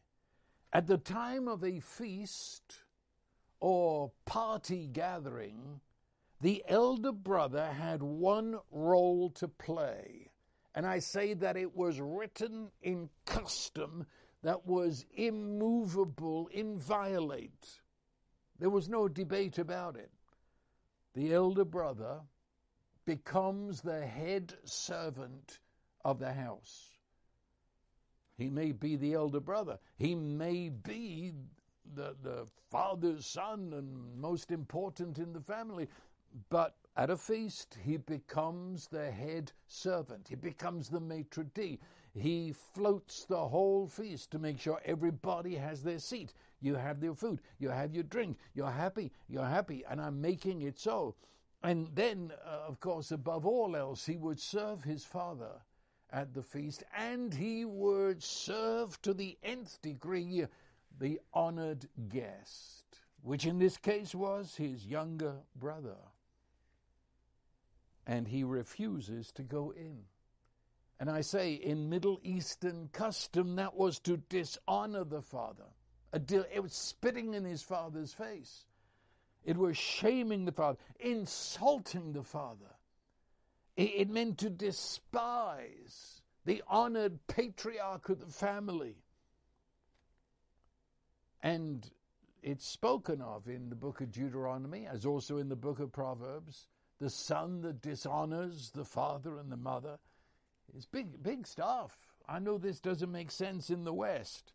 at 0.74 0.88
the 0.88 0.98
time 0.98 1.48
of 1.48 1.64
a 1.64 1.80
feast 1.80 2.80
or 3.60 4.12
party 4.26 4.88
gathering, 4.88 5.80
the 6.42 6.64
elder 6.68 7.12
brother 7.12 7.66
had 7.66 8.04
one 8.04 8.60
role 8.72 9.30
to 9.32 9.48
play. 9.48 10.30
And 10.76 10.86
I 10.86 11.00
say 11.00 11.34
that 11.34 11.58
it 11.58 11.76
was 11.76 12.00
written 12.00 12.70
in 12.82 13.10
custom 13.26 14.06
that 14.44 14.68
was 14.68 15.06
immovable, 15.16 16.48
inviolate. 16.52 17.82
There 18.60 18.70
was 18.70 18.88
no 18.88 19.08
debate 19.08 19.58
about 19.58 19.96
it. 19.96 20.12
The 21.16 21.34
elder 21.34 21.66
brother 21.66 22.20
becomes 23.06 23.82
the 23.82 24.06
head 24.06 24.54
servant 24.66 25.60
of 26.06 26.20
the 26.20 26.32
house. 26.32 26.97
He 28.38 28.50
may 28.50 28.72
be 28.72 28.96
the 28.96 29.16
elder 29.16 29.40
brother. 29.40 29.80
He 29.98 30.14
may 30.14 30.70
be 30.70 31.34
the, 31.96 32.16
the 32.22 32.46
father's 32.70 33.26
son 33.26 33.74
and 33.76 34.16
most 34.20 34.52
important 34.52 35.18
in 35.18 35.34
the 35.34 35.42
family. 35.42 35.88
But 36.50 36.76
at 36.96 37.10
a 37.10 37.18
feast, 37.18 37.78
he 37.84 37.98
becomes 37.98 38.88
the 38.88 39.10
head 39.10 39.52
servant. 39.68 40.28
He 40.28 40.36
becomes 40.36 40.90
the 40.90 41.00
maitre 41.00 41.46
d'. 41.56 41.80
He 42.14 42.52
floats 42.52 43.26
the 43.26 43.48
whole 43.48 43.88
feast 43.88 44.32
to 44.32 44.40
make 44.40 44.60
sure 44.60 44.82
everybody 44.86 45.56
has 45.56 45.82
their 45.82 46.00
seat. 46.00 46.34
You 46.60 46.76
have 46.76 47.04
your 47.04 47.14
food, 47.16 47.42
you 47.60 47.70
have 47.70 47.94
your 47.94 48.04
drink, 48.04 48.38
you're 48.56 48.72
happy, 48.72 49.12
you're 49.28 49.46
happy, 49.46 49.84
and 49.88 50.02
I'm 50.02 50.20
making 50.20 50.64
it 50.64 50.80
so. 50.80 51.16
And 51.64 51.88
then, 51.94 52.34
uh, 52.46 52.68
of 52.68 52.80
course, 52.80 53.12
above 53.12 53.46
all 53.46 53.76
else, 53.76 54.06
he 54.06 54.18
would 54.18 54.40
serve 54.40 54.84
his 54.84 55.06
father 55.06 55.62
at 56.12 56.34
the 56.34 56.44
feast, 56.44 56.84
and 56.96 57.34
he 57.34 57.66
would 57.66 58.24
serve 58.24 59.02
to 59.02 59.14
the 59.14 59.38
nth 59.44 59.82
degree 59.82 60.46
the 61.00 61.20
honored 61.34 61.88
guest, 62.10 63.02
which 63.22 63.46
in 63.46 63.60
this 63.60 63.78
case 63.78 64.16
was 64.16 64.56
his 64.56 64.86
younger 64.86 65.36
brother. 65.56 65.98
And 68.06 68.28
he 68.28 68.44
refuses 68.44 69.32
to 69.34 69.44
go 69.44 69.72
in. 69.72 70.00
And 71.00 71.10
I 71.10 71.22
say, 71.22 71.54
in 71.54 71.90
Middle 71.90 72.20
Eastern 72.24 72.90
custom, 72.92 73.58
that 73.58 73.76
was 73.76 74.00
to 74.00 74.18
dishonor 74.18 75.04
the 75.04 75.22
father. 75.22 75.66
It 76.14 76.64
was 76.64 76.74
spitting 76.74 77.34
in 77.34 77.44
his 77.44 77.62
father's 77.62 78.14
face. 78.14 78.66
It 79.44 79.58
was 79.58 79.78
shaming 79.78 80.46
the 80.46 80.52
father, 80.52 80.80
insulting 81.00 82.14
the 82.14 82.24
father. 82.24 82.77
It 83.78 84.10
meant 84.10 84.40
to 84.40 84.50
despise 84.50 86.24
the 86.46 86.64
honored 86.68 87.20
patriarch 87.28 88.10
of 88.10 88.20
the 88.20 88.26
family. 88.26 88.96
And 91.44 91.88
it's 92.42 92.66
spoken 92.66 93.22
of 93.22 93.48
in 93.48 93.70
the 93.70 93.76
book 93.76 94.02
of 94.02 94.12
Deuteronomy, 94.12 94.88
as 94.88 95.06
also 95.06 95.38
in 95.38 95.48
the 95.48 95.56
book 95.56 95.80
of 95.80 95.92
Proverbs. 95.92 96.68
The 97.00 97.12
son 97.12 97.62
that 97.62 97.84
dishonors 97.84 98.72
the 98.72 98.84
father 98.84 99.38
and 99.38 99.52
the 99.52 99.58
mother. 99.58 100.00
It's 100.76 100.88
big, 100.88 101.22
big 101.22 101.46
stuff. 101.46 102.00
I 102.28 102.40
know 102.40 102.58
this 102.58 102.80
doesn't 102.80 103.12
make 103.12 103.30
sense 103.30 103.70
in 103.70 103.84
the 103.84 103.94
West, 103.94 104.54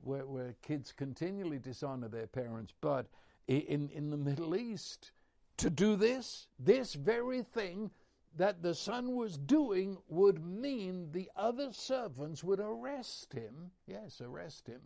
where, 0.00 0.26
where 0.26 0.54
kids 0.62 0.92
continually 0.92 1.58
dishonor 1.58 2.08
their 2.08 2.28
parents, 2.28 2.72
but 2.80 3.06
in, 3.48 3.90
in 3.92 4.10
the 4.10 4.16
Middle 4.16 4.54
East, 4.54 5.10
to 5.56 5.68
do 5.68 5.96
this, 5.96 6.46
this 6.60 6.94
very 6.94 7.42
thing 7.42 7.90
that 8.36 8.62
the 8.62 8.74
son 8.74 9.16
was 9.16 9.36
doing 9.36 9.98
would 10.08 10.44
mean 10.44 11.10
the 11.12 11.30
other 11.36 11.72
servants 11.72 12.44
would 12.44 12.60
arrest 12.60 13.32
him. 13.32 13.70
Yes, 13.86 14.20
arrest 14.20 14.66
him 14.66 14.80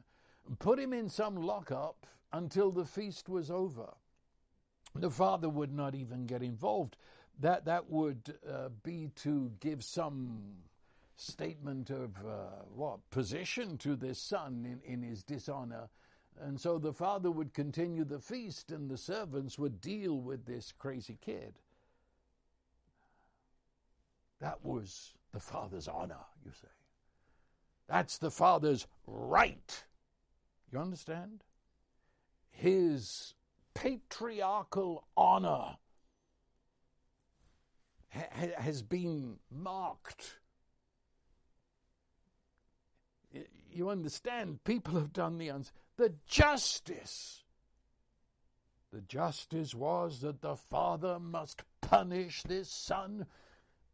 put 0.58 0.78
him 0.78 0.92
in 0.92 1.08
some 1.08 1.36
lockup 1.36 2.06
until 2.32 2.70
the 2.70 2.84
feast 2.84 3.28
was 3.28 3.50
over. 3.50 3.88
The 4.94 5.10
father 5.10 5.48
would 5.48 5.72
not 5.72 5.94
even 5.94 6.26
get 6.26 6.42
involved. 6.42 6.96
That, 7.40 7.64
that 7.64 7.90
would 7.90 8.34
uh, 8.48 8.68
be 8.82 9.10
to 9.16 9.50
give 9.60 9.82
some 9.82 10.54
statement 11.16 11.90
of 11.90 12.16
uh, 12.18 12.62
what 12.74 12.98
position 13.10 13.76
to 13.78 13.96
this 13.96 14.20
son 14.20 14.64
in, 14.64 14.92
in 14.92 15.02
his 15.02 15.22
dishonor. 15.22 15.88
And 16.40 16.60
so 16.60 16.78
the 16.78 16.92
father 16.92 17.30
would 17.30 17.54
continue 17.54 18.04
the 18.04 18.18
feast, 18.18 18.72
and 18.72 18.90
the 18.90 18.98
servants 18.98 19.58
would 19.58 19.80
deal 19.80 20.20
with 20.20 20.44
this 20.46 20.72
crazy 20.72 21.18
kid. 21.20 21.54
That 24.44 24.62
was 24.62 25.14
the 25.32 25.40
father's 25.40 25.88
honor, 25.88 26.20
you 26.44 26.52
say. 26.52 26.68
That's 27.88 28.18
the 28.18 28.30
father's 28.30 28.86
right. 29.06 29.84
You 30.70 30.80
understand? 30.80 31.42
His 32.50 33.32
patriarchal 33.72 35.06
honor 35.16 35.78
ha- 38.10 38.50
has 38.58 38.82
been 38.82 39.38
marked. 39.50 40.36
You 43.72 43.88
understand? 43.88 44.62
People 44.64 44.92
have 44.96 45.14
done 45.14 45.38
the 45.38 45.48
uns- 45.48 45.72
the 45.96 46.12
justice. 46.26 47.44
The 48.92 49.00
justice 49.00 49.74
was 49.74 50.20
that 50.20 50.42
the 50.42 50.54
father 50.54 51.18
must 51.18 51.62
punish 51.80 52.42
this 52.42 52.68
son, 52.68 53.26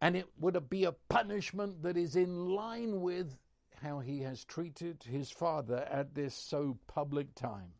and 0.00 0.16
it 0.16 0.26
would 0.38 0.68
be 0.70 0.84
a 0.84 0.92
punishment 1.08 1.82
that 1.82 1.96
is 1.96 2.16
in 2.16 2.50
line 2.50 3.00
with 3.00 3.36
how 3.82 3.98
he 3.98 4.20
has 4.20 4.44
treated 4.44 5.02
his 5.02 5.30
father 5.30 5.86
at 5.90 6.14
this 6.14 6.34
so 6.34 6.78
public 6.86 7.34
time. 7.34 7.72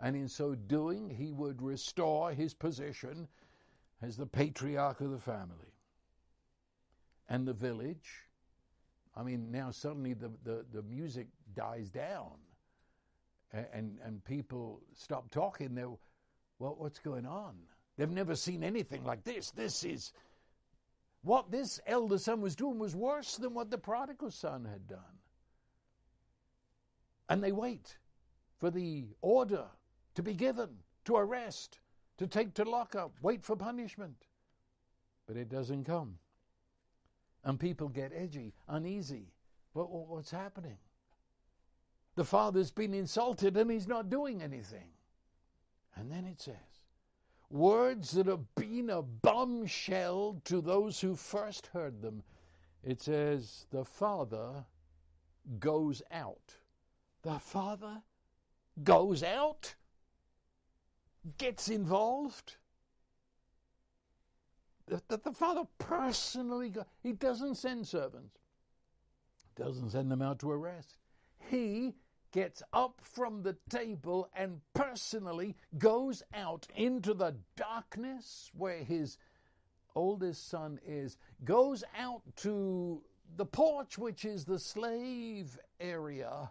And 0.00 0.14
in 0.14 0.28
so 0.28 0.54
doing, 0.54 1.10
he 1.10 1.32
would 1.32 1.60
restore 1.60 2.32
his 2.32 2.54
position 2.54 3.28
as 4.00 4.16
the 4.16 4.26
patriarch 4.26 5.00
of 5.00 5.10
the 5.10 5.18
family. 5.18 5.72
And 7.28 7.46
the 7.46 7.52
village, 7.52 8.08
I 9.16 9.22
mean, 9.22 9.50
now 9.50 9.70
suddenly 9.70 10.14
the, 10.14 10.30
the, 10.44 10.64
the 10.72 10.82
music 10.82 11.26
dies 11.54 11.90
down 11.90 12.32
and, 13.52 13.98
and 14.04 14.24
people 14.24 14.80
stop 14.94 15.30
talking. 15.30 15.74
They're, 15.74 15.88
well, 16.58 16.76
what's 16.78 17.00
going 17.00 17.26
on? 17.26 17.56
They've 17.96 18.08
never 18.08 18.36
seen 18.36 18.62
anything 18.62 19.04
like 19.04 19.24
this. 19.24 19.50
This 19.50 19.84
is 19.84 20.12
what 21.22 21.50
this 21.50 21.80
elder 21.86 22.18
son 22.18 22.40
was 22.40 22.54
doing 22.54 22.78
was 22.78 22.94
worse 22.94 23.36
than 23.36 23.54
what 23.54 23.70
the 23.70 23.78
prodigal 23.78 24.30
son 24.30 24.64
had 24.64 24.86
done. 24.86 24.98
And 27.28 27.42
they 27.42 27.52
wait 27.52 27.96
for 28.58 28.70
the 28.70 29.04
order 29.20 29.64
to 30.14 30.22
be 30.22 30.34
given, 30.34 30.70
to 31.04 31.16
arrest, 31.16 31.80
to 32.18 32.26
take 32.26 32.54
to 32.54 32.64
lockup, 32.64 33.12
wait 33.22 33.44
for 33.44 33.56
punishment. 33.56 34.26
But 35.26 35.36
it 35.36 35.48
doesn't 35.48 35.84
come. 35.84 36.18
And 37.44 37.60
people 37.60 37.88
get 37.88 38.12
edgy, 38.14 38.54
uneasy. 38.68 39.32
What, 39.72 39.90
what's 39.90 40.30
happening? 40.30 40.78
The 42.16 42.24
father's 42.24 42.70
been 42.70 42.94
insulted 42.94 43.56
and 43.56 43.70
he's 43.70 43.86
not 43.86 44.10
doing 44.10 44.42
anything. 44.42 44.90
And 45.94 46.10
then 46.10 46.24
it 46.24 46.40
says, 46.40 46.56
words 47.50 48.10
that 48.12 48.26
have 48.26 48.54
been 48.54 48.90
a 48.90 49.02
bombshell 49.02 50.40
to 50.44 50.60
those 50.60 51.00
who 51.00 51.14
first 51.14 51.68
heard 51.68 52.02
them. 52.02 52.22
It 52.82 53.00
says, 53.00 53.66
The 53.70 53.84
Father 53.84 54.64
goes 55.58 56.02
out. 56.10 56.54
The 57.22 57.38
Father 57.38 58.02
goes 58.84 59.22
out, 59.22 59.74
gets 61.36 61.68
involved. 61.68 62.56
That 64.86 65.22
the 65.22 65.32
Father 65.32 65.64
personally 65.76 66.72
He 67.02 67.12
doesn't 67.12 67.56
send 67.56 67.86
servants, 67.86 68.38
doesn't 69.54 69.90
send 69.90 70.10
them 70.10 70.22
out 70.22 70.38
to 70.38 70.50
arrest. 70.50 70.96
He 71.50 71.94
gets 72.32 72.62
up 72.72 73.00
from 73.02 73.42
the 73.42 73.56
table 73.68 74.28
and 74.36 74.60
personally 74.74 75.56
goes 75.78 76.22
out 76.34 76.66
into 76.76 77.14
the 77.14 77.34
darkness 77.56 78.50
where 78.54 78.84
his 78.84 79.18
oldest 79.94 80.48
son 80.48 80.78
is, 80.86 81.16
goes 81.44 81.82
out 81.98 82.22
to 82.36 83.02
the 83.36 83.46
porch, 83.46 83.98
which 83.98 84.24
is 84.24 84.44
the 84.44 84.58
slave 84.58 85.58
area, 85.80 86.50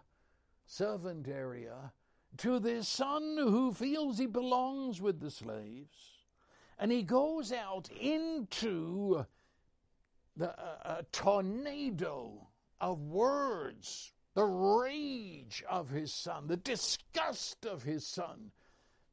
servant 0.66 1.28
area, 1.28 1.92
to 2.36 2.58
this 2.58 2.88
son 2.88 3.36
who 3.38 3.72
feels 3.72 4.18
he 4.18 4.26
belongs 4.26 5.00
with 5.00 5.20
the 5.20 5.30
slaves. 5.30 6.18
And 6.78 6.92
he 6.92 7.02
goes 7.02 7.52
out 7.52 7.88
into 8.00 9.26
the, 10.36 10.50
uh, 10.50 11.00
a 11.00 11.02
tornado 11.10 12.46
of 12.80 13.00
words 13.00 14.12
the 14.34 14.44
rage 14.44 15.64
of 15.68 15.90
his 15.90 16.12
son, 16.12 16.46
the 16.46 16.56
disgust 16.56 17.66
of 17.66 17.82
his 17.82 18.06
son 18.06 18.50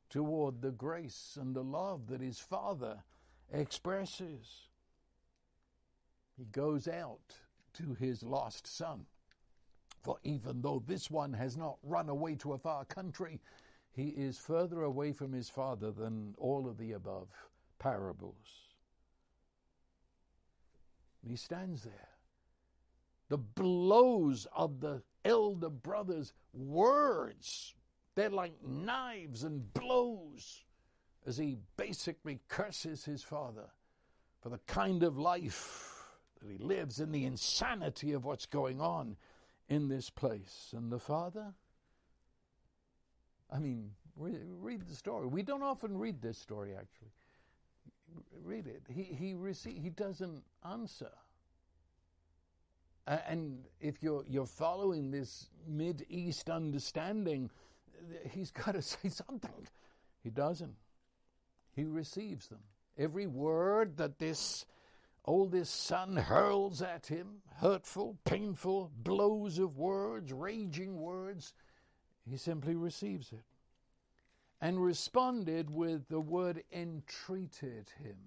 toward 0.09 0.61
the 0.61 0.71
grace 0.71 1.37
and 1.39 1.55
the 1.55 1.63
love 1.63 2.07
that 2.07 2.21
his 2.21 2.39
father 2.39 3.03
expresses. 3.51 4.69
He 6.37 6.45
goes 6.45 6.87
out 6.87 7.35
to 7.73 7.93
his 7.95 8.23
lost 8.23 8.67
son. 8.67 9.05
For 10.03 10.17
even 10.23 10.61
though 10.61 10.83
this 10.85 11.09
one 11.09 11.33
has 11.33 11.57
not 11.57 11.77
run 11.81 12.09
away 12.09 12.35
to 12.35 12.53
a 12.53 12.59
far 12.59 12.85
country, 12.85 13.39
he 13.95 14.09
is 14.09 14.37
further 14.37 14.83
away 14.83 15.13
from 15.13 15.31
his 15.31 15.49
Father 15.49 15.89
than 15.89 16.35
all 16.37 16.67
of 16.67 16.77
the 16.77 16.91
above 16.91 17.29
parables. 17.79 18.35
And 21.21 21.31
he 21.31 21.37
stands 21.37 21.83
there. 21.83 22.09
The 23.29 23.37
blows 23.37 24.47
of 24.55 24.79
the 24.79 25.01
elder 25.23 25.69
brother's 25.69 26.33
words, 26.53 27.73
they're 28.15 28.29
like 28.29 28.53
knives 28.63 29.43
and 29.43 29.73
blows 29.73 30.63
as 31.25 31.37
he 31.37 31.57
basically 31.75 32.39
curses 32.47 33.03
his 33.03 33.23
father 33.23 33.69
for 34.41 34.49
the 34.49 34.59
kind 34.67 35.01
of 35.03 35.17
life 35.17 35.91
that 36.39 36.51
he 36.51 36.57
lives 36.59 36.99
and 36.99 37.13
the 37.13 37.25
insanity 37.25 38.13
of 38.13 38.25
what's 38.25 38.45
going 38.45 38.79
on 38.79 39.17
in 39.67 39.87
this 39.87 40.09
place. 40.09 40.73
And 40.75 40.91
the 40.91 40.99
father, 40.99 41.53
I 43.51 43.57
mean, 43.59 43.91
read, 44.15 44.87
the 44.87 44.95
story. 44.95 45.27
We 45.27 45.41
don't 45.41 45.63
often 45.63 45.97
read 45.97 46.21
this 46.21 46.37
story, 46.37 46.73
actually. 46.73 47.11
Read 48.43 48.67
it. 48.67 48.83
He, 48.87 49.03
he, 49.03 49.33
rece- 49.33 49.81
he 49.81 49.89
doesn't 49.89 50.43
answer. 50.63 51.11
Uh, 53.07 53.17
and 53.27 53.59
if 53.79 54.01
you're, 54.01 54.23
you're 54.27 54.45
following 54.45 55.11
this 55.11 55.49
Mid 55.67 56.05
East 56.09 56.49
understanding, 56.49 57.49
he's 58.31 58.51
got 58.65 58.73
to 58.73 58.81
say 58.81 59.09
something. 59.09 59.67
He 60.23 60.29
doesn't. 60.29 60.75
He 61.75 61.83
receives 61.83 62.47
them. 62.47 62.61
Every 62.97 63.27
word 63.27 63.97
that 63.97 64.17
this 64.17 64.65
oldest 65.25 65.85
son 65.85 66.15
hurls 66.15 66.81
at 66.81 67.07
him, 67.07 67.41
hurtful, 67.57 68.17
painful 68.23 68.91
blows 68.95 69.59
of 69.59 69.77
words, 69.77 70.31
raging 70.31 70.99
words, 70.99 71.53
he 72.29 72.37
simply 72.37 72.75
receives 72.75 73.31
it. 73.31 73.43
And 74.61 74.81
responded 74.81 75.69
with 75.69 76.07
the 76.07 76.21
word 76.21 76.63
entreated 76.71 77.91
him. 78.01 78.17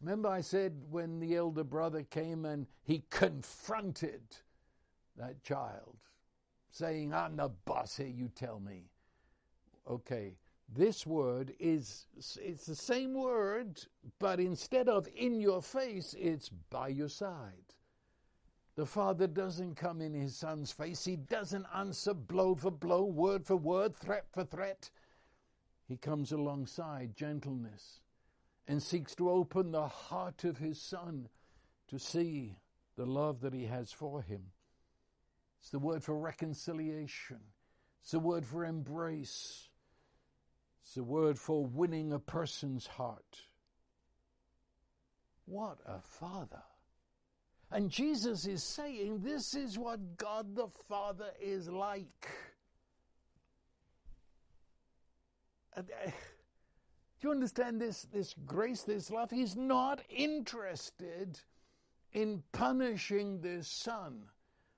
Remember, 0.00 0.28
I 0.28 0.42
said 0.42 0.74
when 0.90 1.18
the 1.18 1.36
elder 1.36 1.64
brother 1.64 2.02
came 2.02 2.44
and 2.44 2.66
he 2.82 3.02
confronted 3.10 4.22
that 5.16 5.42
child, 5.42 5.96
saying, 6.70 7.14
I'm 7.14 7.36
the 7.36 7.48
boss 7.48 7.96
here, 7.96 8.06
you 8.06 8.28
tell 8.28 8.60
me. 8.60 8.90
Okay, 9.88 10.36
this 10.68 11.06
word 11.06 11.54
is 11.58 12.06
it's 12.16 12.66
the 12.66 12.74
same 12.74 13.14
word, 13.14 13.80
but 14.18 14.40
instead 14.40 14.88
of 14.88 15.08
in 15.16 15.40
your 15.40 15.62
face, 15.62 16.14
it's 16.18 16.48
by 16.48 16.88
your 16.88 17.08
side. 17.08 17.52
The 18.74 18.84
father 18.84 19.26
doesn't 19.26 19.76
come 19.76 20.02
in 20.02 20.12
his 20.12 20.36
son's 20.36 20.70
face. 20.70 21.02
He 21.04 21.16
doesn't 21.16 21.66
answer 21.74 22.12
blow 22.12 22.54
for 22.54 22.70
blow, 22.70 23.04
word 23.04 23.46
for 23.46 23.56
word, 23.56 23.96
threat 23.96 24.26
for 24.30 24.44
threat. 24.44 24.90
He 25.88 25.96
comes 25.96 26.32
alongside 26.32 27.16
gentleness 27.16 28.00
and 28.68 28.82
seeks 28.82 29.14
to 29.16 29.30
open 29.30 29.72
the 29.72 29.88
heart 29.88 30.44
of 30.44 30.58
his 30.58 30.80
son 30.80 31.28
to 31.88 31.98
see 31.98 32.56
the 32.96 33.06
love 33.06 33.40
that 33.40 33.54
he 33.54 33.66
has 33.66 33.92
for 33.92 34.22
him. 34.22 34.42
It's 35.60 35.70
the 35.70 35.78
word 35.78 36.02
for 36.02 36.18
reconciliation. 36.18 37.40
It's 38.02 38.12
the 38.12 38.18
word 38.18 38.44
for 38.44 38.64
embrace. 38.64 39.68
It's 40.82 40.94
the 40.94 41.04
word 41.04 41.38
for 41.38 41.64
winning 41.64 42.12
a 42.12 42.18
person's 42.18 42.86
heart. 42.86 43.42
What 45.46 45.78
a 45.86 46.00
father. 46.00 46.62
And 47.70 47.90
Jesus 47.90 48.46
is 48.46 48.62
saying 48.62 49.20
this 49.20 49.54
is 49.54 49.78
what 49.78 50.16
God 50.16 50.54
the 50.54 50.68
Father 50.88 51.30
is 51.40 51.68
like. 51.68 52.28
Eh, 55.76 55.82
You 57.26 57.32
understand 57.32 57.80
this, 57.80 58.06
this 58.12 58.36
grace, 58.46 58.84
this 58.84 59.10
love? 59.10 59.32
He's 59.32 59.56
not 59.56 60.00
interested 60.08 61.40
in 62.12 62.44
punishing 62.52 63.40
this 63.40 63.66
son 63.66 64.26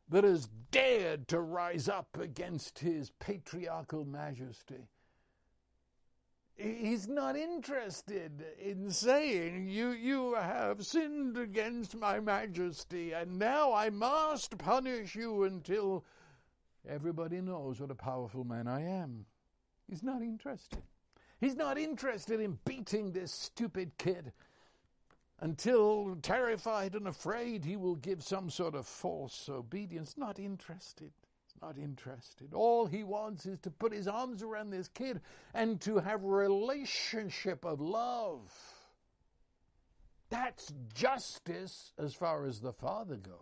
that 0.09 0.25
has 0.25 0.49
dared 0.71 1.29
to 1.29 1.41
rise 1.41 1.91
up 1.91 2.17
against 2.19 2.79
his 2.79 3.11
patriarchal 3.19 4.07
majesty. 4.07 4.89
He's 6.57 7.07
not 7.07 7.37
interested 7.37 8.43
in 8.59 8.91
saying, 8.93 9.69
you, 9.69 9.91
you 9.91 10.33
have 10.33 10.87
sinned 10.87 11.37
against 11.37 11.97
my 11.97 12.19
majesty, 12.19 13.13
and 13.13 13.39
now 13.39 13.75
I 13.75 13.91
must 13.91 14.57
punish 14.57 15.15
you 15.15 15.43
until 15.45 16.03
everybody 16.89 17.43
knows 17.43 17.79
what 17.79 17.91
a 17.91 17.95
powerful 17.95 18.45
man 18.45 18.67
I 18.67 18.85
am. 18.87 19.27
He's 19.87 20.03
not 20.03 20.23
interested. 20.23 20.81
He's 21.41 21.57
not 21.57 21.79
interested 21.79 22.41
in 22.41 22.59
beating 22.65 23.13
this 23.13 23.33
stupid 23.33 23.97
kid 23.99 24.33
until, 25.41 26.17
terrified 26.21 26.95
and 26.95 27.07
afraid, 27.07 27.65
he 27.65 27.77
will 27.77 27.95
give 27.95 28.23
some 28.23 28.51
sort 28.51 28.75
of 28.75 28.87
false 28.87 29.49
obedience. 29.49 30.17
Not 30.17 30.39
interested. 30.39 31.13
Not 31.63 31.79
interested. 31.79 32.55
All 32.55 32.87
he 32.87 33.05
wants 33.05 33.47
is 33.47 33.59
to 33.61 33.71
put 33.71 33.93
his 33.93 34.09
arms 34.09 34.43
around 34.43 34.71
this 34.71 34.89
kid 34.89 35.21
and 35.55 35.81
to 35.83 35.99
have 35.99 36.25
a 36.25 36.29
relationship 36.29 37.65
of 37.65 37.81
love. 37.81 38.53
That's 40.31 40.73
justice 40.95 41.93
as 41.99 42.15
far 42.15 42.45
as 42.45 42.61
the 42.61 42.73
Father 42.73 43.17
goes. 43.17 43.35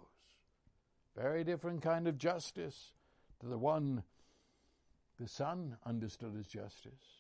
Very 1.16 1.44
different 1.44 1.82
kind 1.82 2.06
of 2.06 2.18
justice 2.18 2.92
to 3.40 3.46
the 3.46 3.58
one 3.58 4.02
the 5.18 5.28
Son 5.28 5.76
understood 5.86 6.36
as 6.38 6.46
justice. 6.46 7.15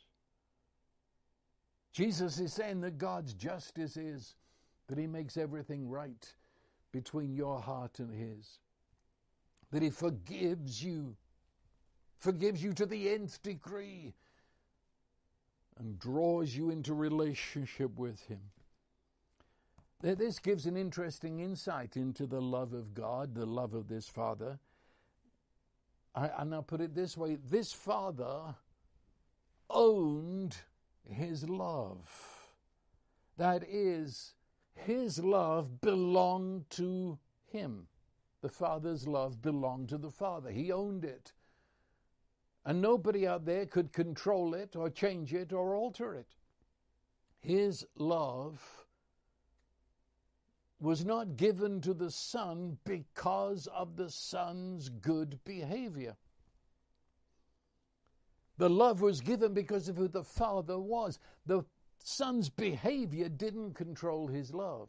Jesus 1.96 2.38
is 2.40 2.52
saying 2.52 2.82
that 2.82 2.98
God's 2.98 3.32
justice 3.32 3.96
is 3.96 4.34
that 4.86 4.98
He 4.98 5.06
makes 5.06 5.38
everything 5.38 5.88
right 5.88 6.30
between 6.92 7.32
your 7.32 7.58
heart 7.58 8.00
and 8.00 8.12
His, 8.12 8.58
that 9.70 9.82
He 9.82 9.88
forgives 9.88 10.84
you, 10.84 11.16
forgives 12.18 12.62
you 12.62 12.74
to 12.74 12.84
the 12.84 13.08
nth 13.08 13.42
degree, 13.42 14.12
and 15.78 15.98
draws 15.98 16.54
you 16.54 16.68
into 16.68 16.92
relationship 16.92 17.98
with 17.98 18.20
Him. 18.26 18.42
This 20.02 20.38
gives 20.38 20.66
an 20.66 20.76
interesting 20.76 21.40
insight 21.40 21.96
into 21.96 22.26
the 22.26 22.42
love 22.42 22.74
of 22.74 22.92
God, 22.92 23.34
the 23.34 23.46
love 23.46 23.72
of 23.72 23.88
this 23.88 24.06
Father. 24.06 24.58
I, 26.14 26.28
and 26.40 26.54
I'll 26.54 26.62
put 26.62 26.82
it 26.82 26.94
this 26.94 27.16
way 27.16 27.38
this 27.48 27.72
Father 27.72 28.54
owned 29.70 30.58
his 31.10 31.48
love. 31.48 32.08
That 33.36 33.64
is, 33.68 34.34
his 34.74 35.22
love 35.22 35.80
belonged 35.80 36.68
to 36.70 37.18
him. 37.46 37.86
The 38.42 38.48
Father's 38.48 39.06
love 39.06 39.42
belonged 39.42 39.88
to 39.90 39.98
the 39.98 40.10
Father. 40.10 40.50
He 40.50 40.72
owned 40.72 41.04
it. 41.04 41.32
And 42.64 42.80
nobody 42.80 43.26
out 43.26 43.44
there 43.44 43.66
could 43.66 43.92
control 43.92 44.54
it 44.54 44.74
or 44.74 44.90
change 44.90 45.32
it 45.32 45.52
or 45.52 45.74
alter 45.74 46.14
it. 46.14 46.34
His 47.40 47.86
love 47.96 48.86
was 50.80 51.04
not 51.04 51.36
given 51.36 51.80
to 51.80 51.94
the 51.94 52.10
Son 52.10 52.76
because 52.84 53.66
of 53.68 53.96
the 53.96 54.10
Son's 54.10 54.88
good 54.88 55.38
behavior. 55.44 56.16
The 58.58 58.70
love 58.70 59.00
was 59.00 59.20
given 59.20 59.52
because 59.52 59.88
of 59.88 59.96
who 59.96 60.08
the 60.08 60.24
Father 60.24 60.78
was. 60.78 61.18
The 61.44 61.64
Son's 61.98 62.48
behavior 62.48 63.28
didn't 63.28 63.74
control 63.74 64.28
his 64.28 64.54
love. 64.54 64.88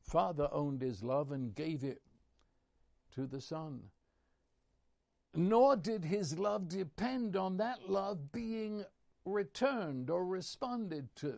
Father 0.00 0.48
owned 0.52 0.80
his 0.80 1.02
love 1.02 1.32
and 1.32 1.54
gave 1.54 1.84
it 1.84 2.02
to 3.14 3.26
the 3.26 3.40
Son. 3.40 3.82
Nor 5.34 5.76
did 5.76 6.04
his 6.04 6.38
love 6.38 6.68
depend 6.68 7.36
on 7.36 7.56
that 7.58 7.88
love 7.88 8.32
being 8.32 8.84
returned 9.24 10.10
or 10.10 10.24
responded 10.24 11.14
to. 11.16 11.34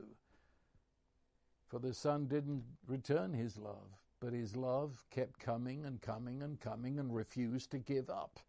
For 1.68 1.78
the 1.78 1.95
Son 1.95 2.26
didn't 2.26 2.64
return 2.86 3.32
his 3.32 3.59
love, 3.59 3.99
but 4.20 4.32
his 4.32 4.57
love 4.57 5.05
kept 5.11 5.38
coming 5.38 5.84
and 5.86 6.01
coming 6.01 6.42
and 6.42 6.61
coming 6.61 6.99
and 6.99 7.14
refused 7.14 7.70
to 7.72 7.78
give 7.78 8.11
up, 8.11 8.40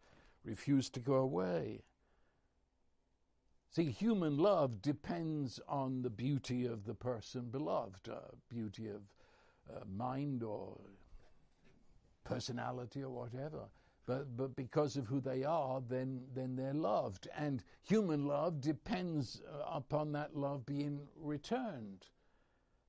refused 0.44 0.94
to 0.94 1.00
go 1.00 1.16
away. 1.16 1.82
See, 3.76 3.90
human 3.90 4.38
love 4.38 4.80
depends 4.80 5.60
on 5.68 6.00
the 6.00 6.08
beauty 6.08 6.64
of 6.64 6.86
the 6.86 6.94
person 6.94 7.50
beloved, 7.50 8.08
uh, 8.08 8.20
beauty 8.48 8.88
of 8.88 9.02
uh, 9.70 9.80
mind 9.86 10.42
or 10.42 10.80
personality 12.24 13.02
or 13.02 13.10
whatever. 13.10 13.64
But, 14.06 14.34
but 14.34 14.56
because 14.56 14.96
of 14.96 15.06
who 15.06 15.20
they 15.20 15.44
are, 15.44 15.82
then, 15.90 16.22
then 16.34 16.56
they're 16.56 16.72
loved. 16.72 17.28
And 17.36 17.62
human 17.82 18.24
love 18.24 18.62
depends 18.62 19.42
uh, 19.46 19.64
upon 19.70 20.10
that 20.12 20.34
love 20.34 20.64
being 20.64 20.98
returned. 21.14 22.06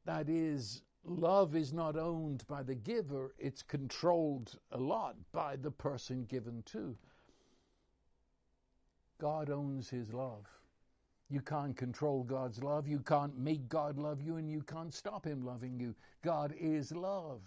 That 0.05 0.29
is, 0.29 0.83
love 1.03 1.57
is 1.57 1.73
not 1.73 1.97
owned 1.97 2.47
by 2.47 2.63
the 2.63 2.75
giver, 2.75 3.33
it's 3.37 3.61
controlled 3.61 4.57
a 4.71 4.77
lot 4.77 5.17
by 5.33 5.57
the 5.57 5.71
person 5.71 6.23
given 6.23 6.63
to. 6.67 6.95
God 9.19 9.49
owns 9.49 9.89
his 9.89 10.13
love. 10.13 10.56
You 11.29 11.41
can't 11.41 11.75
control 11.75 12.23
God's 12.23 12.63
love. 12.63 12.87
You 12.87 12.99
can't 12.99 13.37
make 13.37 13.67
God 13.67 13.97
love 13.97 14.21
you, 14.21 14.37
and 14.37 14.49
you 14.49 14.61
can't 14.61 14.93
stop 14.93 15.25
him 15.25 15.45
loving 15.45 15.79
you. 15.79 15.93
God 16.23 16.53
is 16.57 16.91
love. 16.93 17.41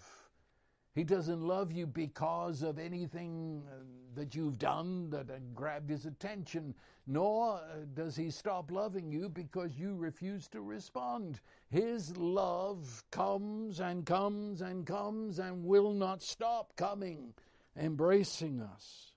He 0.94 1.04
doesn't 1.04 1.40
love 1.40 1.72
you 1.72 1.86
because 1.86 2.62
of 2.62 2.78
anything 2.78 3.62
uh, 3.70 3.76
that 4.16 4.34
you've 4.34 4.58
done 4.58 5.08
that 5.10 5.54
grabbed 5.54 5.88
his 5.88 6.04
attention, 6.04 6.74
nor 7.06 7.54
uh, 7.54 7.60
does 7.94 8.16
he 8.16 8.28
stop 8.28 8.70
loving 8.72 9.12
you 9.12 9.28
because 9.28 9.78
you 9.78 9.94
refuse 9.94 10.48
to 10.48 10.60
respond. 10.60 11.40
His 11.70 12.16
love 12.16 13.04
comes 13.12 13.78
and 13.78 14.04
comes 14.04 14.62
and 14.62 14.84
comes 14.84 15.38
and 15.38 15.64
will 15.64 15.92
not 15.92 16.22
stop 16.22 16.74
coming, 16.76 17.34
embracing 17.76 18.60
us. 18.60 19.12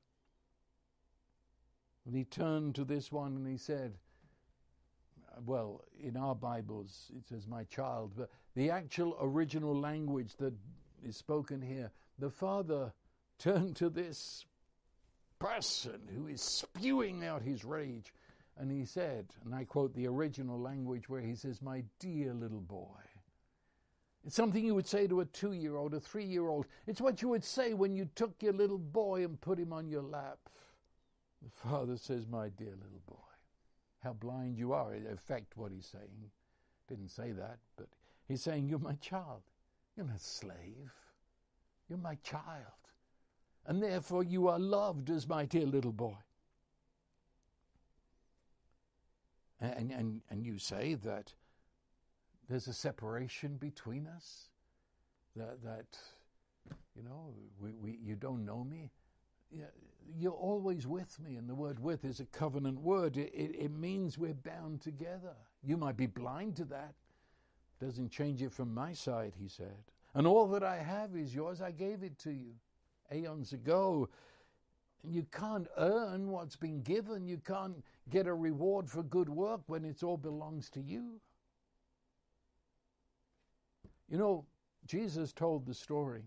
And 2.06 2.16
he 2.16 2.24
turned 2.24 2.76
to 2.76 2.84
this 2.84 3.12
one 3.12 3.36
and 3.36 3.48
he 3.48 3.58
said, 3.58 3.94
well, 5.46 5.84
in 6.00 6.18
our 6.18 6.36
Bibles 6.36 7.12
it 7.16 7.28
says 7.28 7.48
my 7.48 7.64
child, 7.66 8.14
but 8.18 8.30
the 8.56 8.70
actual 8.70 9.18
original 9.22 9.78
language 9.78 10.36
that 10.38 10.54
is 11.06 11.18
spoken 11.18 11.62
here, 11.62 11.92
the 12.20 12.30
father 12.30 12.94
turned 13.40 13.76
to 13.78 13.90
this 13.90 14.46
person 15.40 16.00
who 16.16 16.28
is 16.28 16.42
spewing 16.42 17.24
out 17.26 17.42
his 17.42 17.66
rage 17.66 18.14
and 18.58 18.72
he 18.72 18.86
said, 18.86 19.26
and 19.46 19.56
I 19.56 19.64
quote 19.64 19.96
the 19.96 20.08
original 20.08 20.60
language 20.60 21.10
where 21.10 21.22
he 21.22 21.36
says, 21.36 21.62
My 21.62 21.84
dear 22.00 22.34
little 22.34 22.62
boy. 22.62 23.00
It's 24.26 24.36
something 24.36 24.64
you 24.64 24.76
would 24.76 24.88
say 24.88 25.08
to 25.08 25.20
a 25.22 25.26
two 25.26 25.54
year 25.54 25.76
old, 25.76 25.94
a 25.94 26.00
three 26.00 26.26
year 26.26 26.48
old. 26.48 26.66
It's 26.88 27.02
what 27.02 27.22
you 27.22 27.30
would 27.30 27.44
say 27.44 27.74
when 27.74 27.96
you 27.96 28.08
took 28.16 28.42
your 28.42 28.54
little 28.54 28.78
boy 28.78 29.24
and 29.24 29.42
put 29.42 29.60
him 29.60 29.74
on 29.74 29.90
your 29.90 30.04
lap. 30.04 30.38
The 31.42 31.50
father 31.50 31.98
says, 31.98 32.28
My 32.28 32.50
dear 32.50 32.72
little 32.72 33.02
boy. 33.06 33.33
How 34.04 34.14
blind 34.14 34.58
you 34.58 34.74
are, 34.74 34.94
in 34.94 35.08
effect, 35.08 35.56
what 35.56 35.72
he's 35.72 35.86
saying. 35.86 36.32
Didn't 36.90 37.10
say 37.10 37.32
that, 37.32 37.60
but 37.78 37.88
he's 38.28 38.42
saying, 38.42 38.68
You're 38.68 38.80
my 38.80 38.96
child. 38.96 39.42
You're 39.96 40.06
not 40.06 40.18
a 40.18 40.20
slave. 40.20 40.92
You're 41.88 42.00
my 42.00 42.16
child. 42.24 42.84
And 43.66 43.82
therefore 43.82 44.24
you 44.24 44.48
are 44.48 44.60
loved 44.60 45.10
as 45.10 45.28
my 45.28 45.46
dear 45.46 45.66
little 45.66 45.92
boy. 45.92 46.18
And, 49.62 49.92
and, 49.92 50.22
and 50.30 50.46
you 50.46 50.58
say 50.58 50.96
that 50.96 51.34
there's 52.50 52.68
a 52.68 52.74
separation 52.74 53.56
between 53.56 54.08
us, 54.08 54.50
that, 55.38 55.64
that 55.64 55.98
you 56.96 57.04
know, 57.04 57.34
we, 57.62 57.72
we, 57.82 57.98
you 58.04 58.16
don't 58.16 58.46
know 58.46 58.66
me. 58.66 58.92
Yeah, 59.52 59.66
you're 60.18 60.32
always 60.32 60.88
with 60.88 61.20
me, 61.20 61.36
and 61.36 61.50
the 61.50 61.56
word 61.56 61.80
with 61.80 62.06
is 62.06 62.20
a 62.20 62.26
covenant 62.26 62.80
word. 62.80 63.18
It, 63.18 63.32
it, 63.34 63.56
it 63.58 63.72
means 63.72 64.18
we're 64.18 64.34
bound 64.34 64.82
together. 64.82 65.36
You 65.64 65.78
might 65.78 65.98
be 65.98 66.08
blind 66.08 66.56
to 66.58 66.66
that. 66.66 66.94
Doesn't 67.80 68.12
change 68.12 68.42
it 68.42 68.52
from 68.52 68.74
my 68.74 68.94
side, 68.94 69.34
he 69.40 69.48
said. 69.48 69.84
And 70.14 70.28
all 70.28 70.48
that 70.50 70.64
I 70.64 70.78
have 70.78 71.16
is 71.16 71.34
yours. 71.34 71.62
I 71.62 71.72
gave 71.72 72.04
it 72.04 72.18
to 72.20 72.32
you 72.32 72.54
aeons 73.14 73.54
ago. 73.54 74.10
And 75.04 75.14
you 75.14 75.26
can't 75.32 75.68
earn 75.78 76.30
what's 76.30 76.56
been 76.56 76.82
given. 76.82 77.28
You 77.28 77.38
can't 77.38 77.84
get 78.10 78.28
a 78.28 78.34
reward 78.34 78.90
for 78.90 79.04
good 79.04 79.30
work 79.30 79.62
when 79.68 79.84
it 79.84 80.04
all 80.04 80.18
belongs 80.18 80.70
to 80.72 80.82
you. 80.82 81.20
You 84.08 84.18
know, 84.18 84.46
Jesus 84.86 85.34
told 85.34 85.66
the 85.66 85.74
story 85.74 86.24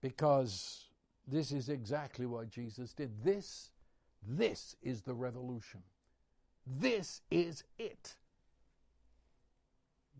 because 0.00 0.88
this 1.26 1.52
is 1.52 1.68
exactly 1.68 2.26
what 2.26 2.50
Jesus 2.50 2.92
did. 2.92 3.10
This, 3.24 3.70
this 4.26 4.76
is 4.82 5.02
the 5.02 5.14
revolution. 5.14 5.82
This 6.66 7.22
is 7.30 7.64
it. 7.78 8.16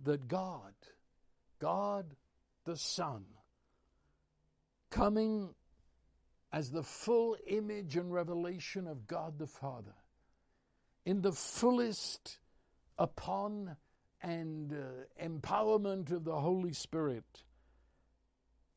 That 0.04 0.28
God, 0.28 0.74
God 1.58 2.06
the 2.64 2.76
Son, 2.76 3.24
coming 4.90 5.54
as 6.52 6.70
the 6.70 6.82
full 6.82 7.36
image 7.46 7.96
and 7.96 8.12
revelation 8.12 8.86
of 8.86 9.06
God 9.06 9.38
the 9.38 9.46
Father, 9.46 9.94
in 11.04 11.20
the 11.20 11.32
fullest 11.32 12.38
upon 12.98 13.76
and 14.22 14.72
uh, 14.72 15.22
empowerment 15.22 16.10
of 16.10 16.24
the 16.24 16.34
Holy 16.34 16.72
Spirit, 16.72 17.24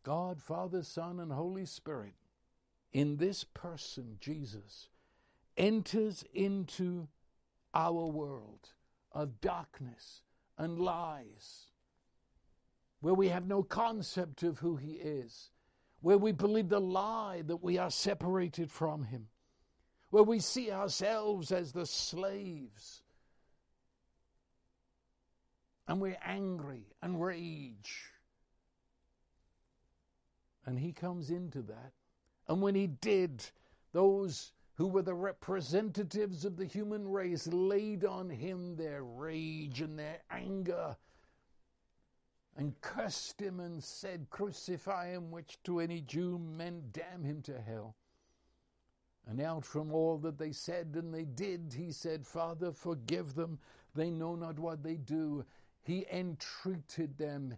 God, 0.08 0.42
Father, 0.42 0.84
Son, 0.84 1.20
and 1.20 1.34
Holy 1.34 1.66
Spirit, 1.66 2.14
in 2.94 3.18
this 3.18 3.44
person, 3.44 4.16
Jesus, 4.22 4.88
enters 5.58 6.24
into 6.34 7.10
our 7.74 8.08
world 8.08 8.70
of 9.12 9.42
darkness 9.42 10.22
and 10.58 10.80
lies 10.80 11.66
where 13.02 13.16
we 13.16 13.28
have 13.28 13.48
no 13.48 13.64
concept 13.64 14.44
of 14.44 14.60
who 14.60 14.78
He 14.78 14.94
is, 14.94 15.52
where 16.00 16.18
we 16.18 16.32
believe 16.32 16.70
the 16.70 16.80
lie 16.80 17.44
that 17.46 17.62
we 17.62 17.78
are 17.78 17.92
separated 17.92 18.72
from 18.72 19.04
Him, 19.04 19.28
where 20.10 20.24
we 20.24 20.40
see 20.40 20.72
ourselves 20.72 21.52
as 21.52 21.74
the 21.74 21.86
slaves, 21.86 23.02
and 25.86 26.00
we're 26.00 26.18
angry 26.24 26.86
and 27.02 27.22
rage. 27.22 28.14
And 30.68 30.78
He 30.78 30.92
comes 30.92 31.32
into 31.32 31.64
that. 31.64 31.94
And 32.48 32.62
when 32.62 32.76
He 32.76 32.86
did, 32.86 33.44
those 33.94 34.54
who 34.76 34.88
were 34.88 35.02
the 35.02 35.16
representatives 35.16 36.46
of 36.46 36.56
the 36.56 36.66
human 36.66 37.08
race 37.08 37.48
laid 37.48 38.06
on 38.06 38.30
him 38.30 38.76
their 38.76 39.04
rage 39.04 39.82
and 39.82 39.98
their 39.98 40.22
anger 40.30 40.96
and 42.56 42.80
cursed 42.82 43.42
him 43.42 43.60
and 43.60 43.84
said, 43.84 44.28
Crucify 44.30 45.10
him, 45.10 45.32
which 45.32 45.58
to 45.64 45.80
any 45.80 46.02
Jew 46.02 46.38
meant 46.40 46.92
damn 46.92 47.24
him 47.24 47.42
to 47.44 47.60
hell. 47.60 47.96
And 49.28 49.42
out 49.42 49.66
from 49.66 49.92
all 49.92 50.18
that 50.20 50.38
they 50.38 50.52
said 50.52 50.96
and 50.96 51.14
they 51.14 51.26
did, 51.26 51.74
he 51.76 51.92
said, 51.92 52.26
Father, 52.26 52.72
forgive 52.72 53.34
them. 53.34 53.60
They 53.96 54.10
know 54.10 54.36
not 54.36 54.60
what 54.60 54.84
they 54.84 54.96
do. 54.96 55.44
He 55.82 56.06
entreated 56.12 57.18
them. 57.18 57.58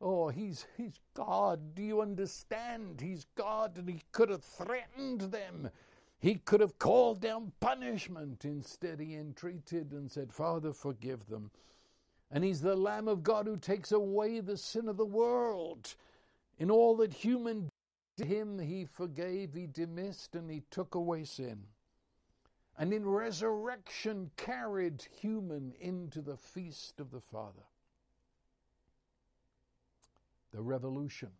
Oh, 0.00 0.28
he's, 0.28 0.66
he's 0.76 1.00
God. 1.14 1.74
Do 1.74 1.82
you 1.82 2.02
understand? 2.02 3.00
He's 3.00 3.26
God, 3.34 3.78
and 3.78 3.88
he 3.88 4.02
could 4.12 4.28
have 4.28 4.44
threatened 4.44 5.22
them. 5.22 5.70
He 6.18 6.34
could 6.34 6.60
have 6.60 6.78
called 6.78 7.20
down 7.20 7.52
punishment. 7.60 8.44
Instead, 8.44 9.00
he 9.00 9.14
entreated 9.14 9.92
and 9.92 10.10
said, 10.10 10.32
Father, 10.32 10.72
forgive 10.72 11.26
them. 11.28 11.50
And 12.30 12.44
he's 12.44 12.60
the 12.60 12.76
Lamb 12.76 13.08
of 13.08 13.22
God 13.22 13.46
who 13.46 13.56
takes 13.56 13.92
away 13.92 14.40
the 14.40 14.56
sin 14.56 14.88
of 14.88 14.96
the 14.96 15.06
world. 15.06 15.94
In 16.58 16.70
all 16.70 16.96
that 16.96 17.12
human 17.12 17.70
did 18.16 18.26
him, 18.26 18.58
he 18.58 18.84
forgave, 18.84 19.54
he 19.54 19.66
dismissed, 19.66 20.34
and 20.34 20.50
he 20.50 20.62
took 20.70 20.94
away 20.94 21.24
sin. 21.24 21.62
And 22.78 22.92
in 22.92 23.06
resurrection, 23.06 24.30
carried 24.36 25.06
human 25.20 25.72
into 25.80 26.20
the 26.20 26.36
feast 26.36 27.00
of 27.00 27.10
the 27.10 27.20
Father. 27.20 27.62
The 30.56 30.62
revolution 30.62 31.32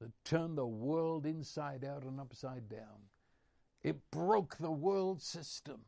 that 0.00 0.12
turned 0.24 0.56
the 0.56 0.64
world 0.64 1.26
inside 1.26 1.84
out 1.84 2.04
and 2.04 2.20
upside 2.20 2.68
down. 2.68 3.08
It 3.82 4.08
broke 4.12 4.56
the 4.56 4.70
world 4.70 5.20
system 5.20 5.80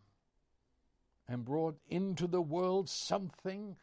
and 1.29 1.45
brought 1.45 1.79
into 1.89 2.27
the 2.27 2.43
world 2.43 2.89
something 2.89 3.77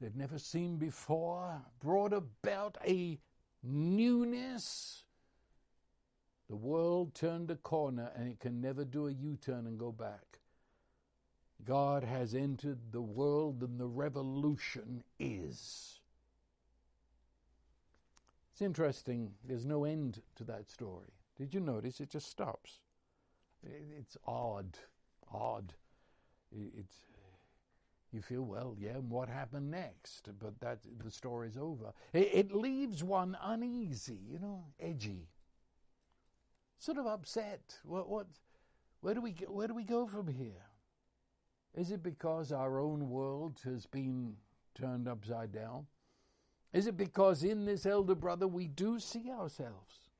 they'd 0.00 0.14
never 0.14 0.38
seen 0.38 0.76
before, 0.76 1.60
brought 1.80 2.12
about 2.12 2.78
a 2.86 3.18
newness. 3.64 5.02
The 6.48 6.54
world 6.54 7.16
turned 7.16 7.50
a 7.50 7.56
corner 7.56 8.12
and 8.14 8.28
it 8.28 8.38
can 8.38 8.60
never 8.60 8.84
do 8.84 9.08
a 9.08 9.12
U 9.12 9.36
turn 9.44 9.66
and 9.66 9.76
go 9.76 9.90
back. 9.90 10.38
God 11.64 12.04
has 12.04 12.32
entered 12.32 12.92
the 12.92 13.02
world 13.02 13.64
and 13.64 13.80
the 13.80 13.88
revolution 13.88 15.02
is. 15.18 15.97
It's 18.58 18.62
interesting, 18.64 19.30
there's 19.46 19.64
no 19.64 19.84
end 19.84 20.20
to 20.34 20.42
that 20.42 20.68
story. 20.68 21.12
Did 21.36 21.54
you 21.54 21.60
notice? 21.60 22.00
It 22.00 22.10
just 22.10 22.28
stops. 22.28 22.80
It's 23.62 24.16
odd, 24.26 24.76
odd 25.32 25.74
it's 26.50 26.96
you 28.10 28.20
feel 28.20 28.42
well, 28.42 28.74
yeah. 28.76 28.96
And 28.96 29.10
what 29.10 29.28
happened 29.28 29.70
next? 29.70 30.30
But 30.40 30.58
that 30.58 30.80
the 31.04 31.08
story's 31.08 31.56
over. 31.56 31.92
It, 32.12 32.30
it 32.32 32.52
leaves 32.52 33.04
one 33.04 33.38
uneasy, 33.40 34.18
you 34.28 34.40
know, 34.40 34.64
edgy, 34.80 35.28
sort 36.80 36.98
of 36.98 37.06
upset. 37.06 37.76
What? 37.84 38.08
What? 38.08 38.26
Where 39.02 39.14
do 39.14 39.20
we? 39.20 39.36
Where 39.46 39.68
do 39.68 39.74
we 39.74 39.84
go 39.84 40.04
from 40.04 40.26
here? 40.26 40.66
Is 41.76 41.92
it 41.92 42.02
because 42.02 42.50
our 42.50 42.80
own 42.80 43.08
world 43.08 43.60
has 43.62 43.86
been 43.86 44.34
turned 44.74 45.06
upside 45.06 45.52
down? 45.52 45.86
Is 46.72 46.86
it 46.86 46.96
because 46.96 47.42
in 47.42 47.64
this 47.64 47.86
elder 47.86 48.14
brother 48.14 48.46
we 48.46 48.68
do 48.68 48.98
see 48.98 49.30
ourselves 49.30 50.10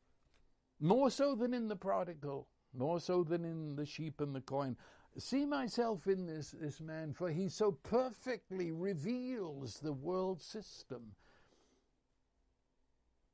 more 0.81 1.11
so 1.11 1.35
than 1.35 1.53
in 1.53 1.69
the 1.69 1.77
prodigal? 1.77 2.49
more 2.75 3.01
so 3.01 3.25
than 3.25 3.45
in 3.45 3.77
the 3.77 3.87
sheep 3.87 4.21
and 4.21 4.35
the 4.35 4.41
coin. 4.41 4.77
See 5.17 5.45
myself 5.45 6.07
in 6.07 6.27
this, 6.27 6.55
this 6.61 6.81
man, 6.81 7.13
for 7.13 7.31
he 7.31 7.49
so 7.49 7.73
perfectly 7.73 8.71
reveals 8.71 9.81
the 9.81 9.93
world 9.93 10.41
system. 10.41 11.13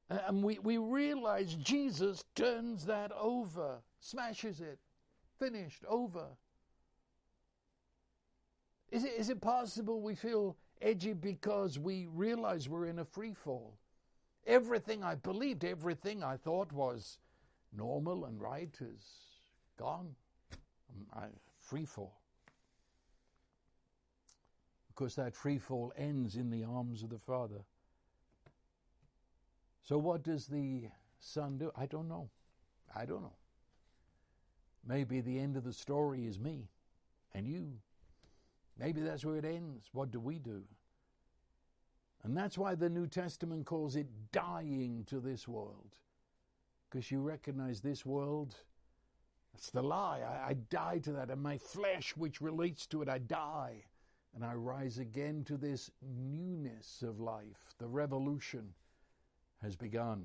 And 0.09 0.43
we, 0.43 0.59
we 0.59 0.79
realize 0.79 1.55
Jesus 1.55 2.25
turns 2.35 2.87
that 2.87 3.11
over, 3.13 3.79
smashes 4.01 4.61
it, 4.61 4.79
finished, 5.39 5.85
over. 5.89 6.27
Is 8.91 9.05
it, 9.05 9.13
is 9.19 9.29
it 9.29 9.41
possible 9.41 10.01
we 10.01 10.15
feel 10.15 10.57
edgy 10.83 11.13
because 11.13 11.79
we 11.79 12.07
realize 12.13 12.69
we're 12.69 12.87
in 12.87 12.99
a 12.99 13.05
free 13.05 13.35
fall? 13.35 13.75
Everything 14.47 15.03
I 15.03 15.15
believed, 15.15 15.65
everything 15.65 16.23
I 16.23 16.37
thought 16.37 16.73
was 16.73 17.19
normal 17.73 18.27
and 18.27 18.41
right 18.41 18.75
is 18.81 19.05
gone. 19.79 20.15
I, 21.15 21.25
free 21.61 21.85
fall. 21.85 22.21
Because 24.89 25.17
that 25.17 25.35
free 25.35 25.59
fall 25.59 25.93
ends 25.97 26.37
in 26.37 26.51
the 26.51 26.65
arms 26.65 27.03
of 27.03 27.11
the 27.11 27.19
Father. 27.19 27.65
So, 29.83 29.99
what 29.99 30.23
does 30.23 30.47
the 30.47 30.85
Son 31.19 31.59
do? 31.59 31.71
I 31.77 31.87
don't 31.87 32.09
know. 32.09 32.29
I 32.95 33.05
don't 33.05 33.23
know. 33.23 33.35
Maybe 34.87 35.21
the 35.21 35.39
end 35.39 35.57
of 35.57 35.65
the 35.65 35.73
story 35.73 36.27
is 36.27 36.39
me 36.39 36.69
and 37.35 37.47
you. 37.47 37.73
Maybe 38.79 39.01
that's 39.01 39.25
where 39.25 39.37
it 39.37 39.45
ends. 39.45 39.89
What 39.93 40.11
do 40.11 40.19
we 40.19 40.39
do? 40.39 40.63
And 42.25 42.37
that's 42.37 42.57
why 42.57 42.75
the 42.75 42.89
New 42.89 43.07
Testament 43.07 43.67
calls 43.67 43.97
it 43.97 44.07
dying 44.33 45.05
to 45.09 45.21
this 45.21 45.47
world. 45.47 45.95
Because 46.89 47.11
you 47.11 47.21
recognize 47.21 47.81
this 47.81 48.07
world, 48.07 48.57
that's 49.53 49.71
the 49.71 49.83
lie. 49.83 50.21
I, 50.21 50.51
I 50.51 50.53
die 50.71 50.99
to 51.01 51.13
that, 51.13 51.31
and 51.31 51.43
my 51.43 51.59
flesh, 51.59 52.17
which 52.17 52.41
relates 52.41 52.87
to 52.89 53.03
it, 53.03 53.09
I 53.09 53.19
die. 53.19 53.85
And 54.35 54.45
I 54.45 54.55
rise 54.55 54.99
again 54.99 55.45
to 55.45 55.57
this 55.57 55.91
newness 56.03 57.03
of 57.03 57.21
life. 57.21 57.75
The 57.79 57.87
revolution 57.87 58.75
has 59.63 59.77
begun. 59.77 60.25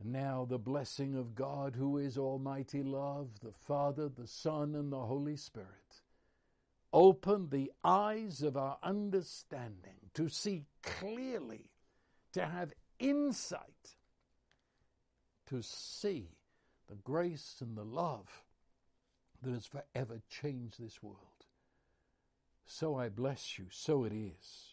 And 0.00 0.12
now 0.12 0.46
the 0.48 0.58
blessing 0.58 1.16
of 1.16 1.34
God, 1.34 1.74
who 1.74 1.98
is 1.98 2.18
Almighty 2.18 2.82
Love, 2.82 3.30
the 3.42 3.52
Father, 3.52 4.08
the 4.08 4.26
Son, 4.26 4.74
and 4.74 4.92
the 4.92 5.00
Holy 5.00 5.36
Spirit, 5.36 6.01
open 6.92 7.48
the 7.48 7.72
eyes 7.82 8.42
of 8.42 8.56
our 8.56 8.78
understanding 8.82 10.10
to 10.14 10.28
see 10.28 10.64
clearly, 10.82 11.70
to 12.32 12.44
have 12.44 12.72
insight, 12.98 13.96
to 15.46 15.62
see 15.62 16.28
the 16.88 16.96
grace 16.96 17.56
and 17.60 17.76
the 17.76 17.84
love 17.84 18.44
that 19.42 19.52
has 19.52 19.66
forever 19.66 20.20
changed 20.28 20.80
this 20.80 21.02
world. 21.02 21.18
So 22.66 22.96
I 22.96 23.08
bless 23.08 23.58
you, 23.58 23.66
so 23.70 24.04
it 24.04 24.12
is. 24.12 24.71